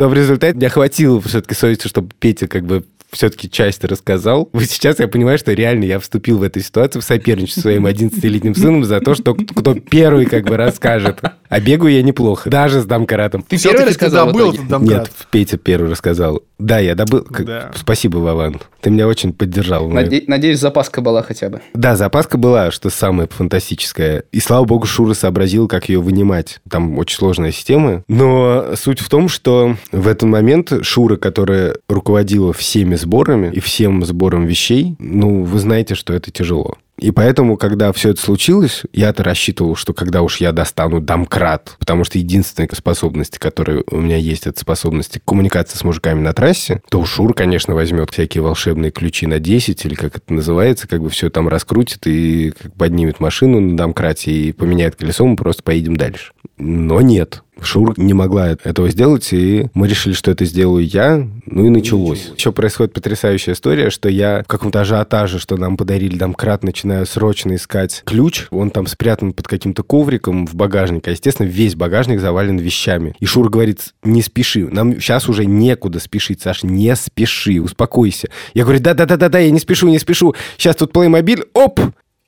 Но 0.01 0.09
в 0.09 0.15
результате 0.15 0.57
мне 0.57 0.71
хватило 0.71 1.21
все-таки 1.21 1.55
совести, 1.55 1.89
чтобы 1.89 2.09
Петя 2.19 2.49
как 2.49 2.65
бы 2.65 2.85
все-таки 3.13 3.51
часть 3.51 3.85
рассказал. 3.85 4.49
Вот 4.53 4.65
сейчас 4.65 4.99
я 4.99 5.09
понимаю, 5.09 5.39
что 5.39 5.53
реально 5.53 5.85
я 5.85 5.99
вступил 5.99 6.39
в 6.39 6.43
эту 6.43 6.61
ситуацию 6.61 7.03
в 7.03 7.05
соперничество 7.05 7.63
своим 7.63 7.87
11-летним 7.87 8.55
сыном 8.55 8.85
за 8.85 9.01
то, 9.01 9.15
что 9.15 9.35
кто 9.35 9.75
первый 9.75 10.27
как 10.27 10.45
бы 10.45 10.57
расскажет. 10.57 11.21
А 11.49 11.61
бегаю 11.61 11.93
я 11.93 12.03
неплохо, 12.03 12.49
даже 12.49 12.81
с 12.81 12.85
домкратом. 12.85 13.43
Ты 13.43 13.61
первый 13.61 13.87
рассказал 13.87 14.29
в 14.29 14.33
добыл 14.33 14.53
итоге? 14.55 14.67
этот. 14.69 14.83
Нет, 14.83 15.11
Петя 15.33 15.57
первый 15.59 15.91
рассказал. 15.91 16.43
Да, 16.59 16.79
я 16.79 16.95
добыл. 16.95 17.27
Да. 17.41 17.73
Спасибо, 17.75 18.19
Вован. 18.19 18.61
Ты 18.81 18.91
меня 18.91 19.09
очень 19.09 19.33
поддержал. 19.33 19.89
Наде- 19.91 20.25
Надеюсь, 20.27 20.61
запаска 20.61 21.01
была 21.01 21.23
хотя 21.23 21.49
бы. 21.49 21.61
Да, 21.75 21.97
запаска 21.97 22.39
была, 22.39 22.71
что 22.71 22.89
самое 22.91 23.29
фантастическое. 23.29 24.25
И 24.31 24.41
слава 24.41 24.65
богу, 24.65 24.87
Шура 24.87 25.15
сообразил, 25.15 25.67
как 25.69 25.89
ее 25.89 26.01
вынимать. 26.01 26.61
Там 26.71 26.99
очень 26.99 27.17
сложная 27.17 27.51
система. 27.51 28.05
Но 28.09 28.67
суть 28.77 29.01
в 29.01 29.09
том, 29.09 29.29
что 29.29 29.77
в 29.91 30.07
этот 30.07 30.23
момент 30.29 30.73
Шура, 30.83 31.17
которая 31.17 31.77
руководила 31.89 32.53
всеми 32.53 32.95
сборами 33.01 33.51
и 33.53 33.61
всем 33.61 34.05
сбором 34.05 34.47
вещей, 34.47 34.97
ну, 34.99 35.43
вы 35.43 35.59
знаете, 35.59 35.95
что 35.95 36.13
это 36.13 36.31
тяжело. 36.31 36.77
И 37.01 37.13
поэтому, 37.13 37.57
когда 37.57 37.93
все 37.93 38.11
это 38.11 38.21
случилось, 38.21 38.83
я-то 38.93 39.25
рассчитывал, 39.25 39.75
что 39.75 39.95
когда 39.95 40.21
уж 40.21 40.37
я 40.37 40.53
достану 40.53 41.01
домкрат, 41.01 41.77
потому 41.79 42.05
что 42.05 42.19
единственная 42.19 42.69
способность, 42.73 43.39
которая 43.39 43.83
у 43.91 44.01
меня 44.01 44.17
есть, 44.17 44.47
это 44.47 44.61
способность 44.61 45.19
коммуникации 45.25 45.79
с 45.79 45.85
мужиками 45.85 46.21
на 46.21 46.35
трассе, 46.35 46.83
то 46.91 47.03
Шур, 47.07 47.33
конечно, 47.33 47.75
возьмет 47.75 48.11
всякие 48.11 48.43
волшебные 48.43 48.91
ключи 48.91 49.27
на 49.27 49.39
10, 49.39 49.87
или 49.87 49.95
как 49.95 50.17
это 50.17 50.33
называется, 50.33 50.87
как 50.87 51.01
бы 51.01 51.09
все 51.09 51.31
там 51.31 51.49
раскрутит 51.49 52.07
и 52.07 52.53
поднимет 52.77 53.19
машину 53.19 53.61
на 53.61 53.77
домкрате 53.79 54.31
и 54.31 54.53
поменяет 54.53 54.97
колесо, 54.97 55.25
мы 55.25 55.37
просто 55.37 55.63
поедем 55.63 55.97
дальше. 55.97 56.33
Но 56.59 57.01
нет. 57.01 57.43
Шур 57.63 57.95
не 57.97 58.15
могла 58.15 58.51
этого 58.51 58.89
сделать, 58.89 59.33
и 59.33 59.69
мы 59.75 59.89
решили, 59.89 60.15
что 60.15 60.31
это 60.31 60.45
сделаю 60.45 60.87
я, 60.87 61.27
ну 61.47 61.67
и 61.67 61.69
началось. 61.69 62.31
Еще 62.37 62.53
происходит 62.53 62.93
потрясающая 62.93 63.55
история, 63.55 63.91
что 63.91 64.09
я 64.09 64.43
в 64.45 64.49
каком-то 64.49 64.81
ажиотаже, 64.81 65.39
что 65.39 65.57
нам 65.57 65.77
подарили 65.77 66.17
домкрат, 66.17 66.65
начинаю 66.65 67.07
срочно 67.07 67.55
искать 67.55 68.03
ключ. 68.05 68.47
Он 68.51 68.71
там 68.71 68.87
спрятан 68.87 69.33
под 69.33 69.49
каким-то 69.49 69.83
ковриком 69.83 70.47
в 70.47 70.55
багажнике. 70.55 71.11
А, 71.11 71.13
естественно, 71.13 71.47
весь 71.47 71.75
багажник 71.75 72.21
завален 72.21 72.59
вещами. 72.59 73.15
И 73.21 73.27
Шур 73.27 73.51
говорит, 73.51 73.95
не 74.03 74.23
спеши, 74.23 74.67
нам 74.67 75.01
сейчас 75.01 75.29
уже 75.29 75.47
некуда 75.47 76.01
спешить, 76.01 76.41
Саша, 76.41 76.67
не 76.67 76.95
спеши, 76.97 77.61
успокойся. 77.61 78.29
Я 78.55 78.65
говорю, 78.65 78.81
да-да-да-да, 78.81 79.39
я 79.39 79.51
не 79.51 79.61
спешу, 79.61 79.89
не 79.89 79.99
спешу. 79.99 80.35
Сейчас 80.57 80.77
тут 80.77 80.93
плеймобиль, 80.93 81.45
оп! 81.53 81.81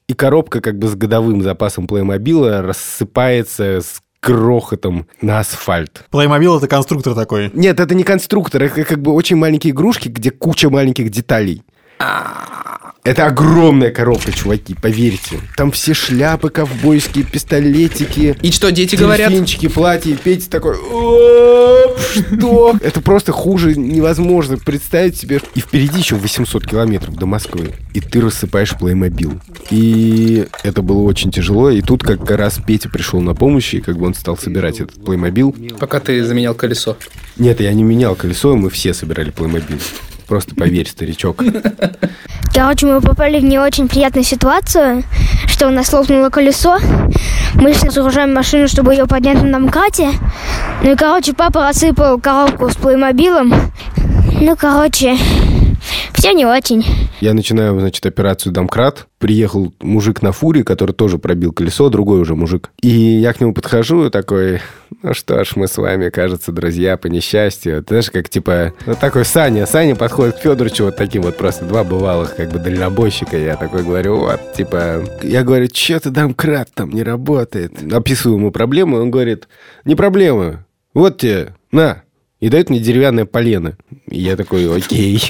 И 0.08 0.14
коробка 0.14 0.60
как 0.60 0.78
бы 0.78 0.88
с 0.88 0.94
годовым 0.94 1.42
запасом 1.42 1.86
плеймобила 1.86 2.60
рассыпается 2.60 3.80
с 3.80 4.02
грохотом 4.22 5.06
на 5.20 5.40
асфальт. 5.40 6.04
Playmobil 6.12 6.58
это 6.58 6.68
конструктор 6.68 7.14
такой. 7.14 7.50
Нет, 7.54 7.80
это 7.80 7.94
не 7.94 8.04
конструктор, 8.04 8.62
это 8.62 8.84
как 8.84 9.00
бы 9.00 9.12
очень 9.12 9.36
маленькие 9.36 9.72
игрушки, 9.72 10.08
где 10.08 10.30
куча 10.30 10.70
маленьких 10.70 11.10
деталей. 11.10 11.62
Это 13.04 13.26
огромная 13.26 13.90
коробка, 13.90 14.30
чуваки, 14.30 14.76
поверьте. 14.80 15.40
Там 15.56 15.72
все 15.72 15.92
шляпы 15.92 16.50
ковбойские, 16.50 17.24
пистолетики, 17.24 18.36
И 18.42 18.52
что, 18.52 18.70
дети 18.70 18.94
говорят? 18.94 19.28
дельфинчики, 19.30 19.66
платья. 19.66 20.16
Петя 20.22 20.48
такой, 20.48 20.76
«Оп, 20.76 21.98
что? 21.98 22.76
Это 22.80 23.00
просто 23.00 23.32
хуже 23.32 23.74
невозможно 23.74 24.56
представить 24.56 25.16
себе. 25.16 25.40
И 25.56 25.60
впереди 25.60 25.98
еще 25.98 26.14
800 26.14 26.64
километров 26.64 27.16
до 27.16 27.26
Москвы. 27.26 27.70
И 27.92 28.00
ты 28.00 28.20
рассыпаешь 28.20 28.76
плеймобил. 28.78 29.40
И 29.70 30.46
это 30.62 30.82
было 30.82 31.02
очень 31.02 31.32
тяжело. 31.32 31.70
И 31.70 31.82
тут 31.82 32.04
как 32.04 32.30
раз 32.30 32.60
Петя 32.64 32.88
пришел 32.88 33.20
на 33.20 33.34
помощь, 33.34 33.74
и 33.74 33.80
как 33.80 33.98
бы 33.98 34.06
он 34.06 34.14
стал 34.14 34.38
собирать 34.38 34.78
этот 34.78 35.04
плеймобил. 35.04 35.56
Пока 35.80 35.98
ты 35.98 36.24
заменял 36.24 36.54
колесо. 36.54 36.96
Нет, 37.36 37.60
я 37.60 37.72
не 37.72 37.82
менял 37.82 38.14
колесо, 38.14 38.54
мы 38.54 38.70
все 38.70 38.94
собирали 38.94 39.30
плеймобил. 39.30 39.78
Просто 40.32 40.54
поверь, 40.54 40.88
старичок. 40.88 41.44
Короче, 42.54 42.86
мы 42.86 43.02
попали 43.02 43.38
в 43.38 43.44
не 43.44 43.58
очень 43.58 43.86
приятную 43.86 44.24
ситуацию, 44.24 45.04
что 45.46 45.68
у 45.68 45.70
нас 45.70 45.92
лопнуло 45.92 46.30
колесо. 46.30 46.78
Мы 47.52 47.74
сейчас 47.74 47.92
загружаем 47.92 48.32
машину, 48.32 48.66
чтобы 48.66 48.94
ее 48.94 49.06
поднять 49.06 49.42
на 49.42 49.52
домкате. 49.52 50.08
Ну 50.82 50.92
и, 50.92 50.96
короче, 50.96 51.34
папа 51.34 51.68
рассыпал 51.68 52.18
коробку 52.18 52.70
с 52.70 52.76
плеймобилом. 52.76 53.52
Ну, 54.40 54.56
короче, 54.56 55.18
все 56.12 56.32
не 56.32 56.46
очень. 56.46 56.84
Я 57.20 57.34
начинаю, 57.34 57.78
значит, 57.78 58.04
операцию 58.06 58.52
«Домкрат». 58.52 59.06
Приехал 59.18 59.72
мужик 59.80 60.20
на 60.20 60.32
фуре, 60.32 60.64
который 60.64 60.92
тоже 60.92 61.18
пробил 61.18 61.52
колесо, 61.52 61.88
другой 61.88 62.20
уже 62.20 62.34
мужик. 62.34 62.70
И 62.80 62.88
я 62.88 63.32
к 63.32 63.40
нему 63.40 63.54
подхожу 63.54 64.10
такой, 64.10 64.60
ну 65.02 65.14
что 65.14 65.44
ж, 65.44 65.52
мы 65.54 65.68
с 65.68 65.76
вами, 65.76 66.10
кажется, 66.10 66.50
друзья 66.50 66.96
по 66.96 67.06
несчастью. 67.06 67.82
Ты 67.82 67.88
знаешь, 67.88 68.10
как 68.10 68.28
типа, 68.28 68.72
вот 68.84 68.98
такой 68.98 69.24
Саня. 69.24 69.66
Саня 69.66 69.94
подходит 69.94 70.36
к 70.36 70.40
Федоровичу 70.40 70.86
вот 70.86 70.96
таким 70.96 71.22
вот 71.22 71.36
просто 71.36 71.64
два 71.64 71.84
бывалых 71.84 72.34
как 72.34 72.50
бы 72.50 72.58
дальнобойщика. 72.58 73.36
Я 73.36 73.56
такой 73.56 73.84
говорю, 73.84 74.16
вот, 74.16 74.40
типа, 74.54 75.04
я 75.22 75.44
говорю, 75.44 75.68
что-то 75.72 76.10
домкрат 76.10 76.70
там 76.74 76.90
не 76.90 77.04
работает. 77.04 77.72
Описываю 77.92 78.38
ему 78.38 78.50
проблему, 78.50 78.96
он 78.96 79.12
говорит, 79.12 79.46
не 79.84 79.94
проблема, 79.94 80.66
вот 80.94 81.18
тебе, 81.18 81.54
на. 81.70 82.02
И 82.40 82.48
дает 82.48 82.70
мне 82.70 82.80
деревянное 82.80 83.24
полено. 83.24 83.76
И 84.08 84.20
я 84.20 84.36
такой, 84.36 84.76
окей. 84.76 85.22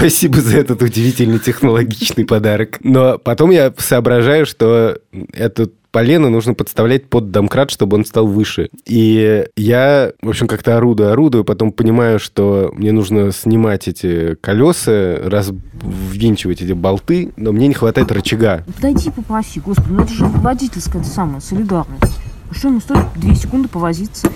Спасибо 0.00 0.40
за 0.40 0.56
этот 0.56 0.80
удивительный 0.80 1.38
технологичный 1.38 2.24
подарок. 2.24 2.78
Но 2.82 3.18
потом 3.18 3.50
я 3.50 3.70
соображаю, 3.76 4.46
что 4.46 4.96
этот 5.34 5.74
полено 5.90 6.30
нужно 6.30 6.54
подставлять 6.54 7.04
под 7.06 7.30
домкрат, 7.30 7.70
чтобы 7.70 7.98
он 7.98 8.06
стал 8.06 8.26
выше. 8.26 8.70
И 8.86 9.44
я, 9.56 10.12
в 10.22 10.30
общем, 10.30 10.46
как-то 10.46 10.78
орудую, 10.78 11.12
орудую, 11.12 11.44
потом 11.44 11.70
понимаю, 11.70 12.18
что 12.18 12.70
мне 12.74 12.92
нужно 12.92 13.30
снимать 13.30 13.88
эти 13.88 14.36
колеса, 14.36 15.18
развинчивать 15.22 16.62
эти 16.62 16.72
болты, 16.72 17.32
но 17.36 17.52
мне 17.52 17.68
не 17.68 17.74
хватает 17.74 18.10
рычага. 18.10 18.64
Подойди 18.76 19.10
попроси, 19.10 19.60
господи, 19.60 19.92
ну 19.92 20.02
это 20.02 20.14
же 20.14 20.24
водительская 20.24 21.02
это 21.02 21.10
самая 21.10 21.42
солидарность. 21.42 22.18
А 22.50 22.54
Что 22.54 22.68
ему 22.68 22.80
стоит 22.80 23.04
две 23.16 23.34
секунды 23.34 23.68
повозиться 23.68 24.28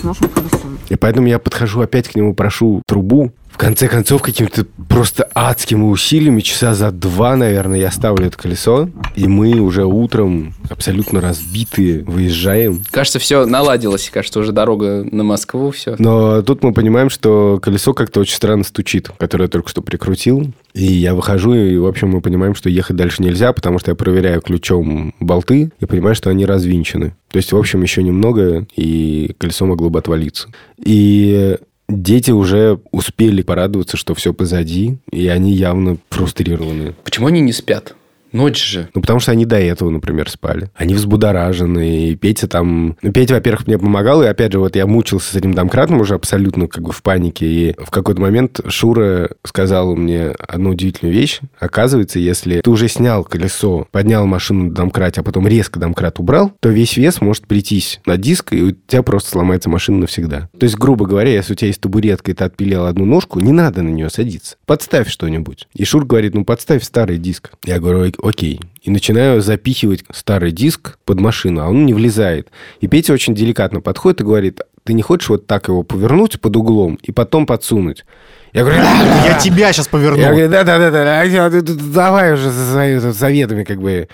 с 0.00 0.02
нашим 0.02 0.28
колесом? 0.28 0.78
И 0.88 0.96
поэтому 0.96 1.26
я 1.26 1.38
подхожу 1.38 1.82
опять 1.82 2.08
к 2.08 2.14
нему, 2.14 2.34
прошу 2.34 2.82
трубу. 2.86 3.32
В 3.60 3.62
конце 3.62 3.88
концов, 3.88 4.22
какими-то 4.22 4.64
просто 4.88 5.28
адскими 5.34 5.82
усилиями, 5.82 6.40
часа 6.40 6.72
за 6.72 6.90
два, 6.90 7.36
наверное, 7.36 7.78
я 7.78 7.90
ставлю 7.90 8.28
это 8.28 8.38
колесо, 8.38 8.88
и 9.16 9.26
мы 9.26 9.60
уже 9.60 9.84
утром 9.84 10.54
абсолютно 10.70 11.20
разбитые 11.20 12.02
выезжаем. 12.04 12.82
Кажется, 12.90 13.18
все 13.18 13.44
наладилось. 13.44 14.08
Кажется, 14.08 14.40
уже 14.40 14.52
дорога 14.52 15.04
на 15.12 15.24
Москву, 15.24 15.72
все. 15.72 15.94
Но 15.98 16.40
тут 16.40 16.62
мы 16.64 16.72
понимаем, 16.72 17.10
что 17.10 17.60
колесо 17.62 17.92
как-то 17.92 18.20
очень 18.20 18.36
странно 18.36 18.64
стучит, 18.64 19.10
которое 19.18 19.44
я 19.44 19.50
только 19.50 19.68
что 19.68 19.82
прикрутил. 19.82 20.54
И 20.72 20.84
я 20.84 21.14
выхожу, 21.14 21.52
и, 21.52 21.76
в 21.76 21.84
общем, 21.84 22.08
мы 22.08 22.22
понимаем, 22.22 22.54
что 22.54 22.70
ехать 22.70 22.96
дальше 22.96 23.22
нельзя, 23.22 23.52
потому 23.52 23.78
что 23.78 23.90
я 23.90 23.94
проверяю 23.94 24.40
ключом 24.40 25.14
болты 25.20 25.70
и 25.80 25.84
понимаю, 25.84 26.14
что 26.14 26.30
они 26.30 26.46
развинчены. 26.46 27.14
То 27.30 27.36
есть, 27.36 27.52
в 27.52 27.58
общем, 27.58 27.82
еще 27.82 28.02
немного, 28.02 28.66
и 28.74 29.34
колесо 29.36 29.66
могло 29.66 29.90
бы 29.90 29.98
отвалиться. 29.98 30.48
И 30.78 31.58
дети 31.90 32.30
уже 32.30 32.80
успели 32.90 33.42
порадоваться, 33.42 33.96
что 33.96 34.14
все 34.14 34.32
позади, 34.32 34.98
и 35.10 35.28
они 35.28 35.52
явно 35.52 35.98
фрустрированы. 36.10 36.94
Почему 37.04 37.26
они 37.26 37.40
не 37.40 37.52
спят? 37.52 37.94
Ночь 38.32 38.64
же. 38.64 38.88
Ну, 38.94 39.00
потому 39.00 39.20
что 39.20 39.32
они 39.32 39.44
до 39.44 39.58
этого, 39.58 39.90
например, 39.90 40.30
спали. 40.30 40.70
Они 40.74 40.94
взбудоражены, 40.94 42.08
и 42.10 42.16
Петя 42.16 42.48
там... 42.48 42.96
Ну, 43.02 43.12
Петя, 43.12 43.34
во-первых, 43.34 43.66
мне 43.66 43.78
помогал, 43.78 44.22
и 44.22 44.26
опять 44.26 44.52
же, 44.52 44.58
вот 44.58 44.76
я 44.76 44.86
мучился 44.86 45.32
с 45.32 45.36
этим 45.36 45.54
домкратом 45.54 46.00
уже 46.00 46.14
абсолютно 46.14 46.66
как 46.68 46.82
бы 46.84 46.92
в 46.92 47.02
панике, 47.02 47.46
и 47.46 47.74
в 47.78 47.90
какой-то 47.90 48.20
момент 48.20 48.60
Шура 48.68 49.30
сказала 49.44 49.94
мне 49.94 50.28
одну 50.38 50.70
удивительную 50.70 51.14
вещь. 51.14 51.40
Оказывается, 51.58 52.18
если 52.18 52.60
ты 52.60 52.70
уже 52.70 52.88
снял 52.88 53.24
колесо, 53.24 53.86
поднял 53.90 54.26
машину 54.26 54.64
на 54.64 54.74
домкрате, 54.74 55.20
а 55.20 55.24
потом 55.24 55.46
резко 55.46 55.78
домкрат 55.78 56.18
убрал, 56.18 56.52
то 56.60 56.68
весь 56.68 56.96
вес 56.96 57.20
может 57.20 57.46
прийтись 57.46 58.00
на 58.06 58.16
диск, 58.16 58.52
и 58.52 58.62
у 58.62 58.70
тебя 58.72 59.02
просто 59.02 59.30
сломается 59.30 59.68
машина 59.68 59.98
навсегда. 59.98 60.48
То 60.58 60.64
есть, 60.64 60.76
грубо 60.76 61.06
говоря, 61.06 61.32
если 61.32 61.52
у 61.52 61.56
тебя 61.56 61.68
есть 61.68 61.80
табуретка, 61.80 62.30
и 62.30 62.34
ты 62.34 62.44
отпилил 62.44 62.86
одну 62.86 63.04
ножку, 63.04 63.40
не 63.40 63.52
надо 63.52 63.82
на 63.82 63.88
нее 63.88 64.10
садиться. 64.10 64.56
Подставь 64.66 65.08
что-нибудь. 65.08 65.68
И 65.74 65.84
Шур 65.84 66.04
говорит, 66.04 66.34
ну, 66.34 66.44
подставь 66.44 66.82
старый 66.84 67.18
диск. 67.18 67.50
Я 67.64 67.78
говорю, 67.78 68.08
«Ок- 68.08 68.19
окей. 68.22 68.60
И 68.82 68.90
начинаю 68.90 69.40
запихивать 69.40 70.04
старый 70.12 70.52
диск 70.52 70.98
под 71.04 71.20
машину, 71.20 71.62
а 71.62 71.68
он 71.68 71.86
не 71.86 71.94
влезает. 71.94 72.48
И 72.80 72.88
Петя 72.88 73.12
очень 73.12 73.34
деликатно 73.34 73.80
подходит 73.80 74.20
и 74.20 74.24
говорит, 74.24 74.60
ты 74.84 74.92
не 74.92 75.02
хочешь 75.02 75.28
вот 75.28 75.46
так 75.46 75.68
его 75.68 75.82
повернуть 75.82 76.40
под 76.40 76.56
углом 76.56 76.98
и 77.02 77.12
потом 77.12 77.46
подсунуть? 77.46 78.04
Я 78.52 78.62
говорю, 78.62 78.82
Я 79.24 79.38
тебя 79.38 79.72
сейчас 79.72 79.88
поверну. 79.88 80.18
Я 80.18 80.30
говорю, 80.30 80.48
да-да-да, 80.48 81.62
давай 81.62 82.32
уже 82.34 82.50
своими 82.50 83.12
советами, 83.12 83.64
как 83.64 83.80
бы. 83.80 84.08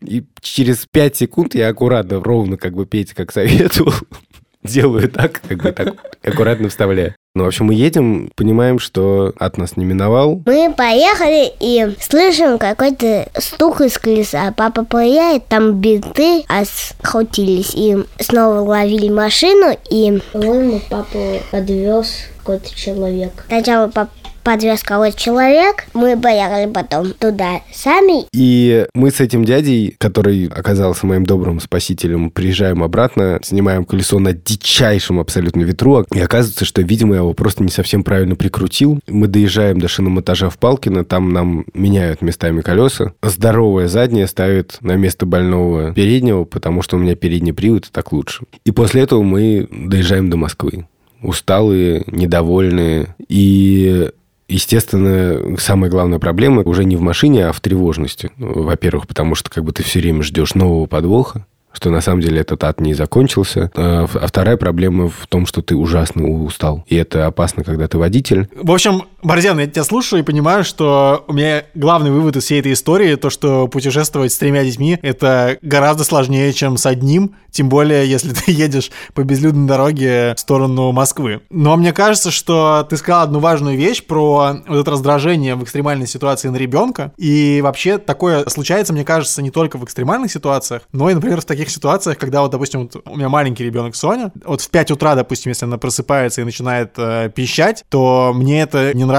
И 0.00 0.24
через 0.40 0.86
пять 0.86 1.16
секунд 1.16 1.54
я 1.54 1.68
аккуратно, 1.68 2.22
ровно, 2.22 2.56
как 2.56 2.74
бы 2.74 2.84
Петя 2.86 3.14
как 3.14 3.32
советовал, 3.32 3.94
делаю 4.62 5.08
так, 5.08 5.40
как 5.48 5.62
бы 5.62 5.72
так 5.72 5.94
аккуратно 6.22 6.68
вставляю. 6.68 7.14
Ну, 7.36 7.44
в 7.44 7.48
общем, 7.48 7.66
мы 7.66 7.74
едем, 7.74 8.30
понимаем, 8.34 8.78
что 8.78 9.34
от 9.38 9.58
нас 9.58 9.76
не 9.76 9.84
миновал. 9.84 10.40
Мы 10.46 10.72
поехали 10.74 11.52
и 11.60 11.94
слышим 12.00 12.56
какой-то 12.56 13.28
стук 13.38 13.82
из 13.82 13.98
колеса. 13.98 14.54
Папа 14.56 14.86
проверяет, 14.86 15.46
там 15.46 15.74
бинты 15.74 16.44
осхватились. 16.48 17.74
И 17.74 17.98
снова 18.20 18.60
ловили 18.60 19.10
машину, 19.10 19.76
и 19.90 20.18
По-моему, 20.32 20.80
папу 20.88 21.18
подвез 21.50 22.08
какой-то 22.38 22.74
человек. 22.74 23.44
сначала 23.48 23.88
папа 23.88 24.10
подвез 24.46 24.84
кого-то 24.84 25.18
человек. 25.18 25.86
Мы 25.92 26.16
поехали 26.16 26.70
потом 26.70 27.10
туда 27.10 27.62
сами. 27.72 28.26
И 28.32 28.86
мы 28.94 29.10
с 29.10 29.18
этим 29.18 29.44
дядей, 29.44 29.96
который 29.98 30.46
оказался 30.46 31.04
моим 31.04 31.26
добрым 31.26 31.58
спасителем, 31.58 32.30
приезжаем 32.30 32.84
обратно, 32.84 33.40
снимаем 33.42 33.84
колесо 33.84 34.20
на 34.20 34.32
дичайшем 34.32 35.18
абсолютно 35.18 35.62
ветру, 35.62 36.06
и 36.14 36.20
оказывается, 36.20 36.64
что, 36.64 36.80
видимо, 36.82 37.14
я 37.14 37.22
его 37.22 37.32
просто 37.32 37.64
не 37.64 37.70
совсем 37.70 38.04
правильно 38.04 38.36
прикрутил. 38.36 39.00
Мы 39.08 39.26
доезжаем 39.26 39.80
до 39.80 39.88
шиномонтажа 39.88 40.48
в 40.48 40.58
Палкино, 40.58 41.04
там 41.04 41.32
нам 41.32 41.66
меняют 41.74 42.22
местами 42.22 42.60
колеса. 42.60 43.14
Здоровое 43.24 43.88
заднее 43.88 44.28
ставят 44.28 44.78
на 44.80 44.92
место 44.92 45.26
больного 45.26 45.92
переднего, 45.92 46.44
потому 46.44 46.82
что 46.82 46.94
у 46.96 47.00
меня 47.00 47.16
передний 47.16 47.52
привод, 47.52 47.86
и 47.86 47.90
так 47.90 48.12
лучше. 48.12 48.44
И 48.64 48.70
после 48.70 49.02
этого 49.02 49.24
мы 49.24 49.66
доезжаем 49.72 50.30
до 50.30 50.36
Москвы. 50.36 50.86
Усталые, 51.20 52.04
недовольные. 52.06 53.16
И 53.28 54.10
Естественно, 54.48 55.56
самая 55.58 55.90
главная 55.90 56.18
проблема 56.18 56.62
уже 56.62 56.84
не 56.84 56.96
в 56.96 57.00
машине, 57.00 57.46
а 57.46 57.52
в 57.52 57.60
тревожности. 57.60 58.30
Ну, 58.36 58.62
Во-первых, 58.62 59.06
потому 59.06 59.34
что 59.34 59.50
как 59.50 59.64
бы 59.64 59.72
ты 59.72 59.82
все 59.82 60.00
время 60.00 60.22
ждешь 60.22 60.54
нового 60.54 60.86
подвоха, 60.86 61.46
что 61.72 61.90
на 61.90 62.00
самом 62.00 62.22
деле 62.22 62.40
этот 62.40 62.64
ад 62.64 62.80
не 62.80 62.94
закончился. 62.94 63.70
А 63.74 64.06
а 64.12 64.26
вторая 64.26 64.56
проблема 64.56 65.08
в 65.08 65.26
том, 65.28 65.46
что 65.46 65.62
ты 65.62 65.76
ужасно 65.76 66.26
устал. 66.26 66.84
И 66.86 66.96
это 66.96 67.26
опасно, 67.26 67.64
когда 67.64 67.86
ты 67.86 67.98
водитель. 67.98 68.48
В 68.54 68.70
общем, 68.70 69.02
Борзян, 69.26 69.58
я 69.58 69.66
тебя 69.66 69.82
слушаю 69.82 70.22
и 70.22 70.24
понимаю, 70.24 70.62
что 70.62 71.24
у 71.26 71.32
меня 71.32 71.64
главный 71.74 72.12
вывод 72.12 72.36
из 72.36 72.44
всей 72.44 72.60
этой 72.60 72.74
истории, 72.74 73.16
то, 73.16 73.28
что 73.28 73.66
путешествовать 73.66 74.30
с 74.30 74.38
тремя 74.38 74.62
детьми, 74.62 75.00
это 75.02 75.58
гораздо 75.62 76.04
сложнее, 76.04 76.52
чем 76.52 76.76
с 76.76 76.86
одним, 76.86 77.34
тем 77.50 77.68
более, 77.68 78.08
если 78.08 78.32
ты 78.32 78.42
едешь 78.52 78.92
по 79.14 79.24
безлюдной 79.24 79.66
дороге 79.66 80.34
в 80.36 80.38
сторону 80.38 80.92
Москвы. 80.92 81.40
Но 81.50 81.76
мне 81.76 81.92
кажется, 81.92 82.30
что 82.30 82.86
ты 82.88 82.96
сказал 82.96 83.22
одну 83.22 83.40
важную 83.40 83.76
вещь 83.76 84.04
про 84.04 84.58
вот 84.68 84.78
это 84.82 84.90
раздражение 84.92 85.56
в 85.56 85.64
экстремальной 85.64 86.06
ситуации 86.06 86.46
на 86.46 86.56
ребенка. 86.56 87.12
И 87.16 87.60
вообще 87.64 87.98
такое 87.98 88.48
случается, 88.48 88.92
мне 88.92 89.04
кажется, 89.04 89.42
не 89.42 89.50
только 89.50 89.76
в 89.76 89.82
экстремальных 89.84 90.30
ситуациях, 90.30 90.82
но 90.92 91.10
и, 91.10 91.14
например, 91.14 91.40
в 91.40 91.46
таких 91.46 91.70
ситуациях, 91.70 92.16
когда 92.18 92.42
вот, 92.42 92.52
допустим, 92.52 92.82
вот 92.82 93.02
у 93.04 93.16
меня 93.16 93.28
маленький 93.28 93.64
ребенок 93.64 93.96
Соня, 93.96 94.30
вот 94.44 94.60
в 94.60 94.70
5 94.70 94.92
утра, 94.92 95.16
допустим, 95.16 95.50
если 95.50 95.64
она 95.64 95.78
просыпается 95.78 96.42
и 96.42 96.44
начинает 96.44 96.92
э, 96.96 97.28
пищать, 97.34 97.84
то 97.88 98.30
мне 98.32 98.62
это 98.62 98.94
не 98.94 99.02
нравится 99.02 99.15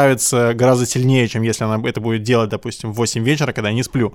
гораздо 0.53 0.85
сильнее, 0.85 1.27
чем 1.27 1.41
если 1.43 1.63
она 1.63 1.87
это 1.87 2.01
будет 2.01 2.23
делать, 2.23 2.49
допустим, 2.49 2.91
в 2.91 2.95
8 2.95 3.23
вечера, 3.23 3.53
когда 3.53 3.69
я 3.69 3.75
не 3.75 3.83
сплю. 3.83 4.13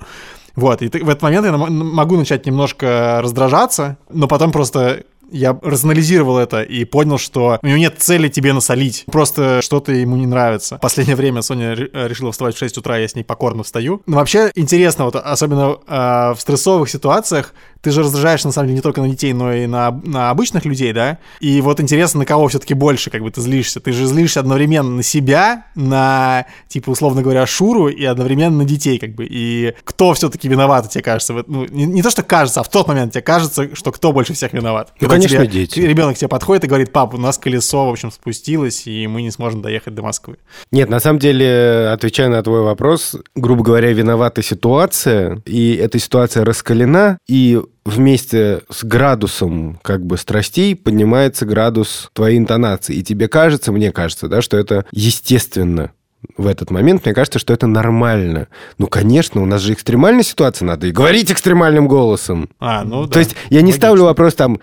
Вот, 0.54 0.82
и 0.82 0.88
в 0.88 1.08
этот 1.08 1.22
момент 1.22 1.46
я 1.46 1.56
могу 1.56 2.16
начать 2.16 2.46
немножко 2.46 3.20
раздражаться, 3.22 3.96
но 4.10 4.28
потом 4.28 4.52
просто 4.52 5.04
я 5.32 5.58
разанализировал 5.62 6.36
это 6.36 6.62
и 6.62 6.84
понял, 6.84 7.18
что 7.18 7.58
у 7.62 7.66
него 7.66 7.78
нет 7.78 7.94
цели 7.98 8.28
тебе 8.28 8.52
насолить. 8.52 9.04
Просто 9.10 9.62
что-то 9.62 9.92
ему 9.92 10.16
не 10.16 10.26
нравится. 10.26 10.76
В 10.76 10.80
последнее 10.80 11.16
время 11.16 11.40
Соня 11.40 11.74
ре- 11.74 11.88
решила 11.92 12.32
вставать 12.32 12.54
в 12.54 12.58
6 12.58 12.78
утра, 12.78 12.98
я 12.98 13.08
с 13.08 13.14
ней 13.14 13.24
покорно 13.24 13.62
встаю. 13.62 14.02
Но 14.06 14.16
вообще 14.16 14.52
интересно, 14.54 15.06
вот 15.06 15.16
особенно 15.16 15.78
э, 15.86 16.34
в 16.34 16.36
стрессовых 16.38 16.90
ситуациях, 16.90 17.54
ты 17.82 17.90
же 17.90 18.00
раздражаешь, 18.00 18.44
на 18.44 18.52
самом 18.52 18.68
деле, 18.68 18.76
не 18.76 18.82
только 18.82 19.00
на 19.00 19.08
детей, 19.08 19.32
но 19.32 19.52
и 19.52 19.66
на, 19.66 19.90
на 20.04 20.30
обычных 20.30 20.64
людей, 20.64 20.92
да? 20.92 21.18
И 21.40 21.60
вот 21.60 21.80
интересно, 21.80 22.20
на 22.20 22.26
кого 22.26 22.46
все-таки 22.48 22.74
больше, 22.74 23.10
как 23.10 23.22
бы, 23.22 23.30
ты 23.30 23.40
злишься. 23.40 23.80
Ты 23.80 23.92
же 23.92 24.06
злишься 24.06 24.40
одновременно 24.40 24.90
на 24.90 25.02
себя, 25.02 25.66
на, 25.74 26.46
типа, 26.68 26.90
условно 26.90 27.22
говоря, 27.22 27.44
Шуру, 27.44 27.88
и 27.88 28.04
одновременно 28.04 28.58
на 28.58 28.64
детей, 28.64 28.98
как 28.98 29.14
бы. 29.14 29.26
И 29.28 29.74
кто 29.84 30.14
все-таки 30.14 30.48
виноват, 30.48 30.88
тебе 30.90 31.02
кажется? 31.02 31.44
Ну, 31.46 31.66
не, 31.66 31.84
не 31.84 32.02
то, 32.02 32.10
что 32.10 32.22
кажется, 32.22 32.60
а 32.60 32.62
в 32.62 32.70
тот 32.70 32.86
момент 32.86 33.12
тебе 33.12 33.22
кажется, 33.22 33.74
что 33.74 33.90
кто 33.90 34.12
больше 34.12 34.32
всех 34.32 34.52
виноват. 34.52 34.92
Ну, 35.00 35.08
Когда 35.08 35.16
конечно, 35.16 35.38
тебе- 35.38 35.48
дети. 35.48 35.80
Ребенок 35.80 36.14
к 36.14 36.18
тебе 36.18 36.28
подходит 36.28 36.64
и 36.64 36.68
говорит, 36.68 36.92
пап, 36.92 37.14
у 37.14 37.18
нас 37.18 37.36
колесо, 37.36 37.86
в 37.86 37.90
общем, 37.90 38.12
спустилось, 38.12 38.86
и 38.86 39.08
мы 39.08 39.22
не 39.22 39.32
сможем 39.32 39.60
доехать 39.60 39.94
до 39.94 40.02
Москвы. 40.02 40.36
Нет, 40.70 40.88
на 40.88 41.00
самом 41.00 41.18
деле, 41.18 41.88
отвечая 41.92 42.28
на 42.28 42.42
твой 42.44 42.62
вопрос, 42.62 43.16
грубо 43.34 43.64
говоря, 43.64 43.92
виновата 43.92 44.40
ситуация, 44.42 45.42
и 45.46 45.74
эта 45.74 45.98
ситуация 45.98 46.44
раскалена, 46.44 47.18
и 47.28 47.60
вместе 47.84 48.62
с 48.70 48.84
градусом 48.84 49.78
как 49.82 50.04
бы 50.04 50.16
страстей 50.16 50.76
поднимается 50.76 51.46
градус 51.46 52.10
твоей 52.12 52.38
интонации. 52.38 52.96
И 52.96 53.02
тебе 53.02 53.28
кажется, 53.28 53.72
мне 53.72 53.92
кажется, 53.92 54.28
да, 54.28 54.40
что 54.42 54.56
это 54.56 54.86
естественно 54.92 55.92
в 56.36 56.46
этот 56.46 56.70
момент, 56.70 57.04
мне 57.04 57.14
кажется, 57.14 57.38
что 57.38 57.52
это 57.52 57.66
нормально. 57.66 58.48
Ну, 58.78 58.86
конечно, 58.86 59.42
у 59.42 59.46
нас 59.46 59.60
же 59.60 59.72
экстремальная 59.72 60.22
ситуация, 60.22 60.66
надо 60.66 60.86
и 60.86 60.92
говорить 60.92 61.32
экстремальным 61.32 61.88
голосом. 61.88 62.48
А, 62.60 62.84
ну 62.84 63.06
да. 63.06 63.14
То 63.14 63.18
есть 63.18 63.34
я 63.50 63.60
не 63.60 63.66
Логично. 63.66 63.78
ставлю 63.78 64.04
вопрос 64.04 64.34
там, 64.34 64.60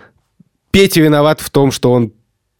Петя 0.70 1.02
виноват 1.02 1.40
в 1.40 1.50
том, 1.50 1.70
что 1.70 1.92
он 1.92 2.12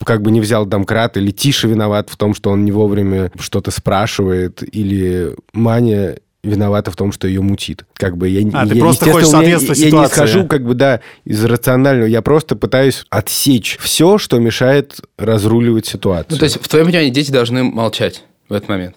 как 0.05 0.23
бы 0.23 0.31
не 0.31 0.41
взял 0.41 0.67
домкрат, 0.67 1.17
или 1.17 1.31
Тиша 1.31 1.69
виноват 1.69 2.11
в 2.11 2.17
том, 2.17 2.35
что 2.35 2.51
он 2.51 2.65
не 2.65 2.73
вовремя 2.73 3.31
что-то 3.39 3.71
спрашивает, 3.71 4.63
или 4.75 5.35
Маня 5.53 6.19
виновата 6.43 6.91
в 6.91 6.97
том, 6.97 7.13
что 7.13 7.29
ее 7.29 7.43
мутит. 7.43 7.85
Как 7.95 8.17
бы 8.17 8.29
я, 8.29 8.41
А, 8.55 8.67
ты 8.67 8.75
я, 8.75 8.81
просто 8.81 9.05
естественно, 9.07 9.13
хочешь 9.13 9.29
соответствовать 9.29 9.79
я, 9.79 9.85
не 9.85 9.91
ситуации. 9.91 10.15
схожу, 10.15 10.47
как 10.47 10.65
бы, 10.65 10.75
да, 10.75 11.01
из 11.25 11.45
рационального. 11.45 12.07
Я 12.07 12.23
просто 12.23 12.57
пытаюсь 12.57 13.05
отсечь 13.11 13.77
все, 13.81 14.17
что 14.19 14.39
мешает 14.39 15.01
разруливать 15.19 15.87
ситуацию. 15.87 16.33
Ну, 16.33 16.39
то 16.39 16.45
есть, 16.45 16.57
в 16.63 16.67
твоем 16.69 16.87
понимании, 16.87 17.11
дети 17.11 17.31
должны 17.31 17.63
молчать 17.65 18.25
в 18.49 18.55
этот 18.55 18.69
момент? 18.69 18.97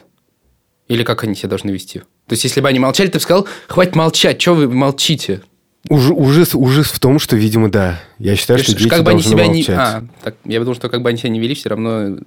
Или 0.88 1.04
как 1.04 1.24
они 1.24 1.36
себя 1.36 1.50
должны 1.50 1.72
вести? 1.72 2.00
То 2.00 2.34
есть, 2.34 2.44
если 2.46 2.62
бы 2.62 2.70
они 2.70 2.80
молчали, 2.80 3.08
ты 3.08 3.18
бы 3.18 3.22
сказал, 3.22 3.48
хватит 3.68 3.96
молчать, 3.96 4.42
что 4.42 4.54
вы 4.56 4.70
молчите? 4.70 5.42
Уж- 5.90 6.12
ужас, 6.12 6.56
ужас 6.56 6.88
в 6.88 7.00
том, 7.02 7.20
что, 7.20 7.36
видимо, 7.36 7.70
да. 7.70 8.00
Я 8.20 8.38
считаю, 8.38 8.60
что 8.60 8.72
Ш- 8.72 8.78
дети 8.78 8.88
как 8.88 9.04
бы 9.04 9.12
они 9.12 9.22
должны 9.22 9.32
себя 9.38 9.46
молчать. 9.48 9.68
не... 9.68 9.76
А, 9.76 10.04
так, 10.24 10.36
я 10.46 10.60
думал, 10.62 10.76
что 10.76 10.88
как 10.88 11.02
бы 11.02 11.10
они 11.10 11.18
себя 11.18 11.30
не 11.30 11.42
вели, 11.42 11.56
все 11.56 11.68
равно 11.70 12.18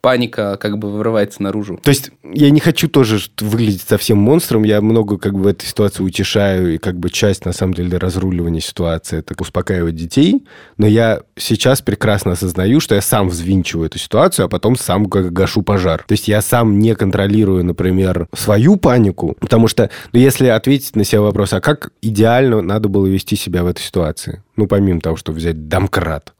паника 0.00 0.56
как 0.60 0.78
бы 0.78 0.90
вырывается 0.90 1.42
наружу. 1.42 1.78
То 1.82 1.90
есть 1.90 2.10
я 2.22 2.50
не 2.50 2.60
хочу 2.60 2.88
тоже 2.88 3.20
выглядеть 3.40 3.82
совсем 3.82 4.18
монстром, 4.18 4.62
я 4.64 4.80
много 4.80 5.18
как 5.18 5.34
бы 5.34 5.40
в 5.40 5.46
этой 5.46 5.66
ситуации 5.66 6.02
утешаю, 6.02 6.74
и 6.74 6.78
как 6.78 6.98
бы 6.98 7.10
часть, 7.10 7.44
на 7.44 7.52
самом 7.52 7.74
деле, 7.74 7.98
разруливания 7.98 8.60
ситуации– 8.60 9.18
это 9.20 9.34
успокаивать 9.38 9.96
детей, 9.96 10.44
но 10.76 10.86
я 10.86 11.20
сейчас 11.36 11.82
прекрасно 11.82 12.32
осознаю, 12.32 12.80
что 12.80 12.94
я 12.94 13.00
сам 13.00 13.28
взвинчиваю 13.28 13.86
эту 13.86 13.98
ситуацию, 13.98 14.46
а 14.46 14.48
потом 14.48 14.76
сам 14.76 15.04
гашу 15.04 15.62
пожар. 15.62 16.04
То 16.06 16.12
есть 16.12 16.28
я 16.28 16.42
сам 16.42 16.78
не 16.78 16.94
контролирую, 16.94 17.64
например, 17.64 18.28
свою 18.34 18.76
панику, 18.76 19.36
потому 19.40 19.68
что, 19.68 19.90
ну, 20.12 20.20
если 20.20 20.46
ответить 20.46 20.96
на 20.96 21.04
себе 21.04 21.20
вопрос, 21.20 21.52
а 21.52 21.60
как 21.60 21.90
идеально 22.02 22.62
надо 22.62 22.88
было 22.88 23.06
вести 23.06 23.36
себя 23.36 23.64
в 23.64 23.66
этой 23.66 23.82
ситуации? 23.82 24.42
Ну, 24.56 24.66
помимо 24.66 25.00
того, 25.00 25.16
что 25.16 25.32
взять 25.32 25.68
домкрат 25.68 26.34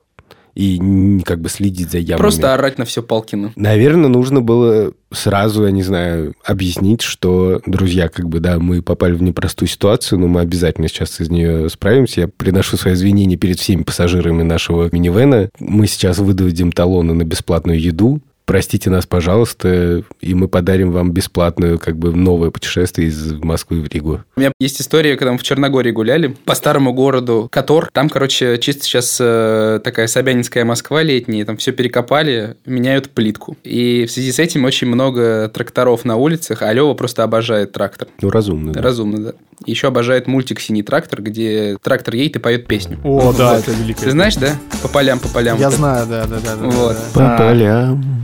и 0.58 1.20
как 1.24 1.40
бы 1.40 1.48
следить 1.48 1.92
за 1.92 1.98
ямами. 1.98 2.18
Просто 2.18 2.52
орать 2.52 2.78
на 2.78 2.84
все 2.84 3.00
Палкина. 3.00 3.52
Наверное, 3.54 4.08
нужно 4.08 4.40
было 4.40 4.92
сразу, 5.12 5.64
я 5.64 5.70
не 5.70 5.84
знаю, 5.84 6.34
объяснить, 6.44 7.00
что, 7.00 7.62
друзья, 7.64 8.08
как 8.08 8.28
бы, 8.28 8.40
да, 8.40 8.58
мы 8.58 8.82
попали 8.82 9.12
в 9.12 9.22
непростую 9.22 9.68
ситуацию, 9.68 10.18
но 10.18 10.26
мы 10.26 10.40
обязательно 10.40 10.88
сейчас 10.88 11.20
из 11.20 11.30
нее 11.30 11.70
справимся. 11.70 12.22
Я 12.22 12.28
приношу 12.28 12.76
свои 12.76 12.94
извинения 12.94 13.36
перед 13.36 13.60
всеми 13.60 13.84
пассажирами 13.84 14.42
нашего 14.42 14.88
минивэна. 14.90 15.50
Мы 15.60 15.86
сейчас 15.86 16.18
выдадим 16.18 16.72
талоны 16.72 17.14
на 17.14 17.22
бесплатную 17.22 17.80
еду. 17.80 18.20
Простите 18.48 18.88
нас, 18.88 19.04
пожалуйста, 19.04 20.02
и 20.22 20.32
мы 20.32 20.48
подарим 20.48 20.90
вам 20.90 21.12
бесплатную, 21.12 21.78
как 21.78 21.98
бы, 21.98 22.14
новое 22.14 22.50
путешествие 22.50 23.08
из 23.08 23.34
Москвы 23.34 23.82
в 23.82 23.88
Ригу. 23.88 24.22
У 24.36 24.40
меня 24.40 24.52
есть 24.58 24.80
история, 24.80 25.16
когда 25.16 25.32
мы 25.32 25.38
в 25.38 25.42
Черногории 25.42 25.90
гуляли 25.90 26.28
по 26.46 26.54
старому 26.54 26.94
городу 26.94 27.48
Котор. 27.52 27.90
Там, 27.92 28.08
короче, 28.08 28.56
чисто 28.56 28.84
сейчас 28.84 29.18
э, 29.20 29.80
такая 29.84 30.06
Собянинская 30.06 30.64
Москва 30.64 31.02
летняя, 31.02 31.44
там 31.44 31.58
все 31.58 31.72
перекопали, 31.72 32.56
меняют 32.64 33.10
плитку. 33.10 33.58
И 33.64 34.06
в 34.06 34.10
связи 34.10 34.32
с 34.32 34.38
этим 34.38 34.64
очень 34.64 34.86
много 34.86 35.50
тракторов 35.52 36.06
на 36.06 36.16
улицах, 36.16 36.62
а 36.62 36.72
Лева 36.72 36.94
просто 36.94 37.24
обожает 37.24 37.72
трактор. 37.72 38.08
Ну, 38.22 38.30
разумно, 38.30 38.72
да. 38.72 38.80
Разумно, 38.80 39.24
да. 39.24 39.32
Еще 39.66 39.88
обожает 39.88 40.26
мультик 40.26 40.60
«Синий 40.60 40.82
трактор», 40.82 41.20
где 41.20 41.76
трактор 41.82 42.14
едет 42.14 42.36
и 42.36 42.38
поет 42.38 42.66
песню. 42.66 42.98
О, 43.04 43.34
да, 43.36 43.58
это 43.58 43.72
великое. 43.72 44.04
Ты 44.04 44.10
знаешь, 44.12 44.36
да? 44.36 44.56
По 44.80 44.88
полям, 44.88 45.18
по 45.18 45.28
полям. 45.28 45.58
Я 45.58 45.68
Вот 45.68 45.76
знаю, 45.76 46.06
да, 46.06 46.26
да, 46.26 46.38
да. 46.42 46.56
Вот. 46.56 46.96
да. 47.14 47.36
По 47.36 47.44
полям. 47.44 48.17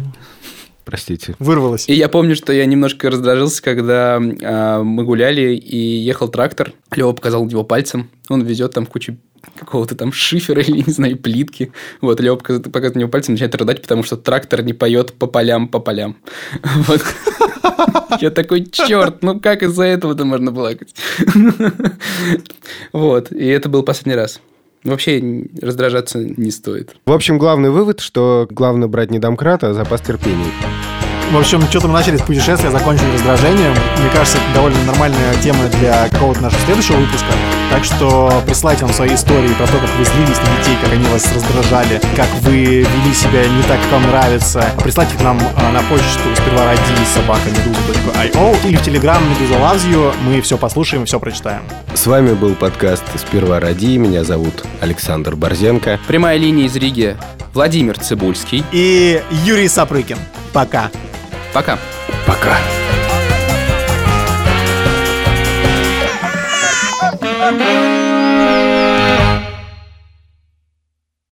Простите. 0.85 1.35
Вырвалось. 1.39 1.89
И 1.89 1.95
я 1.95 2.09
помню, 2.09 2.37
что 2.37 2.53
я 2.53 2.67
немножко 2.67 3.11
раздражился, 3.11 3.63
когда 3.63 4.21
а, 4.21 4.83
мы 4.83 5.05
гуляли 5.05 5.55
и 5.55 5.77
ехал 5.77 6.29
трактор. 6.29 6.73
Лева 6.95 7.13
показал 7.13 7.49
его 7.49 7.65
пальцем. 7.65 8.11
Он 8.29 8.43
везет 8.43 8.75
там 8.75 8.87
кучу 8.87 9.17
какого-то 9.59 9.95
там 9.95 10.13
шифера 10.13 10.63
или, 10.63 10.83
не 10.87 10.93
знаю, 10.93 11.17
плитки. 11.17 11.73
Вот, 12.01 12.21
Лева 12.21 12.37
показывает 12.37 12.95
на 12.95 13.01
него 13.01 13.11
пальцем, 13.11 13.35
начинает 13.35 13.55
рыдать, 13.55 13.83
потому 13.83 14.03
что 14.03 14.17
трактор 14.17 14.63
не 14.63 14.73
поет 14.73 15.13
по 15.15 15.27
полям, 15.27 15.69
по 15.69 15.81
полям. 15.81 16.17
Вот. 16.87 17.03
Я 18.21 18.31
такой, 18.31 18.65
черт, 18.67 19.23
ну 19.23 19.41
как 19.41 19.63
из-за 19.63 19.85
этого-то 19.85 20.25
можно 20.25 20.53
плакать? 20.53 20.95
Вот, 22.93 23.33
и 23.33 23.47
это 23.47 23.69
был 23.69 23.83
последний 23.83 24.15
раз. 24.15 24.41
Вообще 24.85 25.47
раздражаться 25.63 26.19
не 26.19 26.51
стоит. 26.51 26.95
В 27.07 27.13
общем, 27.13 27.39
главный 27.39 27.71
вывод, 27.71 28.01
что 28.01 28.47
главное 28.51 28.89
брать 28.89 29.11
не 29.11 29.19
домкрат, 29.19 29.65
а 29.65 29.73
запас 29.73 30.03
терпения. 30.03 30.51
В 31.33 31.37
общем, 31.37 31.63
что-то 31.63 31.89
мы 31.89 31.95
начали 31.95 32.17
с 32.17 32.23
путешествия, 32.23 32.71
закончили 32.71 33.13
раздражением. 33.13 33.73
Мне 33.99 34.11
кажется, 34.15 34.39
это 34.39 34.55
довольно 34.55 34.79
нормальная 34.85 35.35
тема 35.43 35.65
для 35.81 36.09
какого-то 36.09 36.43
нашего 36.43 36.61
следующего 36.63 36.97
выпуска. 36.97 37.33
Так 37.71 37.85
что 37.85 38.43
присылайте 38.47 38.85
нам 38.85 38.95
свои 38.95 39.15
истории 39.15 39.49
про 39.49 39.67
то, 39.67 39.79
как 39.79 39.91
вы 39.99 40.05
злились 40.05 40.39
на 40.39 40.61
детей, 40.61 40.77
как 40.81 40.93
они 40.93 41.05
вас 41.07 41.27
раздражали, 41.35 42.01
как 42.15 42.29
вы 42.43 42.83
вели 42.83 43.15
себя 43.15 43.49
не 43.49 43.63
так, 43.63 43.81
как 43.81 43.93
вам 43.93 44.03
нравится. 44.03 44.65
Присылайте 44.83 45.17
к 45.17 45.23
нам 45.23 45.41
а, 45.57 45.73
на 45.73 45.81
почту 45.83 46.37
сперва 46.37 46.67
ради 46.67 46.81
собака 47.13 47.49
meduza.io 47.49 48.69
или 48.69 48.77
в 48.77 48.83
телеграм 48.83 49.21
Meduza 49.25 49.59
Loves 49.59 49.91
You. 49.91 50.15
Мы 50.25 50.41
все 50.41 50.57
послушаем 50.57 51.03
и 51.03 51.07
все 51.07 51.19
прочитаем. 51.19 51.63
С 51.95 52.07
вами 52.07 52.35
был 52.35 52.55
подкаст 52.55 53.03
«Сперва 53.17 53.59
ради». 53.59 53.97
Меня 53.97 54.23
зовут 54.23 54.65
Александр 54.81 55.35
Борзенко. 55.35 55.99
Прямая 56.07 56.37
линия 56.37 56.67
из 56.67 56.77
Риги 56.77 57.17
Владимир 57.55 57.99
Цибульский. 57.99 58.65
И 58.73 59.21
Юрий 59.45 59.69
Сапрыкин. 59.69 60.19
Пока. 60.53 60.91
Пока. 61.55 61.79
Пока. 62.27 62.57
Пока. 67.21 68.04